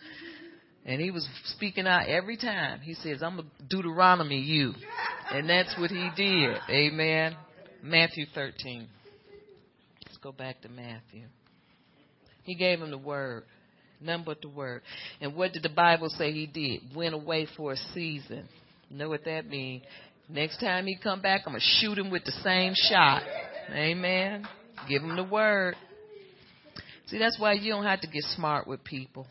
And 0.85 1.01
he 1.01 1.11
was 1.11 1.29
speaking 1.45 1.87
out 1.87 2.09
every 2.09 2.37
time. 2.37 2.81
He 2.81 2.95
says, 2.95 3.23
I'm 3.23 3.39
a 3.39 3.45
Deuteronomy 3.69 4.41
you. 4.41 4.73
And 5.31 5.49
that's 5.49 5.75
what 5.79 5.91
he 5.91 6.11
did. 6.17 6.57
Amen. 6.69 7.37
Matthew 7.83 8.27
13. 8.35 8.89
Let's 10.07 10.19
go 10.19 10.33
back 10.33 10.63
to 10.63 10.69
Matthew. 10.69 11.27
He 12.43 12.55
gave 12.55 12.81
him 12.81 12.91
the 12.91 12.99
word. 12.99 13.45
None 14.01 14.23
but 14.25 14.41
the 14.41 14.49
word. 14.49 14.83
And 15.21 15.35
what 15.35 15.53
did 15.53 15.63
the 15.63 15.69
Bible 15.69 16.09
say 16.09 16.33
he 16.33 16.47
did? 16.47 16.97
Went 16.97 17.15
away 17.15 17.47
for 17.57 17.73
a 17.73 17.77
season. 17.95 18.49
Know 18.91 19.11
what 19.11 19.25
that 19.27 19.47
means? 19.47 19.85
Next 20.29 20.59
time 20.59 20.87
he 20.87 20.97
come 20.97 21.23
back, 21.23 21.43
I'm 21.47 21.53
going 21.53 21.61
to 21.61 21.67
shoot 21.81 21.99
him 21.99 22.11
with 22.11 22.25
the 22.25 22.33
same 22.43 22.75
shot. 22.75 23.23
Amen. 23.73 24.47
Give 24.89 25.03
him 25.03 25.17
the 25.17 25.25
word. 25.25 25.75
See, 27.07 27.19
that's 27.19 27.39
why 27.39 27.55
you 27.55 27.73
don't 27.73 27.85
have 27.85 28.03
to 28.03 28.07
get 28.07 28.23
smart 28.37 28.67
with 28.67 28.85
people. 28.85 29.27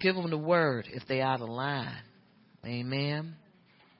Give 0.00 0.14
them 0.14 0.30
the 0.30 0.38
word 0.38 0.86
if 0.92 1.06
they 1.08 1.20
out 1.20 1.40
of 1.40 1.48
line. 1.48 2.02
Amen. 2.64 3.34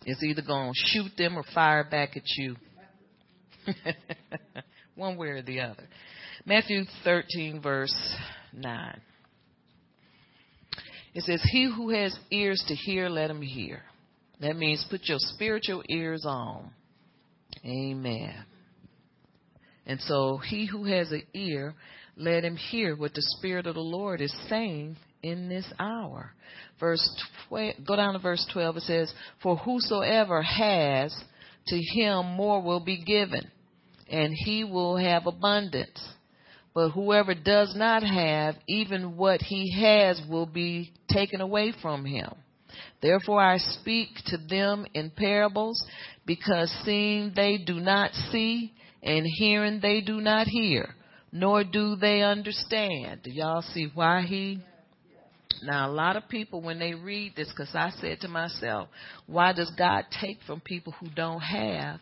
It's 0.07 0.23
either 0.23 0.43
going 0.43 0.73
to 0.73 0.79
shoot 0.87 1.11
them 1.19 1.37
or 1.37 1.45
fire 1.53 1.85
back 1.85 2.17
at 2.17 2.23
you. 2.37 2.57
One 4.95 5.17
way 5.17 5.29
or 5.29 5.43
the 5.43 5.61
other. 5.61 5.85
Matthew 6.45 6.85
13, 7.05 7.61
verse 7.61 7.95
9. 8.53 9.01
It 11.15 11.23
says, 11.25 11.43
He 11.51 11.71
who 11.75 11.91
has 11.91 12.17
ears 12.31 12.63
to 12.69 12.75
hear, 12.75 13.09
let 13.09 13.31
him 13.31 13.43
hear. 13.43 13.83
That 14.43 14.57
means 14.57 14.85
put 14.91 15.03
your 15.05 15.19
spiritual 15.21 15.85
ears 15.89 16.25
on. 16.27 16.71
Amen. 17.65 18.35
And 19.87 20.01
so 20.01 20.37
he 20.37 20.67
who 20.67 20.85
has 20.85 21.13
an 21.13 21.23
ear, 21.33 21.75
let 22.17 22.45
him 22.45 22.57
hear 22.57 22.97
what 22.97 23.15
the 23.15 23.23
Spirit 23.39 23.69
of 23.69 23.77
the 23.77 23.81
Lord 23.81 24.21
is 24.21 24.35
saying 24.49 24.97
in 25.23 25.49
this 25.49 25.65
hour. 25.79 26.33
Verse 26.81 27.09
12, 27.49 27.75
go 27.87 27.95
down 27.95 28.15
to 28.15 28.19
verse 28.19 28.45
12. 28.53 28.79
It 28.79 28.83
says, 28.83 29.15
For 29.45 29.57
whosoever 29.57 30.43
has, 30.43 31.15
to 31.69 31.77
him 31.95 32.27
more 32.27 32.61
will 32.61 32.85
be 32.85 33.05
given, 33.05 33.49
and 34.11 34.33
he 34.35 34.65
will 34.65 34.97
have 34.97 35.27
abundance. 35.29 36.05
But 36.75 36.91
whoever 36.91 37.35
does 37.35 37.75
not 37.77 38.03
have, 38.03 38.57
even 38.67 39.17
what 39.17 39.41
he 39.41 39.81
has 39.81 40.21
will 40.29 40.47
be 40.47 40.93
taken 41.09 41.41
away 41.41 41.73
from 41.81 42.05
him. 42.05 42.33
Therefore 43.01 43.41
I 43.41 43.59
speak 43.59 44.09
to 44.27 44.37
them 44.37 44.87
in 44.95 45.11
parables, 45.11 45.83
because 46.27 46.71
seeing 46.85 47.33
they 47.35 47.59
do 47.59 47.75
not 47.75 48.13
see, 48.31 48.73
and 49.03 49.27
hearing 49.39 49.81
they 49.81 50.01
do 50.01 50.21
not 50.21 50.47
hear, 50.47 50.95
nor 51.33 51.65
do 51.65 51.97
they 51.97 52.23
understand. 52.23 53.23
Do 53.25 53.31
y'all 53.31 53.63
see 53.63 53.91
why 53.95 54.23
he? 54.23 54.63
Now, 55.65 55.89
a 55.89 55.93
lot 55.93 56.17
of 56.17 56.29
people, 56.29 56.61
when 56.61 56.79
they 56.79 56.95
read 56.95 57.35
this, 57.37 57.49
because 57.49 57.75
I 57.75 57.91
said 58.01 58.21
to 58.21 58.29
myself, 58.29 58.89
why 59.27 59.53
does 59.53 59.71
God 59.79 60.07
take 60.21 60.39
from 60.47 60.61
people 60.61 60.93
who 60.99 61.09
don't 61.15 61.41
have 61.41 62.01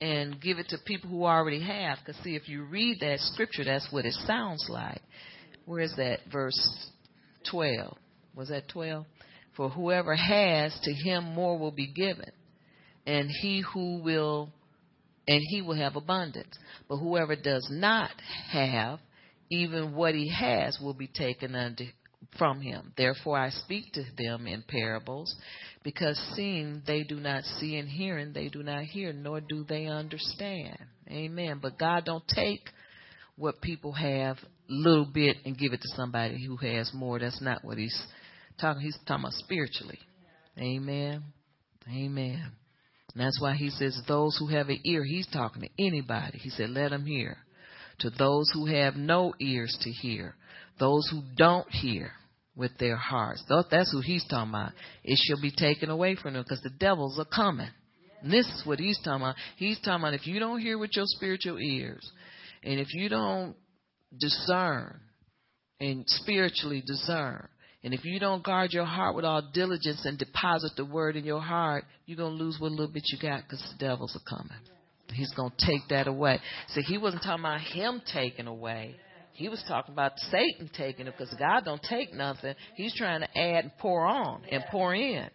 and 0.00 0.40
give 0.40 0.58
it 0.58 0.68
to 0.68 0.78
people 0.84 1.08
who 1.08 1.24
already 1.24 1.62
have? 1.62 1.98
Because, 2.04 2.22
see, 2.22 2.36
if 2.36 2.48
you 2.48 2.64
read 2.64 3.00
that 3.00 3.20
scripture, 3.20 3.64
that's 3.64 3.88
what 3.90 4.04
it 4.04 4.12
sounds 4.26 4.66
like. 4.68 5.00
Where 5.64 5.80
is 5.80 5.94
that? 5.96 6.20
Verse 6.30 6.90
12. 7.50 7.96
Was 8.34 8.48
that 8.48 8.68
12? 8.68 9.06
For 9.56 9.68
whoever 9.68 10.16
has, 10.16 10.78
to 10.82 10.92
him 10.92 11.34
more 11.34 11.58
will 11.58 11.70
be 11.70 11.86
given, 11.86 12.30
and 13.06 13.30
he 13.30 13.62
who 13.72 14.02
will, 14.02 14.52
and 15.28 15.40
he 15.48 15.62
will 15.62 15.76
have 15.76 15.96
abundance. 15.96 16.58
But 16.88 16.96
whoever 16.96 17.36
does 17.36 17.66
not 17.70 18.10
have, 18.50 18.98
even 19.50 19.94
what 19.94 20.14
he 20.14 20.28
has 20.30 20.78
will 20.80 20.94
be 20.94 21.06
taken 21.06 21.76
from 22.36 22.60
him. 22.60 22.92
Therefore 22.96 23.38
I 23.38 23.50
speak 23.50 23.92
to 23.92 24.04
them 24.18 24.46
in 24.46 24.64
parables, 24.66 25.34
because 25.84 26.18
seeing 26.34 26.82
they 26.86 27.04
do 27.04 27.16
not 27.16 27.44
see, 27.44 27.76
and 27.76 27.88
hearing 27.88 28.32
they 28.32 28.48
do 28.48 28.62
not 28.62 28.84
hear, 28.84 29.12
nor 29.12 29.40
do 29.40 29.64
they 29.68 29.86
understand. 29.86 30.78
Amen. 31.08 31.60
But 31.62 31.78
God 31.78 32.04
don't 32.04 32.26
take 32.26 32.70
what 33.36 33.60
people 33.60 33.92
have 33.92 34.38
little 34.68 35.04
bit 35.06 35.36
and 35.44 35.58
give 35.58 35.72
it 35.72 35.80
to 35.82 35.88
somebody 35.94 36.44
who 36.44 36.56
has 36.56 36.90
more. 36.94 37.18
That's 37.18 37.42
not 37.42 37.64
what 37.64 37.78
he's 37.78 38.06
Talking, 38.60 38.82
he's 38.82 38.98
talking 39.06 39.24
about 39.24 39.32
spiritually. 39.34 39.98
Amen. 40.58 41.22
Amen. 41.88 42.52
And 43.14 43.24
that's 43.24 43.40
why 43.40 43.54
he 43.54 43.70
says, 43.70 44.00
those 44.08 44.36
who 44.38 44.48
have 44.48 44.68
an 44.68 44.80
ear, 44.84 45.04
he's 45.04 45.26
talking 45.32 45.62
to 45.62 45.68
anybody. 45.78 46.38
He 46.38 46.50
said, 46.50 46.70
let 46.70 46.90
them 46.90 47.06
hear. 47.06 47.38
To 48.00 48.10
those 48.10 48.50
who 48.52 48.66
have 48.66 48.96
no 48.96 49.34
ears 49.40 49.76
to 49.82 49.90
hear, 49.90 50.34
those 50.80 51.08
who 51.10 51.22
don't 51.36 51.70
hear 51.70 52.10
with 52.56 52.76
their 52.78 52.96
hearts. 52.96 53.44
That's 53.70 53.92
who 53.92 54.00
he's 54.00 54.24
talking 54.28 54.50
about. 54.50 54.72
It 55.04 55.18
shall 55.22 55.40
be 55.40 55.52
taken 55.52 55.90
away 55.90 56.16
from 56.16 56.34
them 56.34 56.42
because 56.42 56.62
the 56.62 56.70
devils 56.70 57.18
are 57.18 57.24
coming. 57.24 57.70
And 58.22 58.32
this 58.32 58.46
is 58.46 58.62
what 58.64 58.78
he's 58.80 58.98
talking 59.04 59.22
about. 59.22 59.36
He's 59.56 59.78
talking 59.80 60.02
about 60.02 60.14
if 60.14 60.26
you 60.26 60.40
don't 60.40 60.60
hear 60.60 60.78
with 60.78 60.90
your 60.94 61.04
spiritual 61.06 61.58
ears, 61.58 62.10
and 62.62 62.80
if 62.80 62.94
you 62.94 63.08
don't 63.08 63.54
discern 64.18 65.00
and 65.78 66.04
spiritually 66.06 66.82
discern, 66.86 67.48
and 67.84 67.92
if 67.92 68.02
you 68.02 68.18
don't 68.18 68.42
guard 68.42 68.72
your 68.72 68.86
heart 68.86 69.14
with 69.14 69.26
all 69.26 69.42
diligence 69.52 70.06
and 70.06 70.18
deposit 70.18 70.72
the 70.74 70.86
word 70.86 71.16
in 71.16 71.24
your 71.24 71.42
heart, 71.42 71.84
you're 72.06 72.16
going 72.16 72.36
to 72.36 72.42
lose 72.42 72.56
what 72.58 72.70
little 72.70 72.88
bit 72.88 73.04
you 73.12 73.18
got 73.20 73.42
because 73.42 73.62
the 73.72 73.84
devils 73.84 74.16
are 74.16 74.36
coming. 74.36 74.56
He's 75.12 75.32
going 75.34 75.52
to 75.56 75.66
take 75.66 75.86
that 75.90 76.08
away. 76.08 76.40
So 76.68 76.80
he 76.80 76.96
wasn't 76.96 77.22
talking 77.22 77.44
about 77.44 77.60
him 77.60 78.00
taking 78.10 78.46
away. 78.46 78.96
He 79.34 79.50
was 79.50 79.62
talking 79.68 79.92
about 79.92 80.12
Satan 80.30 80.70
taking 80.74 81.06
it 81.08 81.14
because 81.16 81.34
God 81.38 81.66
don't 81.66 81.82
take 81.82 82.14
nothing. 82.14 82.54
He's 82.74 82.96
trying 82.96 83.20
to 83.20 83.38
add 83.38 83.64
and 83.64 83.72
pour 83.78 84.06
on 84.06 84.42
and 84.50 84.64
pour 84.70 84.94
in. 84.94 85.28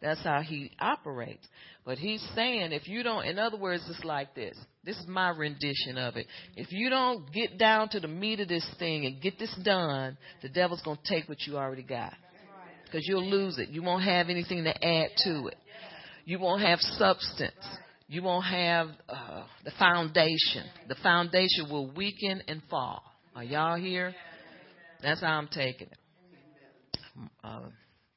That's 0.00 0.24
how 0.24 0.40
he 0.40 0.72
operates. 0.80 1.46
But 1.84 1.98
he's 1.98 2.26
saying 2.34 2.72
if 2.72 2.88
you 2.88 3.04
don't, 3.04 3.24
in 3.24 3.38
other 3.38 3.56
words, 3.56 3.84
it's 3.88 4.04
like 4.04 4.34
this. 4.34 4.56
This 4.84 4.96
is 4.98 5.06
my 5.06 5.28
rendition 5.30 5.96
of 5.96 6.16
it. 6.16 6.26
If 6.56 6.72
you 6.72 6.90
don't 6.90 7.32
get 7.32 7.56
down 7.56 7.88
to 7.90 8.00
the 8.00 8.08
meat 8.08 8.40
of 8.40 8.48
this 8.48 8.68
thing 8.80 9.06
and 9.06 9.20
get 9.22 9.38
this 9.38 9.54
done, 9.64 10.18
the 10.42 10.48
devil's 10.48 10.82
going 10.82 10.98
to 11.02 11.14
take 11.14 11.28
what 11.28 11.38
you 11.46 11.56
already 11.56 11.84
got. 11.84 12.14
Because 12.84 13.06
you'll 13.06 13.28
lose 13.28 13.58
it. 13.58 13.68
You 13.68 13.82
won't 13.82 14.02
have 14.02 14.28
anything 14.28 14.64
to 14.64 14.84
add 14.84 15.10
to 15.24 15.46
it. 15.46 15.56
You 16.24 16.38
won't 16.40 16.62
have 16.62 16.80
substance. 16.80 17.54
You 18.08 18.22
won't 18.22 18.44
have 18.44 18.88
uh, 19.08 19.44
the 19.64 19.70
foundation. 19.78 20.64
The 20.88 20.96
foundation 21.02 21.70
will 21.70 21.90
weaken 21.92 22.42
and 22.48 22.60
fall. 22.68 23.02
Are 23.34 23.44
y'all 23.44 23.76
here? 23.76 24.14
That's 25.02 25.20
how 25.20 25.38
I'm 25.38 25.48
taking 25.48 25.88
it. 25.88 25.98
Uh, 27.42 27.62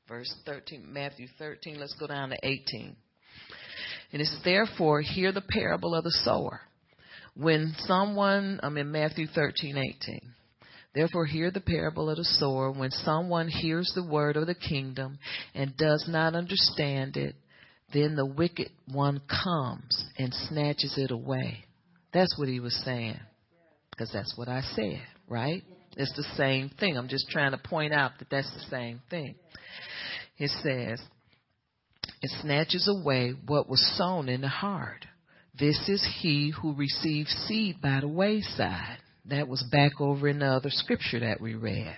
verse 0.07 0.33
13, 0.45 0.85
Matthew 0.91 1.27
13. 1.37 1.79
Let's 1.79 1.95
go 1.99 2.07
down 2.07 2.29
to 2.29 2.37
18. 2.43 2.95
And 4.11 4.21
it 4.21 4.25
says, 4.25 4.41
therefore, 4.43 5.01
hear 5.01 5.31
the 5.31 5.41
parable 5.41 5.95
of 5.95 6.03
the 6.03 6.11
sower. 6.23 6.61
When 7.35 7.73
someone, 7.79 8.59
I'm 8.63 8.77
in 8.77 8.91
Matthew 8.91 9.27
13, 9.27 9.77
18. 9.77 10.19
Therefore, 10.93 11.25
hear 11.25 11.51
the 11.51 11.59
parable 11.59 12.09
of 12.09 12.17
the 12.17 12.23
sower. 12.23 12.71
When 12.71 12.91
someone 12.91 13.49
hears 13.49 13.91
the 13.93 14.07
word 14.07 14.37
of 14.37 14.47
the 14.47 14.55
kingdom 14.55 15.19
and 15.53 15.75
does 15.75 16.05
not 16.07 16.35
understand 16.35 17.17
it, 17.17 17.35
then 17.93 18.15
the 18.15 18.25
wicked 18.25 18.69
one 18.91 19.21
comes 19.27 20.05
and 20.17 20.33
snatches 20.33 20.95
it 20.97 21.11
away. 21.11 21.65
That's 22.13 22.37
what 22.39 22.47
he 22.47 22.61
was 22.61 22.75
saying. 22.85 23.19
Because 23.91 24.09
that's 24.13 24.33
what 24.37 24.47
I 24.47 24.61
said, 24.73 25.01
right? 25.27 25.63
It's 25.97 26.15
the 26.15 26.25
same 26.35 26.69
thing. 26.79 26.97
I'm 26.97 27.07
just 27.07 27.29
trying 27.29 27.51
to 27.51 27.57
point 27.57 27.93
out 27.93 28.11
that 28.19 28.29
that's 28.29 28.51
the 28.53 28.69
same 28.69 29.01
thing. 29.09 29.35
It 30.37 30.51
says, 30.63 31.01
it 32.25 32.31
snatches 32.41 32.87
away 32.87 33.33
what 33.45 33.69
was 33.69 33.97
sown 33.97 34.29
in 34.29 34.41
the 34.41 34.47
heart. 34.47 35.05
This 35.57 35.77
is 35.87 36.07
he 36.21 36.49
who 36.59 36.73
receives 36.73 37.29
seed 37.47 37.79
by 37.81 37.99
the 38.01 38.07
wayside. 38.07 38.97
That 39.25 39.47
was 39.47 39.63
back 39.71 40.01
over 40.01 40.27
in 40.27 40.39
the 40.39 40.47
other 40.47 40.71
scripture 40.71 41.19
that 41.19 41.39
we 41.39 41.53
read. 41.53 41.95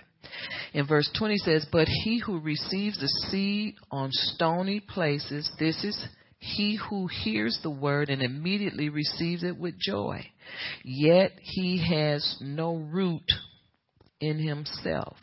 In 0.74 0.86
verse 0.86 1.10
20 1.18 1.38
says, 1.38 1.66
But 1.72 1.88
he 1.88 2.18
who 2.18 2.40
receives 2.40 3.00
the 3.00 3.08
seed 3.30 3.76
on 3.90 4.10
stony 4.12 4.80
places, 4.80 5.50
this 5.58 5.82
is 5.82 5.98
he 6.38 6.78
who 6.90 7.06
hears 7.06 7.58
the 7.62 7.70
word 7.70 8.10
and 8.10 8.22
immediately 8.22 8.90
receives 8.90 9.42
it 9.42 9.56
with 9.56 9.78
joy. 9.78 10.26
Yet 10.84 11.32
he 11.40 11.82
has 11.90 12.36
no 12.42 12.76
root 12.76 13.30
in 14.20 14.38
himself, 14.38 15.16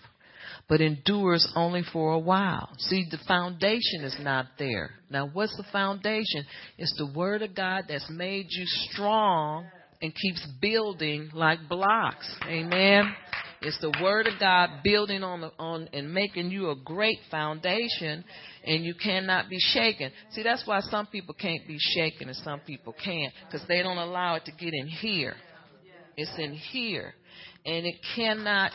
but 0.68 0.82
endures 0.82 1.52
only 1.56 1.84
for 1.94 2.14
a 2.14 2.20
while. 2.20 2.70
See, 2.78 3.06
the 3.10 3.20
foundation 3.28 4.04
is 4.04 4.18
not 4.20 4.48
there. 4.58 4.92
Now, 5.10 5.28
what's 5.28 5.56
the 5.58 5.66
foundation? 5.72 6.46
It's 6.78 6.96
the 6.98 7.12
word 7.16 7.42
of 7.44 7.56
God 7.56 7.86
that's 7.88 8.10
made 8.10 8.48
you 8.50 8.66
strong 8.92 9.66
and 10.02 10.14
keeps 10.14 10.46
building 10.62 11.30
like 11.34 11.60
blocks. 11.70 12.34
Amen. 12.48 13.14
It's 13.62 13.80
the 13.80 13.98
word 14.02 14.28
of 14.28 14.40
God 14.40 14.70
building 14.84 15.24
on 15.24 15.42
the, 15.42 15.52
on 15.58 15.90
and 15.94 16.14
making 16.14 16.52
you 16.52 16.70
a 16.70 16.76
great 16.76 17.20
foundation 17.32 18.24
and 18.64 18.84
you 18.84 18.94
cannot 18.94 19.50
be 19.50 19.58
shaken. 19.60 20.12
See, 20.32 20.44
that's 20.44 20.68
why 20.68 20.82
some 20.82 21.08
people 21.08 21.34
can't 21.34 21.66
be 21.68 21.78
shaken 21.80 22.28
and 22.28 22.38
some 22.38 22.60
people 22.60 22.94
can 23.04 23.32
because 23.46 23.68
they 23.68 23.82
don't 23.82 23.98
allow 23.98 24.36
it 24.36 24.46
to 24.46 24.52
get 24.52 24.74
in 24.74 24.88
here. 24.88 25.36
It's 26.18 26.32
in 26.38 26.54
here 26.54 27.14
and 27.66 27.86
it 27.86 27.96
cannot 28.16 28.72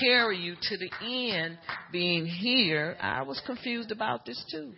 carry 0.00 0.38
you 0.38 0.54
to 0.60 0.76
the 0.76 0.90
end 1.02 1.58
being 1.92 2.26
here. 2.26 2.96
I 3.00 3.22
was 3.22 3.40
confused 3.46 3.90
about 3.90 4.24
this 4.24 4.42
too. 4.50 4.72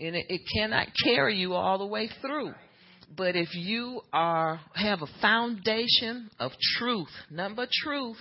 And 0.00 0.16
it, 0.16 0.26
it 0.28 0.40
cannot 0.56 0.88
carry 1.04 1.36
you 1.36 1.54
all 1.54 1.78
the 1.78 1.86
way 1.86 2.08
through. 2.20 2.52
But 3.16 3.36
if 3.36 3.54
you 3.54 4.00
are 4.12 4.60
have 4.74 5.02
a 5.02 5.20
foundation 5.20 6.30
of 6.38 6.52
truth, 6.78 7.10
number 7.30 7.66
truth, 7.84 8.16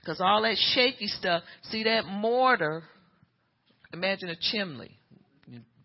because 0.00 0.20
all 0.20 0.42
that 0.42 0.56
shaky 0.74 1.06
stuff, 1.06 1.42
see 1.62 1.84
that 1.84 2.04
mortar, 2.04 2.82
imagine 3.92 4.28
a 4.28 4.36
chimney, 4.38 4.98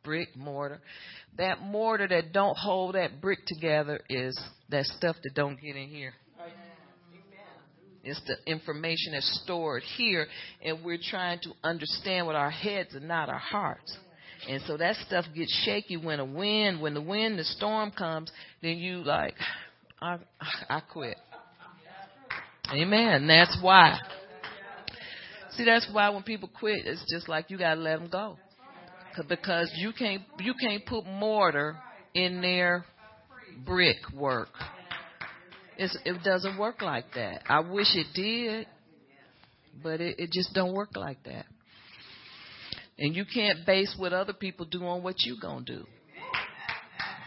brick 0.03 0.35
mortar. 0.35 0.81
That 1.37 1.61
mortar 1.61 2.07
that 2.09 2.33
don't 2.33 2.57
hold 2.57 2.95
that 2.95 3.21
brick 3.21 3.39
together 3.47 4.01
is 4.09 4.39
that 4.69 4.85
stuff 4.85 5.15
that 5.23 5.33
don't 5.33 5.59
get 5.59 5.75
in 5.75 5.89
here. 5.89 6.13
It's 8.03 8.21
the 8.27 8.35
information 8.51 9.13
that's 9.13 9.41
stored 9.43 9.83
here, 9.95 10.27
and 10.63 10.83
we're 10.83 10.99
trying 11.01 11.39
to 11.43 11.51
understand 11.63 12.27
with 12.27 12.35
our 12.35 12.51
heads 12.51 12.93
and 12.93 13.07
not 13.07 13.29
our 13.29 13.39
hearts. 13.39 13.97
And 14.49 14.61
so 14.67 14.75
that 14.75 14.97
stuff 15.07 15.25
gets 15.33 15.53
shaky 15.63 15.95
when 15.95 16.19
a 16.19 16.25
wind, 16.25 16.81
when 16.81 16.93
the 16.93 17.01
wind, 17.01 17.39
the 17.39 17.45
storm 17.45 17.91
comes, 17.91 18.29
then 18.61 18.77
you 18.77 18.97
like, 18.97 19.35
I, 20.01 20.17
I 20.69 20.81
quit. 20.81 21.17
Amen. 22.71 23.25
That's 23.27 23.57
why. 23.61 23.97
See, 25.51 25.63
that's 25.63 25.87
why 25.91 26.09
when 26.09 26.23
people 26.23 26.49
quit, 26.59 26.85
it's 26.85 27.05
just 27.09 27.29
like 27.29 27.49
you 27.49 27.57
gotta 27.57 27.79
let 27.79 27.99
them 27.99 28.09
go, 28.11 28.37
because 29.29 29.71
you 29.77 29.93
can't 29.97 30.23
you 30.39 30.53
can't 30.59 30.83
put 30.85 31.05
mortar 31.05 31.77
in 32.13 32.41
their 32.41 32.85
brick 33.63 33.97
work. 34.13 34.49
It's, 35.77 35.97
it 36.05 36.23
doesn't 36.23 36.57
work 36.57 36.81
like 36.81 37.05
that. 37.15 37.43
I 37.47 37.59
wish 37.59 37.95
it 37.95 38.07
did, 38.13 38.67
but 39.81 40.01
it, 40.01 40.19
it 40.19 40.31
just 40.31 40.53
don't 40.53 40.73
work 40.73 40.95
like 40.95 41.23
that. 41.23 41.45
And 42.97 43.15
you 43.15 43.25
can't 43.25 43.65
base 43.65 43.95
what 43.97 44.13
other 44.13 44.33
people 44.33 44.65
do 44.65 44.85
on 44.85 45.01
what 45.03 45.15
you 45.19 45.37
gonna 45.41 45.65
do. 45.65 45.85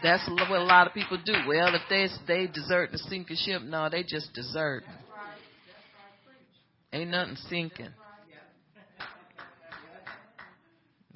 That's 0.01 0.27
what 0.29 0.49
a 0.49 0.63
lot 0.63 0.87
of 0.87 0.93
people 0.93 1.17
do. 1.23 1.33
Well, 1.47 1.73
if 1.75 1.81
they 1.89 2.07
they 2.27 2.47
desert 2.47 2.91
to 2.91 2.97
sink 2.97 3.29
a 3.31 3.35
ship, 3.35 3.63
no, 3.63 3.89
they 3.89 4.03
just 4.03 4.33
desert. 4.33 4.83
Ain't 6.93 7.09
nothing 7.09 7.35
sinking. 7.49 7.89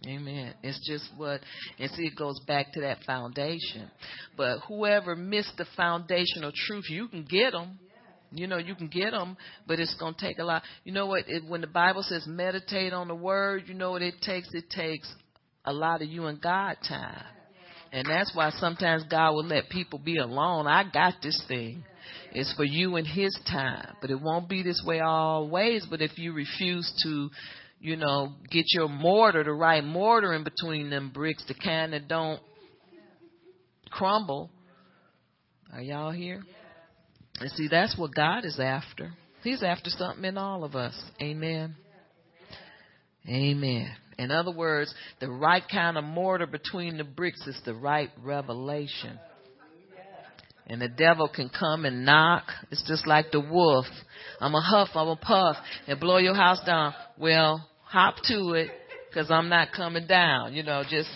Amen. 0.08 0.56
It's 0.64 0.80
just 0.88 1.10
what, 1.16 1.42
and 1.78 1.92
see, 1.92 2.08
it 2.08 2.16
goes 2.16 2.40
back 2.48 2.74
to 2.74 2.82
that 2.82 3.00
foundation. 3.06 3.92
But 4.36 4.60
whoever 4.68 5.16
missed 5.16 5.58
the 5.58 5.66
foundational 5.78 6.52
truth, 6.68 6.86
you 6.90 7.08
can 7.08 7.24
get 7.24 7.52
them. 7.52 7.80
You 8.34 8.48
know, 8.48 8.58
you 8.58 8.76
can 8.76 8.88
get 8.88 9.12
them, 9.12 9.36
but 9.68 9.80
it's 9.80 9.96
going 10.00 10.14
to 10.14 10.20
take 10.20 10.40
a 10.40 10.44
lot. 10.44 10.64
You 10.86 10.94
know 10.94 11.06
what? 11.06 11.26
It, 11.28 11.44
when 11.48 11.62
the 11.62 11.68
Bible 11.68 12.02
says 12.02 12.26
meditate 12.26 12.94
on 12.94 13.10
the 13.10 13.16
word, 13.16 13.64
you 13.68 13.74
know 13.74 13.92
what 13.92 14.02
it 14.02 14.16
takes? 14.22 14.48
It 14.54 14.70
takes 14.70 15.14
a 15.66 15.74
lot 15.74 16.02
of 16.02 16.08
you 16.08 16.26
and 16.26 16.42
God 16.42 16.78
time. 16.88 17.24
And 17.92 18.08
that's 18.08 18.32
why 18.34 18.52
sometimes 18.52 19.04
God 19.10 19.34
will 19.34 19.46
let 19.46 19.70
people 19.70 20.00
be 20.00 20.18
alone. 20.18 20.66
I 20.66 20.86
got 20.92 21.16
this 21.22 21.44
thing. 21.48 21.84
It's 22.32 22.54
for 22.56 22.64
you 22.64 22.96
and 22.96 23.06
His 23.06 23.38
time. 23.52 23.96
But 24.00 24.10
it 24.10 24.22
won't 24.22 24.48
be 24.48 24.64
this 24.64 24.82
way 24.86 25.02
always. 25.02 25.86
But 25.90 26.02
if 26.02 26.18
you 26.18 26.32
refuse 26.32 26.90
to, 27.04 27.30
you 27.82 27.96
know, 27.96 28.34
get 28.52 28.66
your 28.74 28.88
mortar, 28.88 29.44
the 29.44 29.52
right 29.52 29.84
mortar 29.84 30.34
in 30.34 30.44
between 30.44 30.92
them 30.92 31.10
bricks, 31.12 31.44
the 31.48 31.56
kind 31.56 31.94
that 31.94 32.08
don't 32.08 32.40
crumble. 33.90 34.52
Are 35.74 35.82
y'all 35.82 36.12
here? 36.12 36.44
And 37.40 37.50
see, 37.52 37.68
that's 37.70 37.98
what 37.98 38.14
God 38.14 38.46
is 38.46 38.60
after. 38.60 39.14
He's 39.44 39.64
after 39.64 39.90
something 39.90 40.24
in 40.24 40.38
all 40.38 40.64
of 40.64 40.76
us. 40.76 40.94
Amen. 41.20 41.76
Amen. 43.28 43.90
In 44.20 44.30
other 44.30 44.52
words, 44.52 44.94
the 45.20 45.30
right 45.30 45.64
kind 45.72 45.98
of 45.98 46.04
mortar 46.04 46.46
between 46.46 46.98
the 46.98 47.04
bricks 47.04 47.46
is 47.48 47.60
the 47.66 47.74
right 47.74 48.10
revelation. 48.22 49.20
And 50.68 50.80
the 50.80 50.88
devil 50.88 51.28
can 51.28 51.50
come 51.50 51.86
and 51.86 52.06
knock. 52.06 52.44
It's 52.70 52.88
just 52.88 53.08
like 53.08 53.32
the 53.32 53.40
wolf. 53.40 53.86
I'm 54.40 54.54
a 54.54 54.62
huff, 54.62 54.90
I'm 54.94 55.08
a 55.08 55.16
puff, 55.16 55.58
and 55.88 56.00
blow 56.00 56.18
your 56.18 56.36
house 56.36 56.64
down. 56.66 56.94
Well, 57.18 57.68
hop 57.92 58.16
to 58.24 58.54
it, 58.54 58.70
because 59.10 59.30
I'm 59.30 59.50
not 59.50 59.70
coming 59.76 60.08
down. 60.08 60.54
You 60.54 60.64
know, 60.64 60.84
just 60.90 61.10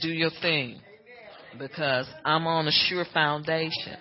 do 0.00 0.08
your 0.08 0.30
thing. 0.40 0.80
Because 1.58 2.06
I'm 2.24 2.46
on 2.46 2.66
a 2.68 2.72
sure 2.72 3.04
foundation. 3.12 3.96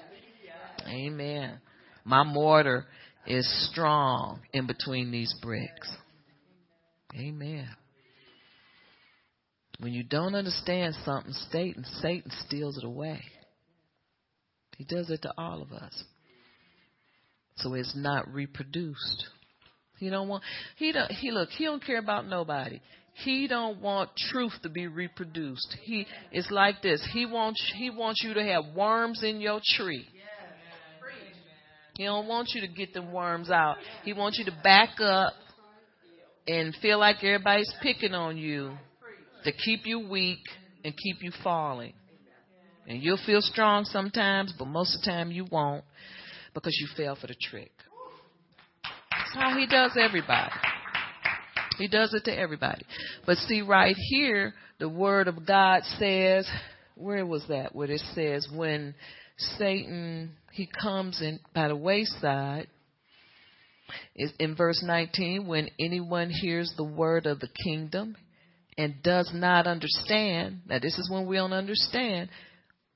Amen. 0.87 1.59
My 2.03 2.23
mortar 2.23 2.85
is 3.27 3.69
strong 3.71 4.41
in 4.53 4.67
between 4.67 5.11
these 5.11 5.33
bricks. 5.41 5.91
Amen. 7.15 7.67
When 9.79 9.93
you 9.93 10.03
don't 10.03 10.35
understand 10.35 10.95
something, 11.03 11.33
Satan, 11.51 11.85
Satan 12.01 12.31
steals 12.45 12.77
it 12.77 12.83
away. 12.83 13.21
He 14.77 14.83
does 14.83 15.09
it 15.09 15.21
to 15.23 15.33
all 15.37 15.61
of 15.61 15.71
us. 15.71 16.03
So 17.57 17.73
it's 17.73 17.93
not 17.95 18.31
reproduced. 18.33 19.25
He 19.97 20.09
don't 20.09 20.27
want 20.27 20.43
he 20.75 20.91
don't 20.91 21.11
he 21.11 21.31
look, 21.31 21.49
he 21.49 21.65
don't 21.65 21.83
care 21.83 21.99
about 21.99 22.27
nobody. 22.27 22.81
He 23.23 23.47
don't 23.47 23.81
want 23.81 24.09
truth 24.31 24.53
to 24.63 24.69
be 24.69 24.87
reproduced. 24.87 25.77
He 25.83 26.05
it's 26.31 26.51
like 26.51 26.81
this. 26.81 27.07
He 27.13 27.25
wants 27.25 27.63
he 27.75 27.89
wants 27.89 28.21
you 28.23 28.33
to 28.33 28.43
have 28.43 28.75
worms 28.75 29.23
in 29.23 29.39
your 29.39 29.61
tree. 29.63 30.05
He 31.97 32.03
don't 32.03 32.27
want 32.27 32.49
you 32.53 32.61
to 32.61 32.67
get 32.67 32.93
the 32.93 33.01
worms 33.01 33.49
out. 33.49 33.77
He 34.03 34.11
wants 34.11 34.37
you 34.37 34.45
to 34.45 34.57
back 34.63 34.99
up 34.99 35.33
and 36.45 36.75
feel 36.81 36.99
like 36.99 37.23
everybody's 37.23 37.73
picking 37.81 38.13
on 38.13 38.37
you 38.37 38.73
to 39.45 39.51
keep 39.51 39.85
you 39.85 40.09
weak 40.09 40.39
and 40.83 40.93
keep 40.95 41.23
you 41.23 41.31
falling. 41.43 41.93
And 42.87 43.01
you'll 43.01 43.19
feel 43.25 43.41
strong 43.41 43.85
sometimes, 43.85 44.53
but 44.57 44.65
most 44.65 44.95
of 44.95 45.01
the 45.01 45.09
time 45.09 45.31
you 45.31 45.45
won't 45.49 45.83
because 46.53 46.77
you 46.79 46.87
fell 46.95 47.15
for 47.15 47.27
the 47.27 47.35
trick. 47.49 47.71
How 49.35 49.57
he 49.57 49.67
does 49.67 49.91
everybody. 49.99 50.53
He 51.77 51.89
does 51.89 52.13
it 52.13 52.23
to 52.23 52.31
everybody. 52.31 52.85
But 53.25 53.35
see, 53.37 53.61
right 53.61 53.95
here, 54.09 54.53
the 54.79 54.87
word 54.87 55.27
of 55.27 55.45
God 55.45 55.83
says, 55.99 56.49
where 56.95 57.25
was 57.25 57.45
that? 57.49 57.75
Where 57.75 57.91
it 57.91 58.01
says, 58.13 58.47
when 58.53 58.95
Satan, 59.57 60.31
he 60.53 60.69
comes 60.81 61.21
in 61.21 61.41
by 61.53 61.67
the 61.67 61.75
wayside, 61.75 62.67
is 64.15 64.31
in 64.39 64.55
verse 64.55 64.81
19, 64.81 65.45
when 65.47 65.69
anyone 65.81 66.29
hears 66.29 66.73
the 66.77 66.85
word 66.85 67.25
of 67.25 67.41
the 67.41 67.49
kingdom 67.61 68.15
and 68.77 69.03
does 69.03 69.29
not 69.33 69.67
understand, 69.67 70.61
now 70.65 70.79
this 70.79 70.97
is 70.97 71.09
when 71.11 71.27
we 71.27 71.35
don't 71.35 71.51
understand, 71.51 72.29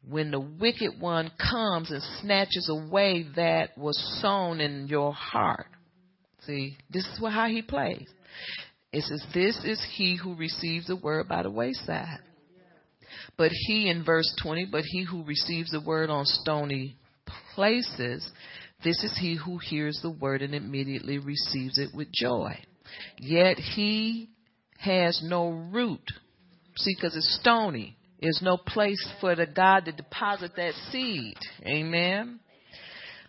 when 0.08 0.32
the 0.32 0.40
wicked 0.40 1.02
one 1.02 1.32
comes 1.38 1.92
and 1.92 2.02
snatches 2.22 2.70
away 2.70 3.26
that 3.36 3.78
was 3.78 4.22
sown 4.22 4.62
in 4.62 4.88
your 4.88 5.12
heart. 5.12 5.68
See, 6.50 6.78
this 6.90 7.06
is 7.06 7.20
how 7.20 7.48
he 7.48 7.62
plays. 7.62 8.10
It 8.92 9.04
says, 9.04 9.24
This 9.36 9.64
is 9.64 9.86
he 9.96 10.16
who 10.16 10.34
receives 10.34 10.88
the 10.88 10.96
word 10.96 11.28
by 11.30 11.44
the 11.44 11.52
wayside. 11.52 12.18
But 13.38 13.52
he, 13.52 13.88
in 13.88 14.04
verse 14.04 14.34
20, 14.42 14.66
but 14.72 14.84
he 14.84 15.04
who 15.04 15.24
receives 15.24 15.70
the 15.70 15.80
word 15.80 16.10
on 16.10 16.26
stony 16.26 16.98
places, 17.54 18.28
this 18.84 19.04
is 19.04 19.16
he 19.20 19.36
who 19.36 19.60
hears 19.60 20.00
the 20.02 20.10
word 20.10 20.42
and 20.42 20.56
immediately 20.56 21.20
receives 21.20 21.78
it 21.78 21.90
with 21.94 22.08
joy. 22.12 22.58
Yet 23.20 23.58
he 23.58 24.30
has 24.80 25.22
no 25.24 25.50
root. 25.50 26.12
See, 26.78 26.96
because 26.96 27.16
it's 27.16 27.40
stony. 27.42 27.96
There's 28.20 28.42
no 28.42 28.58
place 28.58 29.08
for 29.22 29.36
the 29.36 29.46
God 29.46 29.86
to 29.86 29.92
deposit 29.92 30.54
that 30.56 30.74
seed. 30.92 31.38
Amen. 31.64 32.40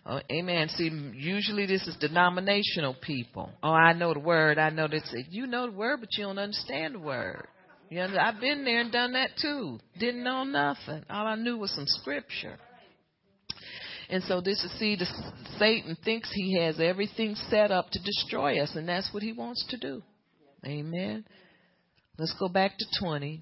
Oh, 0.05 0.19
amen. 0.31 0.69
See, 0.69 0.89
usually 1.13 1.67
this 1.67 1.87
is 1.87 1.95
denominational 1.97 2.95
people. 3.01 3.51
Oh, 3.61 3.71
I 3.71 3.93
know 3.93 4.13
the 4.13 4.19
word. 4.19 4.57
I 4.57 4.71
know 4.71 4.87
this. 4.87 5.03
You 5.29 5.45
know 5.45 5.67
the 5.67 5.77
word, 5.77 5.99
but 5.99 6.09
you 6.17 6.25
don't 6.25 6.39
understand 6.39 6.95
the 6.95 6.99
word. 6.99 7.47
You 7.89 7.97
know, 7.97 8.17
I've 8.19 8.39
been 8.39 8.65
there 8.65 8.79
and 8.79 8.91
done 8.91 9.13
that 9.13 9.31
too. 9.39 9.79
Didn't 9.99 10.23
know 10.23 10.43
nothing. 10.43 11.03
All 11.09 11.27
I 11.27 11.35
knew 11.35 11.57
was 11.57 11.71
some 11.71 11.85
scripture. 11.85 12.57
And 14.09 14.23
so 14.23 14.41
this 14.41 14.63
is 14.63 14.71
see, 14.79 14.95
the, 14.95 15.05
Satan 15.57 15.95
thinks 16.03 16.29
he 16.33 16.57
has 16.59 16.79
everything 16.79 17.35
set 17.49 17.71
up 17.71 17.89
to 17.91 17.99
destroy 17.99 18.61
us, 18.61 18.75
and 18.75 18.87
that's 18.87 19.13
what 19.13 19.23
he 19.23 19.33
wants 19.33 19.65
to 19.69 19.77
do. 19.77 20.01
Amen. 20.65 21.25
Let's 22.17 22.35
go 22.39 22.49
back 22.49 22.77
to 22.77 22.85
20. 22.99 23.41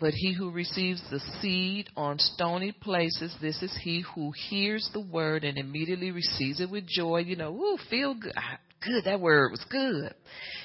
But 0.00 0.14
he 0.14 0.32
who 0.32 0.50
receives 0.50 1.02
the 1.10 1.20
seed 1.40 1.88
on 1.96 2.18
stony 2.20 2.70
places, 2.70 3.34
this 3.40 3.60
is 3.62 3.76
he 3.82 4.04
who 4.14 4.32
hears 4.48 4.88
the 4.92 5.00
word 5.00 5.42
and 5.42 5.58
immediately 5.58 6.12
receives 6.12 6.60
it 6.60 6.70
with 6.70 6.86
joy. 6.86 7.18
You 7.18 7.34
know, 7.34 7.52
ooh, 7.52 7.78
feel 7.90 8.14
good. 8.14 8.32
Ah, 8.36 8.58
good, 8.84 9.04
that 9.06 9.20
word 9.20 9.50
was 9.50 9.64
good. 9.68 10.14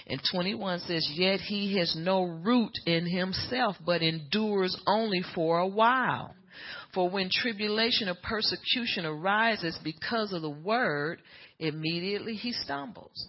And 0.06 0.22
21 0.32 0.80
says, 0.82 1.10
Yet 1.16 1.40
he 1.40 1.80
has 1.80 1.96
no 1.98 2.24
root 2.24 2.74
in 2.86 3.08
himself, 3.08 3.76
but 3.84 4.04
endures 4.04 4.80
only 4.86 5.24
for 5.34 5.60
a 5.60 5.68
while. 5.68 6.36
For 6.94 7.10
when 7.10 7.30
tribulation 7.32 8.10
or 8.10 8.16
persecution 8.22 9.06
arises 9.06 9.80
because 9.84 10.32
of 10.32 10.44
the 10.44 10.50
word, 10.50 11.20
immediately 11.58 12.36
he 12.36 12.52
stumbles. 12.52 13.28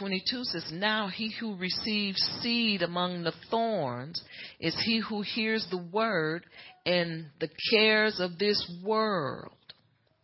22 0.00 0.44
says, 0.44 0.64
Now 0.72 1.08
he 1.08 1.30
who 1.38 1.56
receives 1.56 2.18
seed 2.40 2.80
among 2.80 3.22
the 3.22 3.34
thorns 3.50 4.22
is 4.58 4.74
he 4.86 4.98
who 5.06 5.20
hears 5.20 5.66
the 5.70 5.76
word 5.92 6.46
and 6.86 7.26
the 7.38 7.50
cares 7.70 8.18
of 8.18 8.38
this 8.38 8.66
world. 8.82 9.52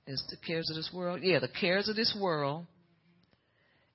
Is 0.06 0.24
the 0.30 0.38
cares 0.46 0.70
of 0.70 0.76
this 0.76 0.90
world? 0.94 1.20
Yeah, 1.22 1.40
the 1.40 1.48
cares 1.48 1.88
of 1.88 1.96
this 1.96 2.16
world 2.18 2.64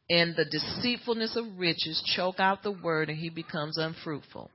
and 0.08 0.36
the 0.36 0.46
deceitfulness 0.46 1.36
of 1.36 1.58
riches 1.58 2.04
choke 2.16 2.40
out 2.40 2.62
the 2.62 2.72
word 2.72 3.10
and 3.10 3.18
he 3.18 3.30
becomes 3.30 3.80
unfruitful. 3.80 4.52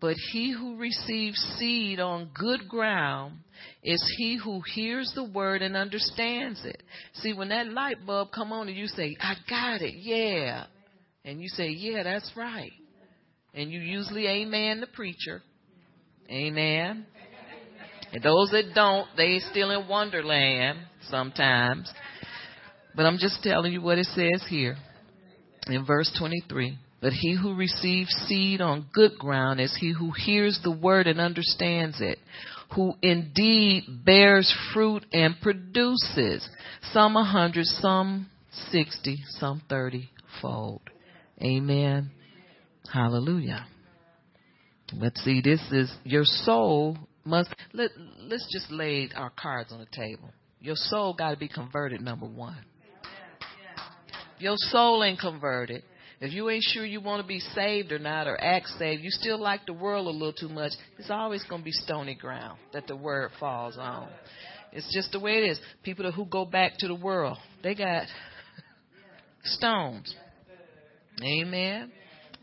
But 0.00 0.16
he 0.32 0.52
who 0.52 0.78
receives 0.78 1.38
seed 1.58 2.00
on 2.00 2.30
good 2.34 2.66
ground 2.66 3.40
is 3.82 4.02
he 4.16 4.38
who 4.42 4.60
hears 4.74 5.12
the 5.14 5.24
word 5.24 5.62
and 5.62 5.76
understands 5.76 6.64
it. 6.64 6.82
See, 7.14 7.32
when 7.32 7.48
that 7.50 7.68
light 7.68 8.06
bulb 8.06 8.28
come 8.34 8.52
on 8.52 8.68
and 8.68 8.76
you 8.76 8.86
say, 8.86 9.16
I 9.20 9.34
got 9.48 9.82
it, 9.82 9.94
yeah. 9.96 10.66
And 11.24 11.40
you 11.40 11.48
say, 11.48 11.68
yeah, 11.68 12.02
that's 12.02 12.30
right. 12.36 12.72
And 13.54 13.70
you 13.70 13.80
usually 13.80 14.26
amen 14.26 14.80
the 14.80 14.86
preacher. 14.86 15.42
Amen. 16.30 17.06
And 18.12 18.22
those 18.22 18.50
that 18.50 18.72
don't, 18.74 19.08
they 19.16 19.38
still 19.50 19.70
in 19.70 19.88
wonderland 19.88 20.78
sometimes. 21.08 21.92
But 22.94 23.06
I'm 23.06 23.18
just 23.18 23.42
telling 23.42 23.72
you 23.72 23.80
what 23.80 23.98
it 23.98 24.06
says 24.06 24.44
here 24.48 24.76
in 25.66 25.84
verse 25.84 26.14
23. 26.18 26.78
But 27.00 27.12
he 27.12 27.34
who 27.34 27.54
receives 27.54 28.10
seed 28.26 28.60
on 28.60 28.86
good 28.92 29.18
ground 29.18 29.60
is 29.60 29.76
he 29.80 29.92
who 29.92 30.12
hears 30.12 30.60
the 30.62 30.70
word 30.70 31.06
and 31.06 31.20
understands 31.20 32.00
it, 32.00 32.18
who 32.74 32.94
indeed 33.02 33.84
bears 34.04 34.52
fruit 34.72 35.04
and 35.12 35.34
produces 35.40 36.48
some 36.92 37.16
a 37.16 37.24
hundred, 37.24 37.66
some 37.66 38.28
sixty, 38.70 39.18
some 39.28 39.62
thirty 39.68 40.10
fold. 40.40 40.82
Amen. 41.40 42.10
Hallelujah. 42.92 43.66
Let's 44.94 45.22
see, 45.24 45.40
this 45.40 45.60
is 45.70 45.92
your 46.04 46.24
soul 46.24 46.98
must 47.24 47.54
let 47.72 47.90
let's 48.20 48.46
just 48.52 48.70
lay 48.70 49.08
our 49.14 49.30
cards 49.30 49.72
on 49.72 49.78
the 49.78 49.86
table. 49.86 50.30
Your 50.60 50.76
soul 50.76 51.14
got 51.14 51.30
to 51.30 51.36
be 51.36 51.48
converted 51.48 52.00
number 52.00 52.26
1. 52.26 52.56
Your 54.38 54.54
soul 54.56 55.02
ain't 55.02 55.18
converted. 55.18 55.82
If 56.22 56.32
you 56.32 56.48
ain't 56.50 56.62
sure 56.62 56.86
you 56.86 57.00
want 57.00 57.20
to 57.20 57.26
be 57.26 57.40
saved 57.40 57.90
or 57.90 57.98
not 57.98 58.28
or 58.28 58.40
act 58.40 58.68
saved, 58.78 59.02
you 59.02 59.10
still 59.10 59.40
like 59.40 59.66
the 59.66 59.72
world 59.72 60.06
a 60.06 60.10
little 60.10 60.32
too 60.32 60.48
much, 60.48 60.70
it's 60.96 61.10
always 61.10 61.42
going 61.42 61.62
to 61.62 61.64
be 61.64 61.72
stony 61.72 62.14
ground 62.14 62.60
that 62.72 62.86
the 62.86 62.94
word 62.94 63.32
falls 63.40 63.76
on. 63.76 64.08
It's 64.70 64.88
just 64.94 65.10
the 65.10 65.18
way 65.18 65.38
it 65.38 65.50
is. 65.50 65.60
People 65.82 66.12
who 66.12 66.24
go 66.26 66.44
back 66.44 66.74
to 66.78 66.86
the 66.86 66.94
world, 66.94 67.38
they 67.64 67.74
got 67.74 68.06
stones. 69.42 70.14
Amen. 71.20 71.90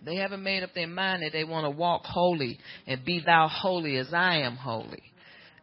They 0.04 0.18
haven't 0.18 0.44
made 0.44 0.64
up 0.64 0.74
their 0.76 0.86
mind 0.86 1.24
that 1.24 1.32
they 1.32 1.46
want 1.46 1.64
to 1.64 1.70
walk 1.70 2.02
holy 2.04 2.60
and 2.86 3.06
be 3.06 3.22
thou 3.26 3.48
holy 3.48 3.96
as 3.96 4.14
I 4.14 4.40
am 4.40 4.58
holy. 4.58 5.04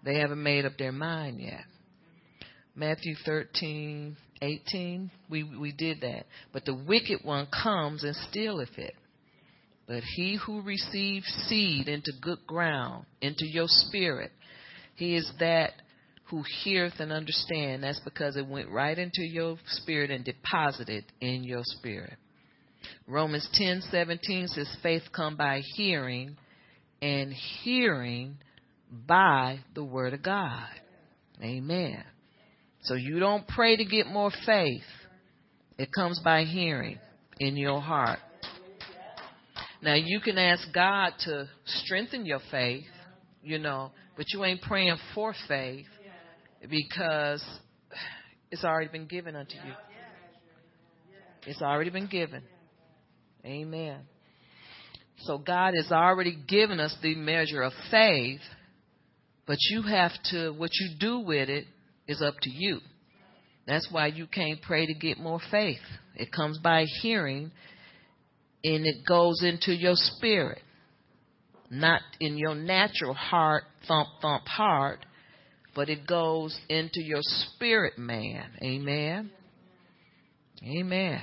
They 0.02 0.20
haven't 0.20 0.42
made 0.42 0.64
up 0.64 0.78
their 0.78 0.90
mind 0.90 1.38
yet. 1.38 1.64
Matthew 2.74 3.14
13, 3.26 4.16
18, 4.43 5.11
we, 5.30 5.43
we 5.43 5.72
did 5.72 6.01
that. 6.03 6.26
But 6.53 6.64
the 6.64 6.74
wicked 6.74 7.20
one 7.22 7.47
comes 7.47 8.05
and 8.05 8.14
stealeth 8.30 8.76
it. 8.78 8.95
But 9.87 10.03
he 10.16 10.39
who 10.45 10.62
receives 10.62 11.26
seed 11.49 11.89
into 11.89 12.12
good 12.20 12.47
ground, 12.47 13.07
into 13.20 13.47
your 13.47 13.66
spirit, 13.68 14.32
he 14.97 15.14
is 15.14 15.30
that 15.39 15.72
who 16.28 16.43
heareth 16.64 16.95
and 16.99 17.12
understand. 17.12 17.84
That's 17.84 18.01
because 18.01 18.37
it 18.37 18.49
went 18.49 18.68
right 18.68 18.99
into 18.99 19.22
your 19.22 19.57
spirit 19.66 20.11
and 20.11 20.24
deposited 20.24 21.05
in 21.20 21.45
your 21.45 21.62
spirit. 21.62 22.14
Romans 23.07 23.49
10:17 23.55 24.49
says 24.49 24.76
faith 24.82 25.05
come 25.12 25.37
by 25.37 25.61
hearing 25.61 26.37
and 27.01 27.32
hearing 27.32 28.39
by 29.07 29.61
the 29.74 29.84
word 29.84 30.14
of 30.14 30.22
God. 30.22 30.68
Amen. 31.43 32.03
So 32.87 32.95
you 32.95 33.18
don't 33.18 33.47
pray 33.49 33.76
to 33.76 33.84
get 33.84 34.07
more 34.07 34.30
faith. 34.45 34.82
It 35.76 35.89
comes 35.93 36.20
by 36.24 36.45
hearing 36.45 36.99
in 37.39 37.57
your 37.57 37.80
heart. 37.80 38.20
Now 39.82 39.95
you 39.95 40.20
can 40.20 40.39
ask 40.39 40.66
God 40.72 41.12
to 41.24 41.49
strengthen 41.64 42.24
your 42.24 42.39
faith, 42.51 42.87
you 43.43 43.59
know, 43.59 43.91
but 44.16 44.26
you 44.32 44.45
ain't 44.45 44.62
praying 44.62 44.97
for 45.14 45.34
faith 45.49 45.87
because 46.70 47.45
it's 48.53 48.64
already 48.64 48.91
been 48.91 49.07
given 49.07 49.34
unto 49.34 49.55
you. 49.55 49.72
It's 51.45 51.62
already 51.62 51.91
been 51.91 52.07
given. 52.07 52.43
Amen. 53.45 53.99
So 55.18 55.39
God 55.39 55.74
has 55.74 55.91
already 55.91 56.39
given 56.49 56.78
us 56.78 56.97
the 57.03 57.16
measure 57.16 57.62
of 57.62 57.72
faith, 57.91 58.41
but 59.45 59.59
you 59.70 59.82
have 59.82 60.12
to, 60.30 60.51
what 60.53 60.70
you 60.74 60.91
do 61.01 61.18
with 61.20 61.49
it 61.49 61.66
is 62.09 62.22
up 62.22 62.34
to 62.42 62.50
you. 62.50 62.80
That's 63.66 63.88
why 63.90 64.07
you 64.07 64.26
can't 64.26 64.62
pray 64.62 64.86
to 64.86 64.94
get 64.94 65.18
more 65.18 65.40
faith. 65.50 65.80
It 66.14 66.32
comes 66.32 66.59
by 66.59 66.84
hearing 67.02 67.50
and 68.64 68.86
it 68.86 69.07
goes 69.07 69.42
into 69.42 69.72
your 69.72 69.94
spirit, 69.94 70.62
not 71.70 72.00
in 72.20 72.36
your 72.36 72.54
natural 72.54 73.14
heart, 73.14 73.64
thump, 73.86 74.09
thump 74.22 74.46
heart, 74.46 75.04
but 75.74 75.88
it 75.88 76.07
goes 76.07 76.59
into 76.68 77.00
your 77.02 77.20
spirit 77.22 77.98
man. 77.98 78.50
Amen. 78.62 79.30
Amen. 80.64 81.20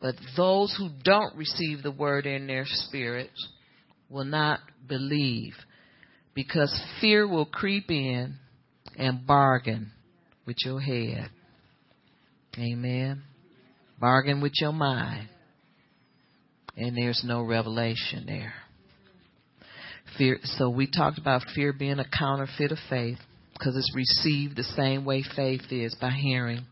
But 0.00 0.14
those 0.36 0.74
who 0.78 0.90
don't 1.02 1.34
receive 1.36 1.82
the 1.82 1.90
word 1.90 2.26
in 2.26 2.46
their 2.46 2.64
spirits 2.66 3.48
will 4.08 4.24
not 4.24 4.60
believe 4.86 5.54
because 6.34 6.80
fear 7.00 7.26
will 7.26 7.46
creep 7.46 7.90
in 7.90 8.38
and 8.96 9.26
bargain 9.26 9.92
with 10.46 10.56
your 10.64 10.80
head. 10.80 11.30
Amen. 12.58 13.22
Bargain 14.00 14.40
with 14.40 14.52
your 14.60 14.72
mind. 14.72 15.28
And 16.76 16.96
there's 16.96 17.22
no 17.24 17.42
revelation 17.42 18.24
there. 18.26 18.54
Fear, 20.18 20.38
so 20.44 20.70
we 20.70 20.86
talked 20.86 21.18
about 21.18 21.42
fear 21.54 21.72
being 21.72 21.98
a 21.98 22.06
counterfeit 22.18 22.72
of 22.72 22.78
faith 22.88 23.18
because 23.52 23.76
it's 23.76 23.92
received 23.94 24.56
the 24.56 24.62
same 24.62 25.04
way 25.04 25.22
faith 25.34 25.62
is 25.70 25.94
by 26.00 26.10
hearing. 26.10 26.64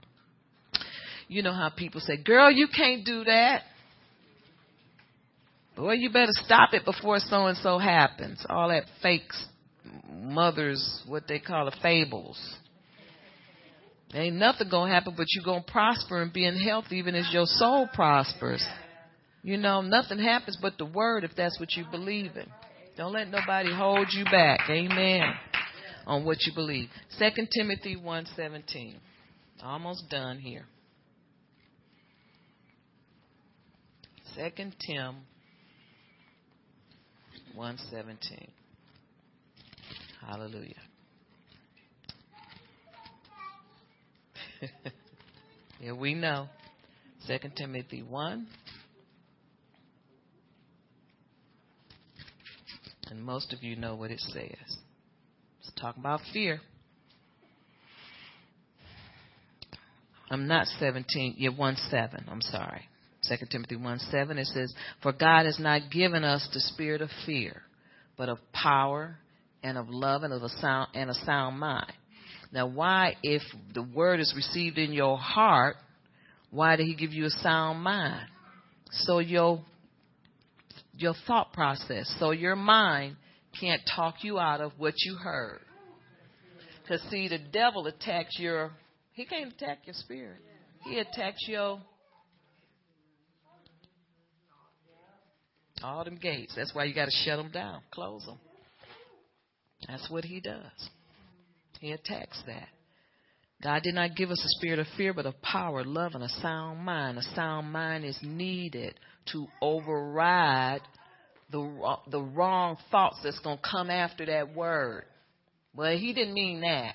You 1.28 1.42
know 1.42 1.52
how 1.52 1.70
people 1.70 2.00
say, 2.00 2.16
girl, 2.16 2.50
you 2.50 2.68
can't 2.68 3.04
do 3.04 3.24
that. 3.24 3.62
Boy, 5.76 5.94
you 5.94 6.10
better 6.10 6.32
stop 6.32 6.72
it 6.74 6.84
before 6.84 7.18
so 7.18 7.46
and 7.46 7.56
so 7.58 7.78
happens. 7.78 8.44
All 8.48 8.68
that 8.68 8.84
fake 9.02 9.22
mother's 10.24 11.02
what 11.06 11.28
they 11.28 11.38
call 11.38 11.66
the 11.66 11.76
fables. 11.82 12.38
Ain't 14.12 14.36
nothing 14.36 14.68
gonna 14.70 14.92
happen, 14.92 15.14
but 15.16 15.26
you're 15.30 15.44
gonna 15.44 15.64
prosper 15.66 16.22
and 16.22 16.32
be 16.32 16.46
in 16.46 16.56
health 16.56 16.86
even 16.90 17.14
as 17.14 17.28
your 17.32 17.46
soul 17.46 17.88
prospers. 17.92 18.64
You 19.42 19.56
know, 19.56 19.82
nothing 19.82 20.18
happens 20.18 20.56
but 20.60 20.78
the 20.78 20.86
word 20.86 21.24
if 21.24 21.32
that's 21.36 21.58
what 21.58 21.72
you 21.72 21.84
believe 21.90 22.36
in. 22.36 22.46
Don't 22.96 23.12
let 23.12 23.28
nobody 23.28 23.74
hold 23.74 24.06
you 24.12 24.24
back. 24.24 24.60
Amen. 24.70 25.34
On 26.06 26.24
what 26.24 26.38
you 26.42 26.52
believe. 26.54 26.88
Second 27.18 27.48
Timothy 27.50 27.96
one 27.96 28.26
seventeen. 28.36 28.96
Almost 29.62 30.08
done 30.10 30.38
here. 30.38 30.64
Second 34.36 34.74
Tim 34.86 35.16
one 37.54 37.78
seventeen. 37.90 38.48
Hallelujah. 40.26 40.74
yeah, 45.80 45.92
we 45.92 46.14
know. 46.14 46.48
Second 47.26 47.56
Timothy 47.56 48.02
one. 48.02 48.46
And 53.10 53.22
most 53.22 53.52
of 53.52 53.62
you 53.62 53.76
know 53.76 53.94
what 53.94 54.10
it 54.10 54.20
says. 54.20 54.78
It's 55.60 55.72
talking 55.80 56.00
about 56.00 56.20
fear. 56.32 56.60
I'm 60.30 60.48
not 60.48 60.66
17, 60.80 61.34
yeah, 61.38 61.50
1 61.50 61.76
7, 61.90 62.24
I'm 62.28 62.40
sorry. 62.40 62.88
2 63.28 63.36
Timothy 63.50 63.76
1 63.76 63.98
7, 63.98 64.38
it 64.38 64.46
says, 64.46 64.74
For 65.02 65.12
God 65.12 65.46
has 65.46 65.58
not 65.58 65.90
given 65.90 66.24
us 66.24 66.48
the 66.52 66.60
spirit 66.60 67.02
of 67.02 67.10
fear, 67.24 67.62
but 68.16 68.28
of 68.28 68.38
power 68.52 69.18
and 69.64 69.78
of 69.78 69.88
love 69.88 70.22
and 70.22 70.32
of 70.32 70.42
a 70.42 70.48
sound 70.60 70.90
and 70.94 71.10
a 71.10 71.14
sound 71.14 71.58
mind. 71.58 71.92
Now 72.52 72.66
why 72.68 73.16
if 73.22 73.42
the 73.72 73.82
word 73.82 74.20
is 74.20 74.32
received 74.36 74.78
in 74.78 74.92
your 74.92 75.18
heart, 75.18 75.76
why 76.50 76.76
did 76.76 76.86
he 76.86 76.94
give 76.94 77.12
you 77.12 77.24
a 77.24 77.30
sound 77.30 77.80
mind? 77.80 78.28
So 78.90 79.18
your 79.18 79.64
your 80.96 81.14
thought 81.26 81.52
process. 81.52 82.14
So 82.20 82.30
your 82.30 82.54
mind 82.54 83.16
can't 83.58 83.82
talk 83.96 84.22
you 84.22 84.38
out 84.38 84.60
of 84.60 84.72
what 84.78 84.94
you 84.98 85.16
heard. 85.16 85.60
Cause 86.86 87.00
see 87.10 87.28
the 87.28 87.38
devil 87.38 87.86
attacks 87.86 88.38
your 88.38 88.70
he 89.14 89.24
can't 89.24 89.52
attack 89.52 89.78
your 89.86 89.94
spirit. 89.94 90.38
He 90.84 90.98
attacks 90.98 91.40
your 91.48 91.80
all 95.82 96.04
them 96.04 96.18
gates. 96.20 96.52
That's 96.54 96.74
why 96.74 96.84
you 96.84 96.94
got 96.94 97.06
to 97.06 97.10
shut 97.24 97.38
them 97.38 97.50
down, 97.50 97.80
close 97.90 98.24
them. 98.26 98.38
That's 99.88 100.08
what 100.10 100.24
he 100.24 100.40
does. 100.40 100.90
He 101.80 101.92
attacks 101.92 102.42
that. 102.46 102.68
God 103.62 103.82
did 103.82 103.94
not 103.94 104.16
give 104.16 104.30
us 104.30 104.42
a 104.44 104.58
spirit 104.58 104.78
of 104.78 104.86
fear, 104.96 105.14
but 105.14 105.26
of 105.26 105.40
power, 105.40 105.84
love, 105.84 106.14
and 106.14 106.22
a 106.22 106.28
sound 106.28 106.80
mind. 106.80 107.18
A 107.18 107.22
sound 107.34 107.72
mind 107.72 108.04
is 108.04 108.18
needed 108.22 108.94
to 109.32 109.46
override 109.62 110.82
the 111.50 111.96
the 112.10 112.20
wrong 112.20 112.76
thoughts 112.90 113.20
that's 113.22 113.38
going 113.40 113.58
to 113.58 113.68
come 113.70 113.90
after 113.90 114.26
that 114.26 114.54
word. 114.54 115.04
Well, 115.74 115.96
he 115.96 116.12
didn't 116.12 116.34
mean 116.34 116.60
that. 116.60 116.94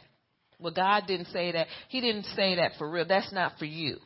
Well, 0.59 0.73
God 0.73 1.03
didn't 1.07 1.27
say 1.27 1.51
that. 1.53 1.67
He 1.87 2.01
didn't 2.01 2.25
say 2.35 2.55
that 2.55 2.73
for 2.77 2.89
real. 2.89 3.05
That's 3.07 3.31
not 3.31 3.53
for 3.57 3.65
you. 3.65 3.97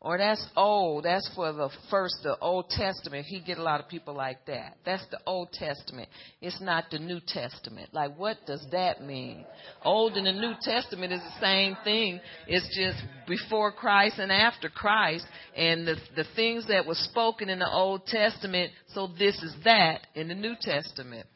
Or 0.00 0.16
that's 0.16 0.46
old. 0.56 1.04
That's 1.04 1.28
for 1.34 1.52
the 1.52 1.70
first, 1.90 2.18
the 2.22 2.38
Old 2.38 2.70
Testament. 2.70 3.26
He 3.26 3.40
get 3.40 3.58
a 3.58 3.62
lot 3.62 3.80
of 3.80 3.88
people 3.88 4.14
like 4.14 4.46
that. 4.46 4.76
That's 4.86 5.04
the 5.10 5.18
Old 5.26 5.50
Testament. 5.52 6.08
It's 6.40 6.60
not 6.60 6.84
the 6.92 7.00
New 7.00 7.18
Testament. 7.26 7.88
Like, 7.92 8.16
what 8.16 8.36
does 8.46 8.64
that 8.70 9.02
mean? 9.02 9.44
Old 9.84 10.16
and 10.16 10.24
the 10.24 10.32
New 10.32 10.54
Testament 10.62 11.12
is 11.12 11.20
the 11.20 11.40
same 11.40 11.76
thing. 11.82 12.20
It's 12.46 12.66
just 12.76 13.02
before 13.26 13.72
Christ 13.72 14.20
and 14.20 14.30
after 14.30 14.68
Christ. 14.68 15.26
And 15.56 15.88
the, 15.88 15.96
the 16.14 16.24
things 16.36 16.68
that 16.68 16.86
were 16.86 16.94
spoken 16.94 17.48
in 17.48 17.58
the 17.58 17.70
Old 17.70 18.06
Testament, 18.06 18.70
so 18.94 19.08
this 19.18 19.42
is 19.42 19.54
that 19.64 20.02
in 20.14 20.28
the 20.28 20.34
New 20.34 20.54
Testament. 20.60 21.26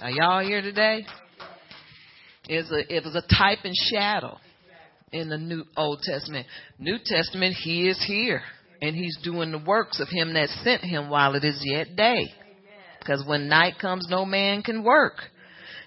Are 0.00 0.10
y'all 0.10 0.42
here 0.42 0.62
today? 0.62 1.04
It's 2.48 2.70
a, 2.72 2.96
it 2.96 3.04
was 3.04 3.14
a 3.14 3.36
type 3.36 3.58
and 3.64 3.74
shadow 3.90 4.38
in 5.12 5.28
the 5.28 5.38
New 5.38 5.64
Old 5.76 6.00
Testament. 6.02 6.46
New 6.78 6.98
Testament, 7.04 7.54
he 7.62 7.88
is 7.88 8.02
here. 8.06 8.42
And 8.80 8.96
he's 8.96 9.16
doing 9.22 9.52
the 9.52 9.62
works 9.64 10.00
of 10.00 10.08
him 10.08 10.34
that 10.34 10.48
sent 10.64 10.82
him 10.82 11.08
while 11.08 11.36
it 11.36 11.44
is 11.44 11.60
yet 11.64 11.94
day. 11.94 12.26
Because 12.98 13.24
when 13.26 13.48
night 13.48 13.74
comes, 13.80 14.06
no 14.10 14.24
man 14.24 14.62
can 14.62 14.82
work. 14.82 15.14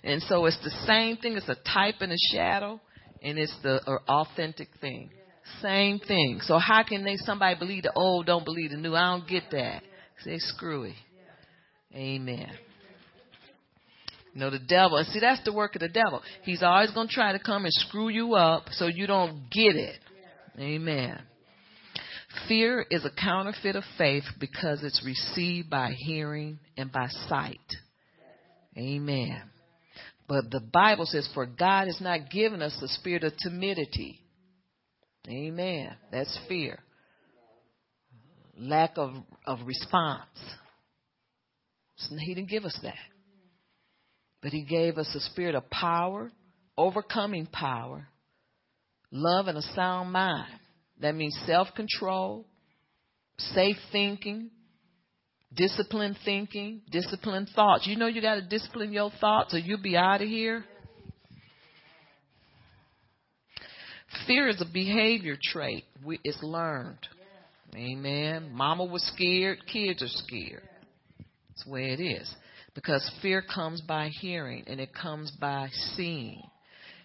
And 0.04 0.22
so 0.24 0.46
it's 0.46 0.62
the 0.64 0.70
same 0.86 1.18
thing. 1.18 1.34
It's 1.36 1.50
a 1.50 1.58
type 1.74 1.96
and 2.00 2.12
a 2.12 2.18
shadow, 2.32 2.80
and 3.22 3.38
it's 3.38 3.56
the 3.64 3.82
uh, 3.86 3.98
authentic 4.08 4.70
thing. 4.80 5.10
Same 5.62 6.00
thing. 6.00 6.40
So 6.42 6.58
how 6.58 6.84
can 6.84 7.04
they 7.04 7.18
somebody 7.18 7.58
believe 7.58 7.84
the 7.84 7.94
old, 7.94 8.28
don't 8.28 8.46
believe 8.46 8.72
the 8.72 8.78
new? 8.78 8.94
I 8.94 9.18
don't 9.18 9.28
get 9.28 9.44
that. 9.52 9.84
Say 10.24 10.38
screwy. 10.38 10.96
Amen. 11.94 12.52
You 14.36 14.42
know, 14.42 14.50
the 14.50 14.60
devil, 14.60 15.02
see, 15.12 15.22
that's 15.22 15.42
the 15.46 15.54
work 15.54 15.76
of 15.76 15.80
the 15.80 15.88
devil. 15.88 16.22
He's 16.44 16.62
always 16.62 16.92
going 16.92 17.08
to 17.08 17.14
try 17.14 17.32
to 17.32 17.40
come 17.40 17.64
and 17.64 17.74
screw 17.74 18.10
you 18.10 18.36
up 18.36 18.66
so 18.72 18.88
you 18.88 19.08
don't 19.08 19.50
get 19.50 19.78
it. 19.78 19.98
Amen. 20.60 21.22
Fear 22.50 22.86
is 22.92 23.06
a 23.06 23.10
counterfeit 23.10 23.78
of 23.78 23.86
faith 23.98 24.26
because 24.38 24.84
it's 24.84 25.02
received 25.06 25.70
by 25.70 25.94
hearing 25.98 26.60
and 26.76 26.92
by 26.92 27.08
sight. 27.30 27.60
Amen. 28.78 29.42
But 30.28 30.52
the 30.52 30.60
Bible 30.60 31.06
says, 31.06 31.30
For 31.34 31.46
God 31.46 31.88
has 31.88 32.02
not 32.02 32.30
given 32.30 32.62
us 32.62 32.78
the 32.82 32.90
spirit 32.90 33.24
of 33.24 33.38
timidity. 33.38 34.20
Amen. 35.30 35.96
That's 36.12 36.38
fear. 36.50 36.80
Lack 38.60 38.98
of, 38.98 39.14
of 39.48 39.60
response. 39.66 40.28
He 42.20 42.36
didn't 42.36 42.50
give 42.50 42.66
us 42.66 42.78
that. 42.84 42.96
But 44.46 44.54
He 44.54 44.62
gave 44.62 45.00
us 45.00 45.10
a 45.16 45.20
spirit 45.22 45.56
of 45.56 45.68
power, 45.72 46.32
overcoming 46.78 47.48
power, 47.48 48.08
love, 49.10 49.48
and 49.48 49.58
a 49.58 49.64
sound 49.64 50.12
mind. 50.12 50.60
That 51.02 51.16
means 51.16 51.36
self 51.48 51.70
control, 51.76 52.46
safe 53.40 53.78
thinking, 53.92 54.52
disciplined 55.52 56.18
thinking, 56.24 56.82
disciplined 56.92 57.50
thoughts. 57.56 57.88
You 57.88 57.96
know 57.96 58.06
you 58.06 58.22
got 58.22 58.36
to 58.36 58.44
discipline 58.44 58.94
your 58.94 59.10
thoughts 59.20 59.56
or 59.56 59.58
you'll 59.58 59.82
be 59.82 59.98
out 59.98 60.22
of 60.22 60.28
here. 60.28 60.64
Fear 64.28 64.50
is 64.50 64.62
a 64.62 64.72
behavior 64.72 65.38
trait. 65.42 65.86
It's 66.24 66.44
learned. 66.44 67.00
Amen. 67.76 68.52
Mama 68.54 68.86
was 68.86 69.02
scared. 69.16 69.58
Kids 69.66 70.04
are 70.04 70.08
scared. 70.08 70.62
That's 71.50 71.64
the 71.66 71.72
way 71.72 71.94
it 71.94 72.00
is. 72.00 72.32
Because 72.76 73.10
fear 73.22 73.42
comes 73.42 73.82
by 73.82 74.10
hearing 74.22 74.66
and 74.68 74.80
it 74.80 74.94
comes 74.94 75.32
by 75.32 75.70
seeing. 75.96 76.42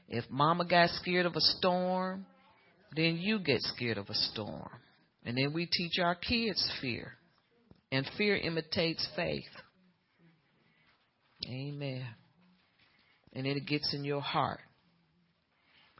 If 0.08 0.24
mama 0.28 0.66
got 0.66 0.90
scared 0.90 1.26
of 1.26 1.36
a 1.36 1.40
storm, 1.40 2.26
then 2.96 3.16
you 3.16 3.38
get 3.38 3.62
scared 3.62 3.96
of 3.96 4.10
a 4.10 4.14
storm. 4.14 4.68
And 5.24 5.38
then 5.38 5.52
we 5.52 5.66
teach 5.66 6.00
our 6.02 6.16
kids 6.16 6.68
fear. 6.80 7.12
And 7.92 8.08
fear 8.18 8.36
imitates 8.36 9.06
faith. 9.14 9.44
Amen. 11.48 12.06
And 13.32 13.46
then 13.46 13.56
it 13.56 13.66
gets 13.66 13.94
in 13.94 14.04
your 14.04 14.20
heart. 14.20 14.60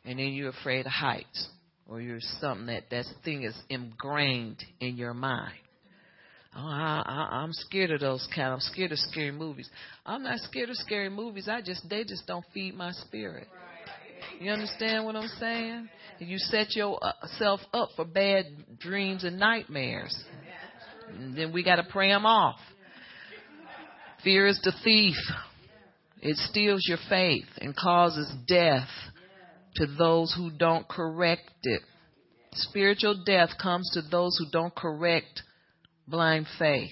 And 0.04 0.18
then 0.18 0.28
you're 0.32 0.50
afraid 0.50 0.86
of 0.86 0.92
heights. 0.92 1.48
Or 1.86 2.00
you're 2.00 2.18
something 2.40 2.66
that 2.66 2.90
that 2.90 3.04
thing 3.24 3.44
is 3.44 3.56
ingrained 3.68 4.62
in 4.80 4.96
your 4.96 5.14
mind. 5.14 5.58
Oh, 6.56 6.66
I, 6.66 7.02
I, 7.06 7.36
I'm 7.42 7.52
scared 7.52 7.92
of 7.92 8.00
those 8.00 8.26
kind. 8.34 8.52
I'm 8.52 8.60
scared 8.60 8.90
of 8.92 8.98
scary 8.98 9.30
movies. 9.30 9.70
I'm 10.04 10.24
not 10.24 10.38
scared 10.40 10.68
of 10.68 10.76
scary 10.76 11.08
movies. 11.08 11.48
I 11.48 11.62
just 11.62 11.88
they 11.88 12.02
just 12.02 12.26
don't 12.26 12.44
feed 12.52 12.74
my 12.74 12.90
spirit. 12.92 13.46
You 14.40 14.50
understand 14.50 15.04
what 15.04 15.16
I'm 15.16 15.28
saying? 15.38 15.88
You 16.18 16.38
set 16.38 16.74
yourself 16.74 17.60
up 17.72 17.90
for 17.96 18.04
bad 18.04 18.46
dreams 18.78 19.24
and 19.24 19.38
nightmares. 19.38 20.16
And 21.08 21.36
then 21.36 21.52
we 21.52 21.62
got 21.62 21.76
to 21.76 21.84
pray 21.84 22.08
them 22.08 22.26
off. 22.26 22.58
Fear 24.22 24.48
is 24.48 24.60
the 24.62 24.72
thief. 24.84 25.16
It 26.20 26.36
steals 26.36 26.84
your 26.86 26.98
faith 27.08 27.46
and 27.58 27.74
causes 27.74 28.30
death 28.46 28.88
to 29.76 29.86
those 29.86 30.34
who 30.36 30.50
don't 30.50 30.86
correct 30.86 31.50
it. 31.62 31.82
Spiritual 32.52 33.22
death 33.24 33.50
comes 33.62 33.90
to 33.94 34.02
those 34.02 34.36
who 34.38 34.50
don't 34.50 34.74
correct 34.74 35.42
blind 36.10 36.46
faith. 36.58 36.90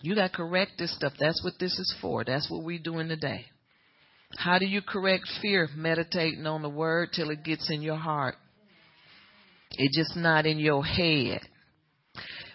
You 0.00 0.14
got 0.14 0.30
to 0.30 0.36
correct 0.36 0.72
this 0.78 0.94
stuff. 0.94 1.14
That's 1.18 1.42
what 1.42 1.54
this 1.58 1.78
is 1.78 1.94
for. 2.00 2.24
That's 2.24 2.48
what 2.50 2.62
we're 2.62 2.78
doing 2.78 3.08
today. 3.08 3.46
How 4.36 4.58
do 4.58 4.66
you 4.66 4.82
correct 4.82 5.28
fear? 5.40 5.68
Meditating 5.74 6.46
on 6.46 6.62
the 6.62 6.68
word 6.68 7.10
till 7.12 7.30
it 7.30 7.42
gets 7.44 7.70
in 7.70 7.82
your 7.82 7.96
heart. 7.96 8.36
It's 9.72 9.96
just 9.96 10.16
not 10.16 10.46
in 10.46 10.58
your 10.58 10.84
head. 10.84 11.40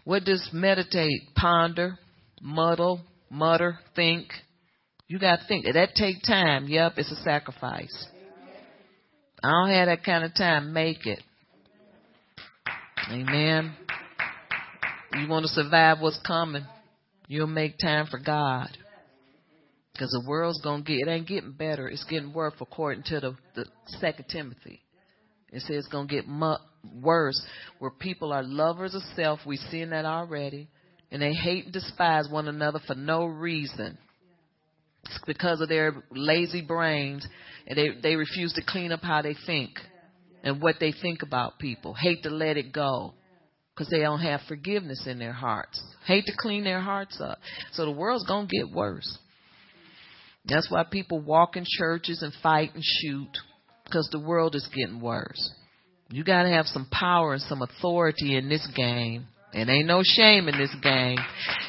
What 0.05 0.23
does 0.23 0.49
meditate? 0.53 1.33
Ponder, 1.35 1.97
muddle, 2.41 3.01
mutter, 3.29 3.79
think. 3.95 4.27
You 5.07 5.19
got 5.19 5.39
to 5.39 5.47
think 5.47 5.65
that 5.65 5.95
take 5.95 6.17
time. 6.25 6.67
Yep, 6.67 6.93
it's 6.97 7.11
a 7.11 7.21
sacrifice. 7.23 8.07
I 9.43 9.49
don't 9.49 9.69
have 9.71 9.87
that 9.87 10.03
kind 10.05 10.23
of 10.23 10.33
time. 10.35 10.73
Make 10.73 11.05
it. 11.05 11.19
Amen. 13.11 13.75
You 15.15 15.27
want 15.27 15.43
to 15.43 15.49
survive 15.49 15.99
what's 15.99 16.19
coming. 16.25 16.65
You'll 17.27 17.47
make 17.47 17.77
time 17.77 18.07
for 18.09 18.19
God. 18.19 18.69
Because 19.93 20.09
the 20.09 20.27
world's 20.27 20.61
going 20.61 20.83
to 20.83 20.87
get, 20.87 21.07
it 21.07 21.11
ain't 21.11 21.27
getting 21.27 21.51
better. 21.51 21.87
It's 21.87 22.03
getting 22.05 22.33
worse 22.33 22.53
according 22.59 23.03
to 23.05 23.19
the, 23.19 23.35
the 23.55 23.65
second 23.99 24.25
Timothy. 24.27 24.81
It 25.51 25.61
says 25.61 25.77
it's 25.77 25.87
going 25.87 26.07
to 26.07 26.13
get 26.15 26.27
mu- 26.27 26.55
worse 26.99 27.39
where 27.77 27.91
people 27.91 28.33
are 28.33 28.41
lovers 28.41 28.95
of 28.95 29.03
self. 29.15 29.39
We've 29.45 29.59
seen 29.69 29.91
that 29.91 30.05
already. 30.05 30.67
And 31.11 31.21
they 31.21 31.33
hate 31.33 31.65
and 31.65 31.73
despise 31.73 32.27
one 32.27 32.47
another 32.47 32.79
for 32.87 32.95
no 32.95 33.25
reason. 33.25 33.99
It's 35.03 35.19
because 35.27 35.61
of 35.61 35.69
their 35.69 36.03
lazy 36.11 36.61
brains 36.61 37.27
and 37.67 37.77
they, 37.77 37.89
they 38.01 38.15
refuse 38.15 38.51
to 38.53 38.63
clean 38.67 38.91
up 38.91 39.03
how 39.03 39.21
they 39.21 39.35
think 39.45 39.71
and 40.43 40.59
what 40.59 40.77
they 40.79 40.91
think 40.91 41.21
about 41.21 41.59
people. 41.59 41.93
Hate 41.93 42.23
to 42.23 42.29
let 42.29 42.57
it 42.57 42.73
go 42.73 43.13
because 43.73 43.89
they 43.89 43.99
don't 43.99 44.19
have 44.19 44.41
forgiveness 44.47 45.07
in 45.07 45.19
their 45.19 45.33
hearts. 45.33 45.81
Hate 46.05 46.25
to 46.25 46.33
clean 46.37 46.63
their 46.63 46.81
hearts 46.81 47.19
up. 47.19 47.39
So 47.73 47.85
the 47.85 47.91
world's 47.91 48.25
going 48.25 48.47
to 48.47 48.55
get 48.55 48.71
worse. 48.71 49.17
That's 50.45 50.69
why 50.69 50.83
people 50.83 51.19
walk 51.19 51.55
in 51.55 51.63
churches 51.67 52.21
and 52.21 52.33
fight 52.43 52.71
and 52.73 52.83
shoot 52.83 53.29
because 53.85 54.07
the 54.11 54.19
world 54.19 54.55
is 54.55 54.67
getting 54.75 55.01
worse. 55.01 55.51
You 56.09 56.23
got 56.23 56.43
to 56.43 56.49
have 56.49 56.67
some 56.67 56.87
power 56.91 57.33
and 57.33 57.41
some 57.41 57.61
authority 57.61 58.35
in 58.35 58.49
this 58.49 58.67
game. 58.75 59.27
And 59.53 59.69
ain't 59.69 59.87
no 59.87 60.01
shame 60.03 60.47
in 60.47 60.57
this 60.57 60.75
game. 60.81 61.17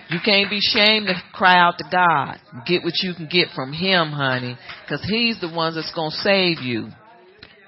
You 0.08 0.18
can't 0.24 0.48
be 0.48 0.58
shamed 0.60 1.06
to 1.06 1.14
cry 1.34 1.58
out 1.58 1.76
to 1.78 1.84
God. 1.90 2.38
Get 2.66 2.82
what 2.82 2.94
you 3.02 3.12
can 3.14 3.28
get 3.30 3.48
from 3.54 3.74
Him, 3.74 4.10
honey. 4.10 4.56
Because 4.84 5.06
He's 5.06 5.38
the 5.38 5.52
one 5.52 5.74
that's 5.74 5.94
going 5.94 6.10
to 6.10 6.16
save 6.16 6.60
you. 6.60 6.88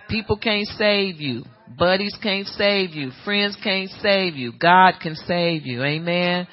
People 0.09 0.37
can't 0.37 0.67
save 0.69 1.21
you. 1.21 1.45
Buddies 1.79 2.17
can't 2.23 2.47
save 2.47 2.91
you. 2.91 3.11
Friends 3.25 3.57
can't 3.63 3.91
save 4.03 4.35
you. 4.35 4.53
God 4.59 4.95
can 5.03 5.15
save 5.15 5.67
you. 5.67 5.83
Amen. 5.83 6.47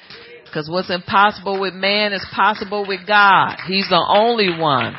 Because 0.44 0.68
what's 0.70 0.90
impossible 0.90 1.60
with 1.60 1.74
man 1.74 2.12
is 2.12 2.24
possible 2.34 2.86
with 2.86 3.06
God. 3.06 3.56
He's 3.66 3.88
the 3.88 4.04
only 4.08 4.58
one. 4.58 4.94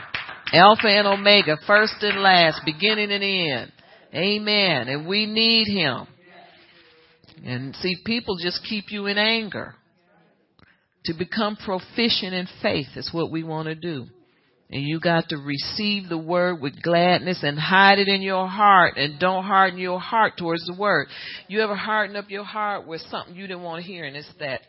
Alpha 0.54 0.88
and 0.88 1.08
Omega, 1.08 1.58
first 1.68 1.96
and 2.02 2.22
last, 2.22 2.62
beginning 2.66 3.12
and 3.12 3.24
end. 3.24 3.72
Amen. 4.14 4.88
And 4.88 5.08
we 5.08 5.26
need 5.26 5.68
Him. 5.68 6.08
And 7.46 7.76
see, 7.78 7.98
people 8.06 8.38
just 8.42 8.66
keep 8.68 8.86
you 8.90 9.08
in 9.08 9.18
anger. 9.18 9.76
To 11.06 11.14
become 11.14 11.56
proficient 11.56 12.34
in 12.34 12.48
faith 12.62 12.88
is 12.96 13.10
what 13.12 13.32
we 13.32 13.44
want 13.44 13.68
to 13.68 13.76
do. 13.76 14.08
And 14.72 14.82
you 14.82 15.00
got 15.00 15.30
to 15.30 15.38
receive 15.38 16.10
the 16.10 16.18
word 16.18 16.60
with 16.60 16.82
gladness 16.82 17.44
and 17.44 17.58
hide 17.58 18.00
it 18.00 18.08
in 18.08 18.22
your 18.22 18.48
heart 18.48 18.98
and 18.98 19.20
don't 19.20 19.44
harden 19.44 19.80
your 19.80 20.00
heart 20.00 20.34
towards 20.38 20.66
the 20.66 20.74
word. 20.74 21.08
You 21.48 21.62
ever 21.62 21.76
harden 21.76 22.16
up 22.16 22.30
your 22.30 22.44
heart 22.44 22.88
with 22.88 23.02
something 23.12 23.36
you 23.36 23.46
didn't 23.46 23.62
want 23.62 23.84
to 23.84 23.88
hear 23.88 24.06
and 24.06 24.16
it's 24.16 24.32
that 24.40 24.62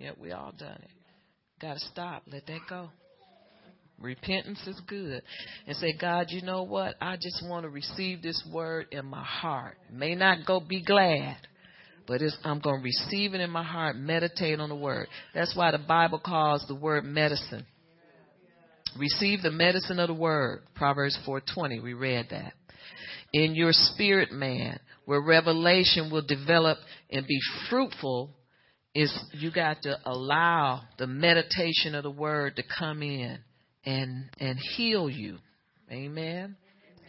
Yep, 0.00 0.16
we 0.18 0.32
all 0.32 0.52
done 0.58 0.78
it. 0.82 0.90
Got 1.60 1.74
to 1.74 1.80
stop. 1.80 2.22
Let 2.32 2.46
that 2.46 2.60
go. 2.68 2.88
Repentance 4.00 4.60
is 4.66 4.80
good. 4.88 5.22
And 5.66 5.76
say, 5.76 5.92
God, 6.00 6.28
you 6.30 6.40
know 6.40 6.62
what? 6.62 6.94
I 7.02 7.16
just 7.16 7.44
want 7.46 7.64
to 7.64 7.68
receive 7.68 8.22
this 8.22 8.42
word 8.50 8.86
in 8.92 9.04
my 9.04 9.22
heart. 9.22 9.76
May 9.92 10.14
not 10.14 10.46
go 10.46 10.58
be 10.58 10.82
glad, 10.82 11.36
but 12.06 12.22
I'm 12.44 12.60
going 12.60 12.80
to 12.80 12.82
receive 12.82 13.34
it 13.34 13.42
in 13.42 13.50
my 13.50 13.62
heart, 13.62 13.96
meditate 13.96 14.58
on 14.58 14.70
the 14.70 14.74
word. 14.74 15.08
That's 15.34 15.54
why 15.54 15.70
the 15.70 15.78
Bible 15.78 16.18
calls 16.24 16.64
the 16.66 16.74
word 16.74 17.04
medicine. 17.04 17.66
Receive 18.98 19.42
the 19.42 19.50
medicine 19.50 19.98
of 19.98 20.08
the 20.08 20.14
word. 20.14 20.62
Proverbs 20.74 21.18
4:20. 21.26 21.80
We 21.80 21.94
read 21.94 22.28
that. 22.30 22.54
In 23.32 23.54
your 23.54 23.72
spirit 23.72 24.32
man, 24.32 24.78
where 25.04 25.20
revelation 25.20 26.10
will 26.10 26.22
develop 26.22 26.78
and 27.10 27.26
be 27.26 27.38
fruitful 27.68 28.34
is 28.94 29.16
you 29.32 29.52
got 29.52 29.82
to 29.82 29.96
allow 30.04 30.82
the 30.98 31.06
meditation 31.06 31.94
of 31.94 32.02
the 32.02 32.10
word 32.10 32.56
to 32.56 32.62
come 32.78 33.02
in 33.02 33.38
and 33.84 34.24
and 34.38 34.58
heal 34.76 35.08
you. 35.08 35.38
Amen. 35.90 36.56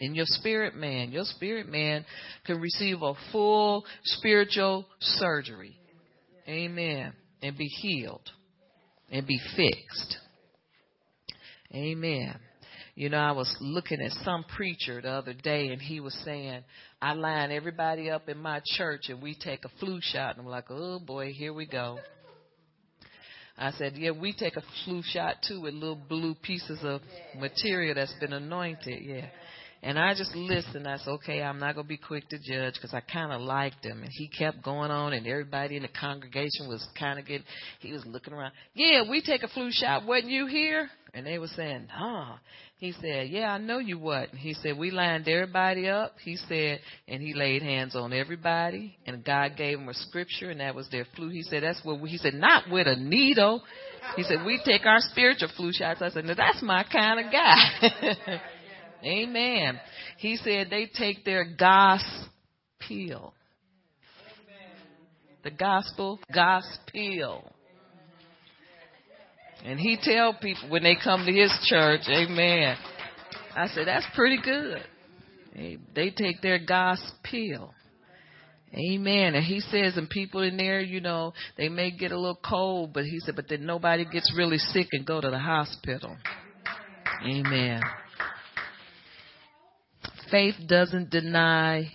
In 0.00 0.14
your 0.14 0.26
spirit 0.26 0.74
man, 0.74 1.12
your 1.12 1.24
spirit 1.24 1.68
man 1.68 2.04
can 2.44 2.60
receive 2.60 3.02
a 3.02 3.14
full 3.30 3.84
spiritual 4.04 4.86
surgery. 5.00 5.78
Amen. 6.48 7.12
And 7.40 7.56
be 7.56 7.66
healed 7.66 8.28
and 9.10 9.26
be 9.26 9.38
fixed. 9.56 10.16
Amen. 11.74 12.38
You 12.94 13.08
know, 13.08 13.18
I 13.18 13.32
was 13.32 13.54
looking 13.60 14.02
at 14.02 14.12
some 14.22 14.44
preacher 14.56 15.00
the 15.00 15.10
other 15.10 15.32
day 15.32 15.68
and 15.68 15.80
he 15.80 16.00
was 16.00 16.14
saying, 16.24 16.62
I 17.00 17.14
line 17.14 17.50
everybody 17.50 18.10
up 18.10 18.28
in 18.28 18.36
my 18.36 18.60
church 18.76 19.08
and 19.08 19.22
we 19.22 19.34
take 19.34 19.64
a 19.64 19.70
flu 19.80 19.98
shot. 20.02 20.36
And 20.36 20.40
I'm 20.40 20.50
like, 20.50 20.66
oh 20.70 21.00
boy, 21.00 21.32
here 21.32 21.54
we 21.54 21.66
go. 21.66 21.98
I 23.56 23.70
said, 23.72 23.94
yeah, 23.96 24.10
we 24.10 24.34
take 24.34 24.56
a 24.56 24.62
flu 24.84 25.02
shot 25.04 25.36
too 25.46 25.62
with 25.62 25.74
little 25.74 26.00
blue 26.08 26.34
pieces 26.42 26.80
of 26.82 27.00
material 27.38 27.94
that's 27.94 28.14
been 28.20 28.32
anointed. 28.34 29.02
Yeah. 29.02 29.26
And 29.84 29.98
I 29.98 30.14
just 30.14 30.34
listened. 30.36 30.86
I 30.86 30.98
said, 30.98 31.10
okay, 31.10 31.42
I'm 31.42 31.58
not 31.58 31.74
going 31.74 31.86
to 31.86 31.88
be 31.88 31.96
quick 31.96 32.28
to 32.28 32.38
judge 32.38 32.74
because 32.74 32.94
I 32.94 33.00
kind 33.00 33.32
of 33.32 33.40
liked 33.40 33.84
him. 33.84 34.02
And 34.02 34.10
he 34.12 34.28
kept 34.28 34.62
going 34.62 34.92
on, 34.92 35.12
and 35.12 35.26
everybody 35.26 35.76
in 35.76 35.82
the 35.82 35.88
congregation 35.88 36.68
was 36.68 36.86
kind 36.96 37.18
of 37.18 37.26
getting, 37.26 37.44
he 37.80 37.92
was 37.92 38.06
looking 38.06 38.32
around. 38.32 38.52
Yeah, 38.74 39.02
we 39.10 39.22
take 39.22 39.42
a 39.42 39.48
flu 39.48 39.70
shot. 39.72 40.06
Wasn't 40.06 40.30
you 40.30 40.46
here? 40.46 40.88
And 41.14 41.26
they 41.26 41.38
were 41.38 41.48
saying, 41.48 41.88
huh. 41.90 42.36
He 42.78 42.92
said, 43.00 43.28
yeah, 43.28 43.52
I 43.52 43.58
know 43.58 43.78
you 43.78 43.98
what. 43.98 44.30
He 44.30 44.54
said, 44.54 44.78
we 44.78 44.90
lined 44.90 45.28
everybody 45.28 45.88
up. 45.88 46.14
He 46.24 46.36
said, 46.36 46.80
and 47.06 47.22
he 47.22 47.34
laid 47.34 47.62
hands 47.62 47.94
on 47.94 48.12
everybody. 48.12 48.96
And 49.06 49.22
God 49.22 49.52
gave 49.56 49.78
them 49.78 49.88
a 49.88 49.94
scripture, 49.94 50.50
and 50.50 50.60
that 50.60 50.74
was 50.74 50.88
their 50.90 51.06
flu. 51.14 51.28
He 51.28 51.42
said, 51.42 51.62
that's 51.62 51.80
what 51.84 52.00
we, 52.00 52.08
he 52.10 52.16
said, 52.16 52.34
not 52.34 52.64
with 52.70 52.86
a 52.86 52.96
needle. 52.96 53.62
He 54.16 54.22
said, 54.22 54.44
we 54.44 54.60
take 54.64 54.86
our 54.86 54.98
spiritual 55.00 55.50
flu 55.56 55.70
shots. 55.72 56.00
I 56.02 56.08
said, 56.08 56.24
now 56.24 56.34
that's 56.34 56.62
my 56.62 56.84
kind 56.90 57.24
of 57.24 57.30
guy. 57.30 58.40
Amen. 59.04 59.80
He 60.18 60.36
said 60.36 60.68
they 60.70 60.86
take 60.86 61.24
their 61.24 61.44
gospel. 61.44 63.34
The 65.44 65.50
gospel, 65.50 66.20
gospel. 66.32 67.52
And 69.64 69.78
he 69.78 69.96
tell 70.02 70.34
people 70.34 70.70
when 70.70 70.82
they 70.82 70.96
come 71.02 71.24
to 71.24 71.32
his 71.32 71.52
church, 71.64 72.02
amen. 72.08 72.76
I 73.54 73.68
said, 73.68 73.86
that's 73.86 74.06
pretty 74.14 74.38
good. 74.42 74.82
They 75.94 76.10
take 76.10 76.40
their 76.40 76.58
gospel. 76.58 77.74
Amen. 78.74 79.34
And 79.34 79.44
he 79.44 79.60
says, 79.60 79.96
and 79.96 80.08
people 80.08 80.42
in 80.42 80.56
there, 80.56 80.80
you 80.80 81.00
know, 81.00 81.34
they 81.58 81.68
may 81.68 81.90
get 81.90 82.10
a 82.10 82.18
little 82.18 82.40
cold, 82.42 82.92
but 82.94 83.04
he 83.04 83.20
said, 83.20 83.36
but 83.36 83.48
then 83.48 83.66
nobody 83.66 84.06
gets 84.06 84.32
really 84.36 84.58
sick 84.58 84.88
and 84.92 85.06
go 85.06 85.20
to 85.20 85.30
the 85.30 85.38
hospital. 85.38 86.16
Amen 87.24 87.82
faith 90.32 90.54
doesn't 90.66 91.10
deny 91.10 91.92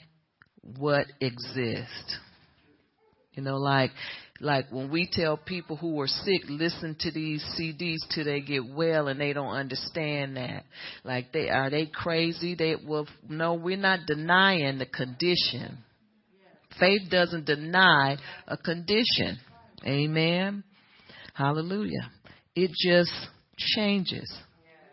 what 0.77 1.07
exists. 1.19 2.19
You 3.33 3.43
know, 3.43 3.57
like 3.57 3.91
like 4.39 4.71
when 4.71 4.91
we 4.91 5.09
tell 5.11 5.37
people 5.37 5.77
who 5.77 5.99
are 6.01 6.07
sick, 6.07 6.41
listen 6.47 6.95
to 6.99 7.11
these 7.11 7.43
CDs 7.59 7.97
till 8.13 8.25
they 8.25 8.41
get 8.41 8.63
well, 8.67 9.07
and 9.07 9.19
they 9.19 9.33
don't 9.33 9.53
understand 9.53 10.37
that. 10.37 10.63
Like 11.03 11.31
they 11.31 11.49
are 11.49 11.69
they 11.69 11.87
crazy? 11.87 12.55
They 12.55 12.75
well, 12.75 13.07
no, 13.27 13.55
we're 13.55 13.77
not 13.77 14.01
denying 14.05 14.77
the 14.77 14.85
condition. 14.85 15.79
Faith 16.79 17.09
doesn't 17.09 17.45
deny 17.45 18.17
a 18.47 18.57
condition. 18.57 19.39
Amen. 19.85 20.63
Hallelujah. 21.33 22.11
It 22.55 22.71
just 22.77 23.13
changes 23.57 24.31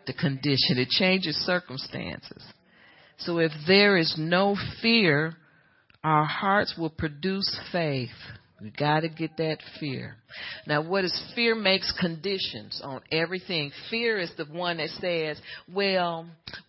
the 0.07 0.13
condition. 0.13 0.77
It 0.77 0.89
changes 0.89 1.35
circumstances. 1.37 2.43
So 3.17 3.39
if 3.39 3.51
there 3.67 3.97
is 3.97 4.15
no 4.17 4.55
fear, 4.81 5.35
our 6.03 6.25
hearts 6.25 6.75
will 6.77 6.89
produce 6.89 7.59
faith. 7.71 8.09
We 8.61 8.71
got 8.71 9.01
to 9.01 9.09
get 9.09 9.35
that 9.37 9.57
fear. 9.79 10.15
Now, 10.65 10.81
what 10.81 11.03
is 11.03 11.33
fear 11.35 11.55
makes 11.55 11.91
conditions 11.99 12.81
on 12.83 13.01
everything. 13.11 13.71
Fear 13.89 14.19
is 14.19 14.31
the 14.37 14.45
one 14.45 14.77
that 14.77 14.89
says, 15.01 15.39
well, 15.71 16.27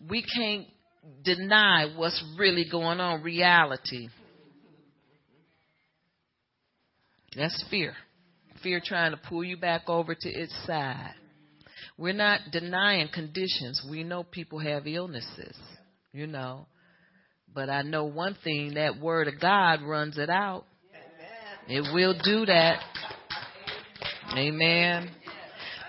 we 0.09 0.23
can't 0.23 0.67
deny 1.23 1.93
what's 1.95 2.21
really 2.37 2.65
going 2.69 2.99
on, 2.99 3.23
reality. 3.23 4.09
That's 7.35 7.63
fear. 7.69 7.93
Fear 8.61 8.81
trying 8.83 9.11
to 9.11 9.17
pull 9.29 9.43
you 9.43 9.55
back 9.55 9.83
over 9.87 10.13
to 10.13 10.29
its 10.29 10.53
side. 10.65 11.13
We're 11.97 12.13
not 12.13 12.41
denying 12.51 13.07
conditions. 13.13 13.85
We 13.89 14.03
know 14.03 14.23
people 14.23 14.59
have 14.59 14.87
illnesses 14.87 15.55
you 16.17 16.27
know. 16.27 16.65
But 17.53 17.69
I 17.69 17.81
know 17.81 18.05
one 18.05 18.35
thing 18.43 18.73
that 18.73 18.99
word 18.99 19.27
of 19.27 19.39
God 19.39 19.81
runs 19.81 20.17
it 20.17 20.29
out. 20.29 20.65
It 21.67 21.93
will 21.93 22.13
do 22.23 22.45
that. 22.45 22.81
Amen. 24.35 25.09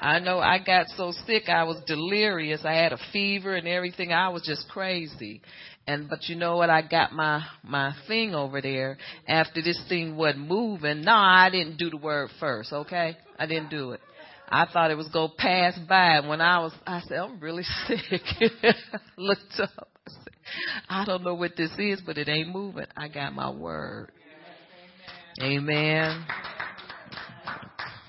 I 0.00 0.18
know 0.20 0.38
I 0.38 0.58
got 0.64 0.86
so 0.96 1.12
sick 1.26 1.48
I 1.48 1.64
was 1.64 1.80
delirious. 1.86 2.62
I 2.64 2.72
had 2.72 2.92
a 2.92 2.98
fever 3.12 3.54
and 3.54 3.66
everything. 3.66 4.12
I 4.12 4.28
was 4.28 4.42
just 4.42 4.68
crazy. 4.68 5.40
And 5.86 6.08
but 6.08 6.28
you 6.28 6.36
know 6.36 6.56
what? 6.56 6.70
I 6.70 6.82
got 6.82 7.12
my 7.12 7.44
my 7.62 7.94
thing 8.06 8.34
over 8.34 8.60
there. 8.60 8.98
After 9.26 9.62
this 9.62 9.80
thing 9.88 10.16
wasn't 10.16 10.46
moving, 10.48 11.02
no, 11.02 11.14
I 11.14 11.48
didn't 11.50 11.78
do 11.78 11.90
the 11.90 11.96
word 11.96 12.30
first. 12.38 12.72
Okay, 12.72 13.16
I 13.38 13.46
didn't 13.46 13.70
do 13.70 13.92
it. 13.92 14.00
I 14.48 14.66
thought 14.72 14.90
it 14.90 14.96
was 14.96 15.08
gonna 15.08 15.32
pass 15.36 15.78
by. 15.88 16.20
When 16.20 16.40
I 16.40 16.58
was, 16.58 16.72
I 16.86 17.00
said, 17.00 17.18
I'm 17.18 17.40
really 17.40 17.64
sick. 17.86 18.22
Looked 19.16 19.60
up. 19.60 19.88
I, 20.88 21.04
don't 21.04 21.22
know 21.22 21.34
what 21.34 21.56
this 21.56 21.70
is, 21.78 22.00
but 22.04 22.16
it 22.16 22.28
ain't 22.28 22.48
moving. 22.48 22.86
I 22.96 23.08
got 23.08 23.34
my 23.34 23.50
word. 23.50 24.10
Amen. 25.40 26.26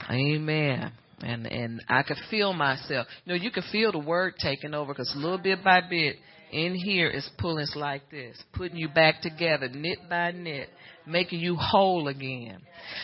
Amen. 0.10 0.92
And 1.22 1.46
and 1.46 1.82
I 1.88 2.04
could 2.04 2.18
feel 2.30 2.54
myself. 2.54 3.08
You 3.26 3.34
know, 3.34 3.42
you 3.42 3.52
can 3.52 3.64
feel 3.72 3.92
the 3.92 4.00
word 4.00 4.36
taking 4.42 4.74
over 4.74 4.94
because 4.94 5.14
little 5.16 5.38
bit 5.38 5.64
by 5.64 5.82
bit 5.88 6.16
in 6.52 6.74
here 6.74 7.10
is 7.10 7.30
pulling 7.38 7.68
like 7.76 8.10
this, 8.10 8.42
putting 8.54 8.78
you 8.78 8.90
back 8.90 9.22
together, 9.22 9.70
knit 9.70 10.00
by 10.10 10.32
knit, 10.32 10.70
making 11.06 11.40
you 11.40 11.56
whole 11.56 12.08
again. 12.08 12.62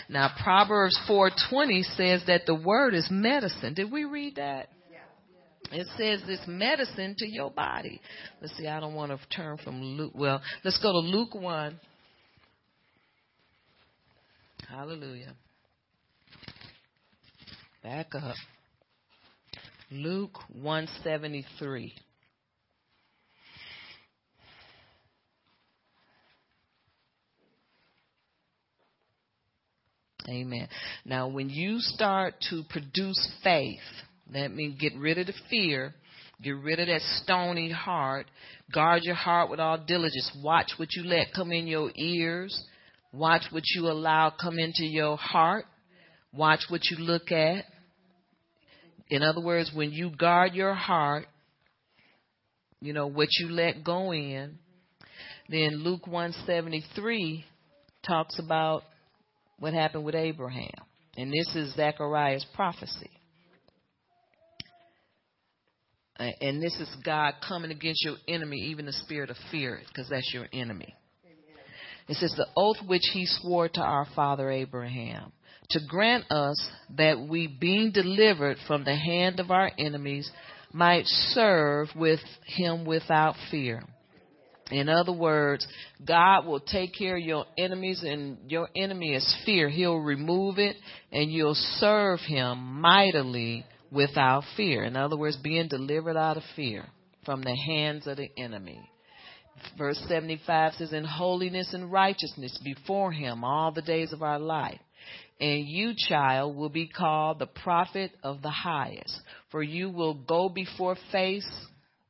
Now 0.10 0.32
Proverbs 0.42 0.98
4:20 1.08 1.84
says 1.96 2.24
that 2.28 2.46
the 2.48 2.56
word 2.56 2.96
is 2.96 3.08
medicine. 3.12 3.74
Did 3.74 3.92
we 3.92 4.06
read 4.06 4.36
that? 4.36 4.70
It 5.72 5.88
says 5.98 6.22
it's 6.28 6.48
medicine 6.48 7.16
to 7.18 7.28
your 7.28 7.50
body. 7.50 8.00
Let's 8.40 8.56
see, 8.56 8.68
I 8.68 8.80
don't 8.80 8.94
want 8.94 9.12
to 9.12 9.36
turn 9.36 9.58
from 9.58 9.82
Luke. 9.82 10.14
Well, 10.16 10.42
let's 10.64 10.78
go 10.78 10.92
to 10.92 11.00
Luke 11.00 11.34
1. 11.34 11.80
Hallelujah. 14.70 15.36
Back 17.84 18.16
up. 18.16 18.36
Luke 19.92 20.38
173. 20.52 21.94
Amen. 30.28 30.68
Now, 31.06 31.28
when 31.28 31.50
you 31.50 31.80
start 31.80 32.34
to 32.50 32.64
produce 32.70 33.32
faith, 33.44 33.78
that 34.34 34.52
means 34.52 34.80
get 34.80 34.96
rid 34.96 35.20
of 35.20 35.28
the 35.28 35.34
fear, 35.50 35.94
get 36.42 36.58
rid 36.58 36.80
of 36.80 36.88
that 36.88 37.02
stony 37.24 37.72
heart, 37.72 38.26
guard 38.74 39.04
your 39.04 39.16
heart 39.16 39.52
with 39.52 39.60
all 39.60 39.78
diligence. 39.78 40.36
Watch 40.44 40.72
what 40.78 40.94
you 40.94 41.04
let 41.04 41.28
come 41.36 41.52
in 41.52 41.68
your 41.68 41.92
ears, 41.96 42.66
watch 43.16 43.44
what 43.52 43.64
you 43.74 43.88
allow 43.88 44.30
come 44.30 44.60
into 44.60 44.84
your 44.84 45.18
heart, 45.18 45.66
watch 46.34 46.62
what 46.70 46.82
you 46.90 46.98
look 46.98 47.32
at. 47.32 47.66
In 49.10 49.24
other 49.24 49.42
words, 49.42 49.72
when 49.74 49.92
you 49.92 50.10
guard 50.10 50.54
your 50.54 50.74
heart, 50.74 51.28
you 52.82 52.94
know, 52.94 53.08
what 53.08 53.30
you 53.40 53.50
let 53.50 53.84
go 53.84 54.12
in, 54.12 54.58
then 55.50 55.78
Luke 55.78 56.08
173 56.08 57.46
talks 58.06 58.40
about 58.40 58.84
what 59.60 59.74
happened 59.74 60.04
with 60.04 60.16
Abraham. 60.16 60.70
And 61.16 61.32
this 61.32 61.56
is 61.56 61.74
Zechariah's 61.76 62.46
prophecy. 62.56 63.12
And 66.18 66.62
this 66.62 66.76
is 66.80 66.90
God 67.04 67.36
coming 67.48 67.72
against 67.72 68.04
your 68.04 68.16
enemy, 68.28 68.58
even 68.70 68.86
the 68.86 68.94
spirit 68.94 69.30
of 69.30 69.38
fear, 69.52 69.82
because 69.88 70.08
that's 70.10 70.34
your 70.34 70.48
enemy. 70.54 70.94
It 72.08 72.18
says, 72.18 72.34
The 72.36 72.48
oath 72.56 72.78
which 72.86 73.10
he 73.14 73.26
swore 73.26 73.70
to 73.70 73.82
our 73.82 74.08
father 74.16 74.52
Abraham, 74.52 75.32
to 75.70 75.80
grant 75.88 76.32
us 76.32 76.70
that 76.98 77.20
we, 77.20 77.48
being 77.48 77.92
delivered 77.92 78.58
from 78.68 78.84
the 78.84 78.96
hand 78.96 79.40
of 79.40 79.52
our 79.52 79.72
enemies, 79.78 80.30
might 80.72 81.06
serve 81.06 81.90
with 81.96 82.20
him 82.46 82.86
without 82.86 83.36
fear. 83.50 83.84
In 84.72 84.90
other 84.90 85.14
words, 85.14 85.68
God 86.06 86.46
will 86.46 86.60
take 86.60 86.94
care 86.96 87.18
of 87.18 87.24
your 87.24 87.46
enemies, 87.58 88.04
and 88.04 88.38
your 88.50 88.68
enemy 88.76 89.14
is 89.14 89.38
fear. 89.46 89.70
He'll 89.70 90.00
remove 90.00 90.58
it, 90.58 90.76
and 91.12 91.32
you'll 91.32 91.54
serve 91.54 92.20
Him 92.22 92.82
mightily 92.82 93.64
without 93.92 94.44
fear. 94.58 94.84
In 94.84 94.96
other 94.98 95.18
words, 95.18 95.38
being 95.38 95.68
delivered 95.68 96.18
out 96.18 96.38
of 96.38 96.44
fear 96.56 96.86
from 97.26 97.44
the 97.44 97.56
hands 97.56 98.08
of 98.08 98.18
the 98.18 98.30
enemy. 98.38 98.90
Verse 99.78 100.02
75 100.08 100.74
says, 100.74 100.94
In 100.94 101.04
holiness 101.04 101.74
and 101.74 101.92
righteousness 101.92 102.60
before 102.64 103.12
Him 103.12 103.44
all 103.44 103.72
the 103.72 103.82
days 103.82 104.14
of 104.14 104.22
our 104.22 104.40
life. 104.40 104.80
And 105.40 105.68
you, 105.68 105.94
child, 106.08 106.56
will 106.56 106.70
be 106.70 106.88
called 106.88 107.40
the 107.40 107.48
prophet 107.48 108.12
of 108.24 108.42
the 108.42 108.50
highest, 108.50 109.20
for 109.52 109.62
you 109.62 109.90
will 109.90 110.14
go 110.14 110.48
before 110.48 110.96
face 111.12 111.50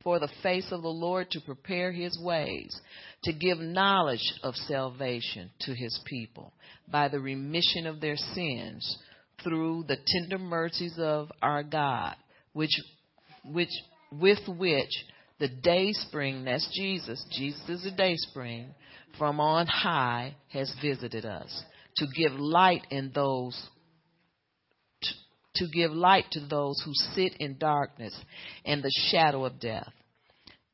for 0.05 0.19
the 0.19 0.29
face 0.43 0.67
of 0.71 0.83
the 0.83 0.87
Lord 0.87 1.31
to 1.31 1.41
prepare 1.41 1.91
his 1.91 2.17
ways, 2.21 2.79
to 3.23 3.33
give 3.33 3.57
knowledge 3.57 4.33
of 4.43 4.53
salvation 4.55 5.49
to 5.61 5.73
his 5.73 5.99
people 6.05 6.53
by 6.87 7.07
the 7.07 7.19
remission 7.19 7.87
of 7.87 7.99
their 7.99 8.15
sins 8.15 8.99
through 9.43 9.83
the 9.87 9.97
tender 10.05 10.37
mercies 10.37 10.93
of 10.99 11.31
our 11.41 11.63
God, 11.63 12.15
which, 12.53 12.79
which, 13.43 13.71
with 14.11 14.47
which 14.47 14.91
the 15.39 15.47
day 15.47 15.91
spring, 15.91 16.45
that's 16.45 16.67
Jesus, 16.75 17.23
Jesus 17.31 17.67
is 17.67 17.83
the 17.83 17.91
day 17.91 18.15
spring, 18.15 18.73
from 19.17 19.39
on 19.39 19.67
high 19.67 20.36
has 20.51 20.73
visited 20.81 21.25
us 21.25 21.63
to 21.97 22.05
give 22.15 22.33
light 22.33 22.86
in 22.89 23.11
those 23.13 23.69
to 25.55 25.67
give 25.73 25.91
light 25.91 26.25
to 26.31 26.41
those 26.41 26.81
who 26.86 26.91
sit 27.13 27.38
in 27.39 27.57
darkness 27.57 28.13
and 28.65 28.83
the 28.83 28.91
shadow 29.09 29.45
of 29.45 29.59
death, 29.59 29.89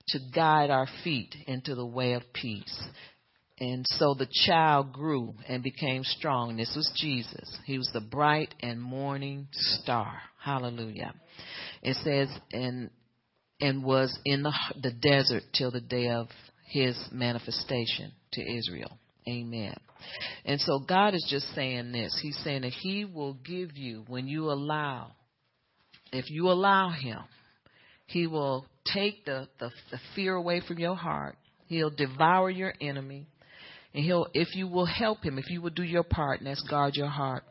to 0.07 0.19
guide 0.33 0.71
our 0.71 0.87
feet 1.03 1.35
into 1.47 1.75
the 1.75 1.85
way 1.85 2.13
of 2.13 2.23
peace. 2.33 2.83
And 3.59 3.85
so 3.87 4.15
the 4.15 4.27
child 4.47 4.91
grew 4.91 5.35
and 5.47 5.61
became 5.61 6.03
strong. 6.03 6.57
This 6.57 6.73
was 6.75 6.91
Jesus. 6.95 7.59
He 7.65 7.77
was 7.77 7.91
the 7.93 8.01
bright 8.01 8.55
and 8.59 8.81
morning 8.81 9.47
star. 9.51 10.19
Hallelujah. 10.39 11.13
It 11.83 11.95
says, 11.97 12.27
and, 12.51 12.89
and 13.61 13.83
was 13.83 14.17
in 14.25 14.43
the, 14.43 14.53
the 14.81 14.91
desert 14.91 15.43
till 15.53 15.71
the 15.71 15.81
day 15.81 16.09
of 16.09 16.27
his 16.65 16.97
manifestation 17.11 18.11
to 18.33 18.41
Israel. 18.41 18.97
Amen. 19.27 19.75
And 20.45 20.59
so 20.59 20.79
God 20.79 21.13
is 21.13 21.25
just 21.29 21.53
saying 21.53 21.91
this. 21.91 22.17
He's 22.21 22.37
saying 22.43 22.61
that 22.61 22.71
He 22.71 23.05
will 23.05 23.33
give 23.33 23.77
you 23.77 24.03
when 24.07 24.27
you 24.27 24.51
allow, 24.51 25.11
if 26.11 26.29
you 26.29 26.49
allow 26.49 26.89
Him, 26.89 27.19
He 28.07 28.25
will 28.25 28.65
take 28.93 29.25
the, 29.25 29.47
the, 29.59 29.69
the 29.91 29.99
fear 30.15 30.33
away 30.33 30.61
from 30.67 30.79
your 30.79 30.95
heart. 30.95 31.37
He'll 31.67 31.91
devour 31.91 32.49
your 32.49 32.73
enemy. 32.81 33.27
And 33.93 34.05
he'll, 34.05 34.27
if 34.33 34.55
you 34.55 34.67
will 34.67 34.85
help 34.85 35.23
him, 35.23 35.37
if 35.37 35.49
you 35.49 35.61
will 35.61 35.69
do 35.69 35.83
your 35.83 36.03
part, 36.03 36.39
and 36.39 36.47
that's 36.47 36.65
guard 36.69 36.95
your 36.95 37.09
heart. 37.09 37.43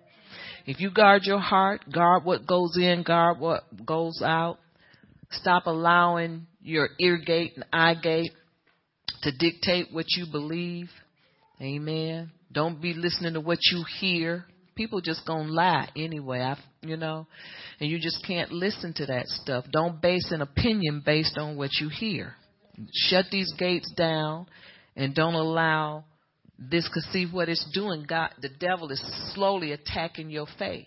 If 0.67 0.81
you 0.81 0.91
guard 0.91 1.23
your 1.25 1.39
heart, 1.39 1.83
guard 1.93 2.25
what 2.25 2.47
goes 2.47 2.77
in, 2.79 3.03
guard 3.03 3.39
what 3.39 3.65
goes 3.85 4.23
out. 4.25 4.59
Stop 5.33 5.67
allowing 5.67 6.47
your 6.61 6.89
ear 6.99 7.17
gate 7.19 7.53
and 7.55 7.65
eye 7.73 7.95
gate 7.95 8.33
to 9.23 9.33
dictate 9.33 9.93
what 9.93 10.07
you 10.17 10.27
believe. 10.31 10.89
Amen. 11.61 12.31
Don't 12.53 12.81
be 12.81 12.95
listening 12.95 13.35
to 13.35 13.41
what 13.41 13.59
you 13.71 13.85
hear. 14.01 14.45
People 14.75 15.01
just 15.01 15.27
gonna 15.27 15.53
lie 15.53 15.89
anyway. 15.95 16.41
I, 16.41 16.57
you 16.83 16.97
know, 16.97 17.27
and 17.81 17.91
you 17.91 17.99
just 17.99 18.25
can't 18.27 18.51
listen 18.51 18.93
to 18.95 19.07
that 19.07 19.27
stuff. 19.27 19.67
Don't 19.71 20.01
base 20.01 20.33
an 20.33 20.43
opinion 20.43 21.03
based 21.05 21.37
on 21.39 21.57
what 21.57 21.71
you 21.81 21.89
hear. 21.89 22.35
Shut 22.93 23.27
these 23.31 23.53
gates 23.59 23.93
down, 23.95 24.47
and 24.97 25.15
don't 25.15 25.35
allow 25.35 26.05
this. 26.59 26.89
Cause 26.89 27.07
see 27.13 27.27
what 27.31 27.49
it's 27.49 27.67
doing. 27.75 28.05
God, 28.09 28.31
the 28.41 28.49
devil 28.49 28.91
is 28.91 29.03
slowly 29.35 29.73
attacking 29.73 30.31
your 30.31 30.47
faith. 30.59 30.87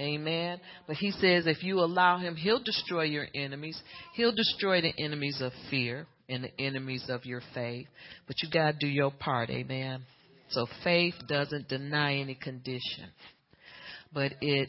Amen. 0.00 0.60
But 0.86 0.96
he 0.96 1.10
says 1.10 1.46
if 1.46 1.62
you 1.62 1.80
allow 1.80 2.18
him, 2.18 2.34
he'll 2.34 2.62
destroy 2.62 3.04
your 3.04 3.26
enemies. 3.34 3.80
He'll 4.14 4.34
destroy 4.34 4.80
the 4.80 4.94
enemies 4.98 5.40
of 5.42 5.52
fear 5.68 6.06
and 6.28 6.44
the 6.44 6.60
enemies 6.60 7.04
of 7.08 7.26
your 7.26 7.42
faith. 7.54 7.86
But 8.26 8.36
you 8.42 8.48
got 8.50 8.72
to 8.72 8.76
do 8.80 8.88
your 8.88 9.10
part. 9.10 9.50
Amen. 9.50 10.02
So 10.50 10.66
faith 10.82 11.14
doesn't 11.28 11.68
deny 11.68 12.16
any 12.16 12.34
condition, 12.34 13.10
but 14.12 14.32
it 14.40 14.68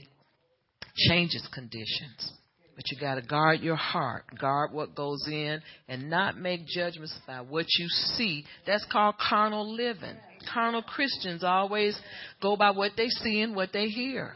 changes 0.96 1.48
conditions. 1.54 2.34
But 2.76 2.86
you 2.92 3.00
got 3.00 3.16
to 3.16 3.22
guard 3.22 3.62
your 3.62 3.76
heart, 3.76 4.26
guard 4.40 4.74
what 4.74 4.96
goes 4.96 5.24
in, 5.28 5.62
and 5.88 6.10
not 6.10 6.38
make 6.38 6.66
judgments 6.68 7.18
by 7.28 7.42
what 7.42 7.66
you 7.78 7.88
see. 7.88 8.46
That's 8.66 8.86
called 8.92 9.16
carnal 9.18 9.74
living. 9.76 10.16
Carnal 10.54 10.82
Christians 10.82 11.44
always 11.44 12.00
go 12.42 12.56
by 12.56 12.72
what 12.72 12.94
they 12.98 13.08
see 13.08 13.42
and 13.42 13.56
what 13.56 13.70
they 13.74 13.88
hear. 13.88 14.36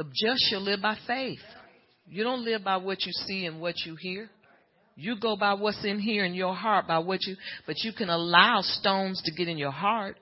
The 0.00 0.04
just 0.04 0.48
shall 0.48 0.62
live 0.62 0.80
by 0.80 0.96
faith. 1.06 1.42
You 2.08 2.24
don't 2.24 2.42
live 2.42 2.64
by 2.64 2.78
what 2.78 3.04
you 3.04 3.12
see 3.12 3.44
and 3.44 3.60
what 3.60 3.74
you 3.84 3.96
hear. 3.96 4.30
You 4.96 5.20
go 5.20 5.36
by 5.36 5.52
what's 5.52 5.84
in 5.84 5.98
here 5.98 6.24
in 6.24 6.32
your 6.32 6.54
heart, 6.54 6.88
by 6.88 7.00
what 7.00 7.18
you, 7.26 7.36
but 7.66 7.76
you 7.80 7.92
can 7.92 8.08
allow 8.08 8.62
stones 8.62 9.20
to 9.26 9.32
get 9.32 9.46
in 9.46 9.58
your 9.58 9.70
heart 9.70 10.16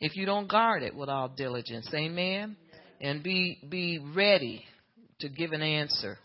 if 0.00 0.16
you 0.16 0.24
don't 0.24 0.48
guard 0.48 0.82
it 0.82 0.94
with 0.94 1.10
all 1.10 1.28
diligence. 1.28 1.90
Amen. 1.94 2.56
And 3.02 3.22
be, 3.22 3.58
be 3.68 3.98
ready 4.16 4.64
to 5.20 5.28
give 5.28 5.52
an 5.52 5.60
answer 5.60 6.16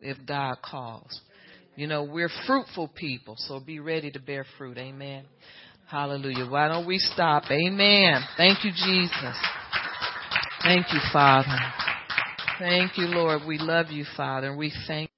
if 0.00 0.16
God 0.26 0.56
calls. 0.68 1.20
You 1.76 1.86
know, 1.86 2.02
we're 2.02 2.30
fruitful 2.48 2.88
people, 2.96 3.36
so 3.38 3.60
be 3.60 3.78
ready 3.78 4.10
to 4.10 4.18
bear 4.18 4.44
fruit. 4.58 4.76
Amen. 4.76 5.24
Hallelujah. 5.86 6.50
Why 6.50 6.66
don't 6.66 6.88
we 6.88 6.98
stop? 6.98 7.44
Amen. 7.48 8.22
Thank 8.36 8.64
you, 8.64 8.72
Jesus. 8.72 9.36
Thank 10.66 10.92
you, 10.92 10.98
Father. 11.12 11.58
Thank 12.58 12.98
you, 12.98 13.06
Lord. 13.06 13.42
We 13.46 13.56
love 13.56 13.92
you, 13.92 14.04
Father. 14.16 14.56
We 14.56 14.72
thank 14.88 15.10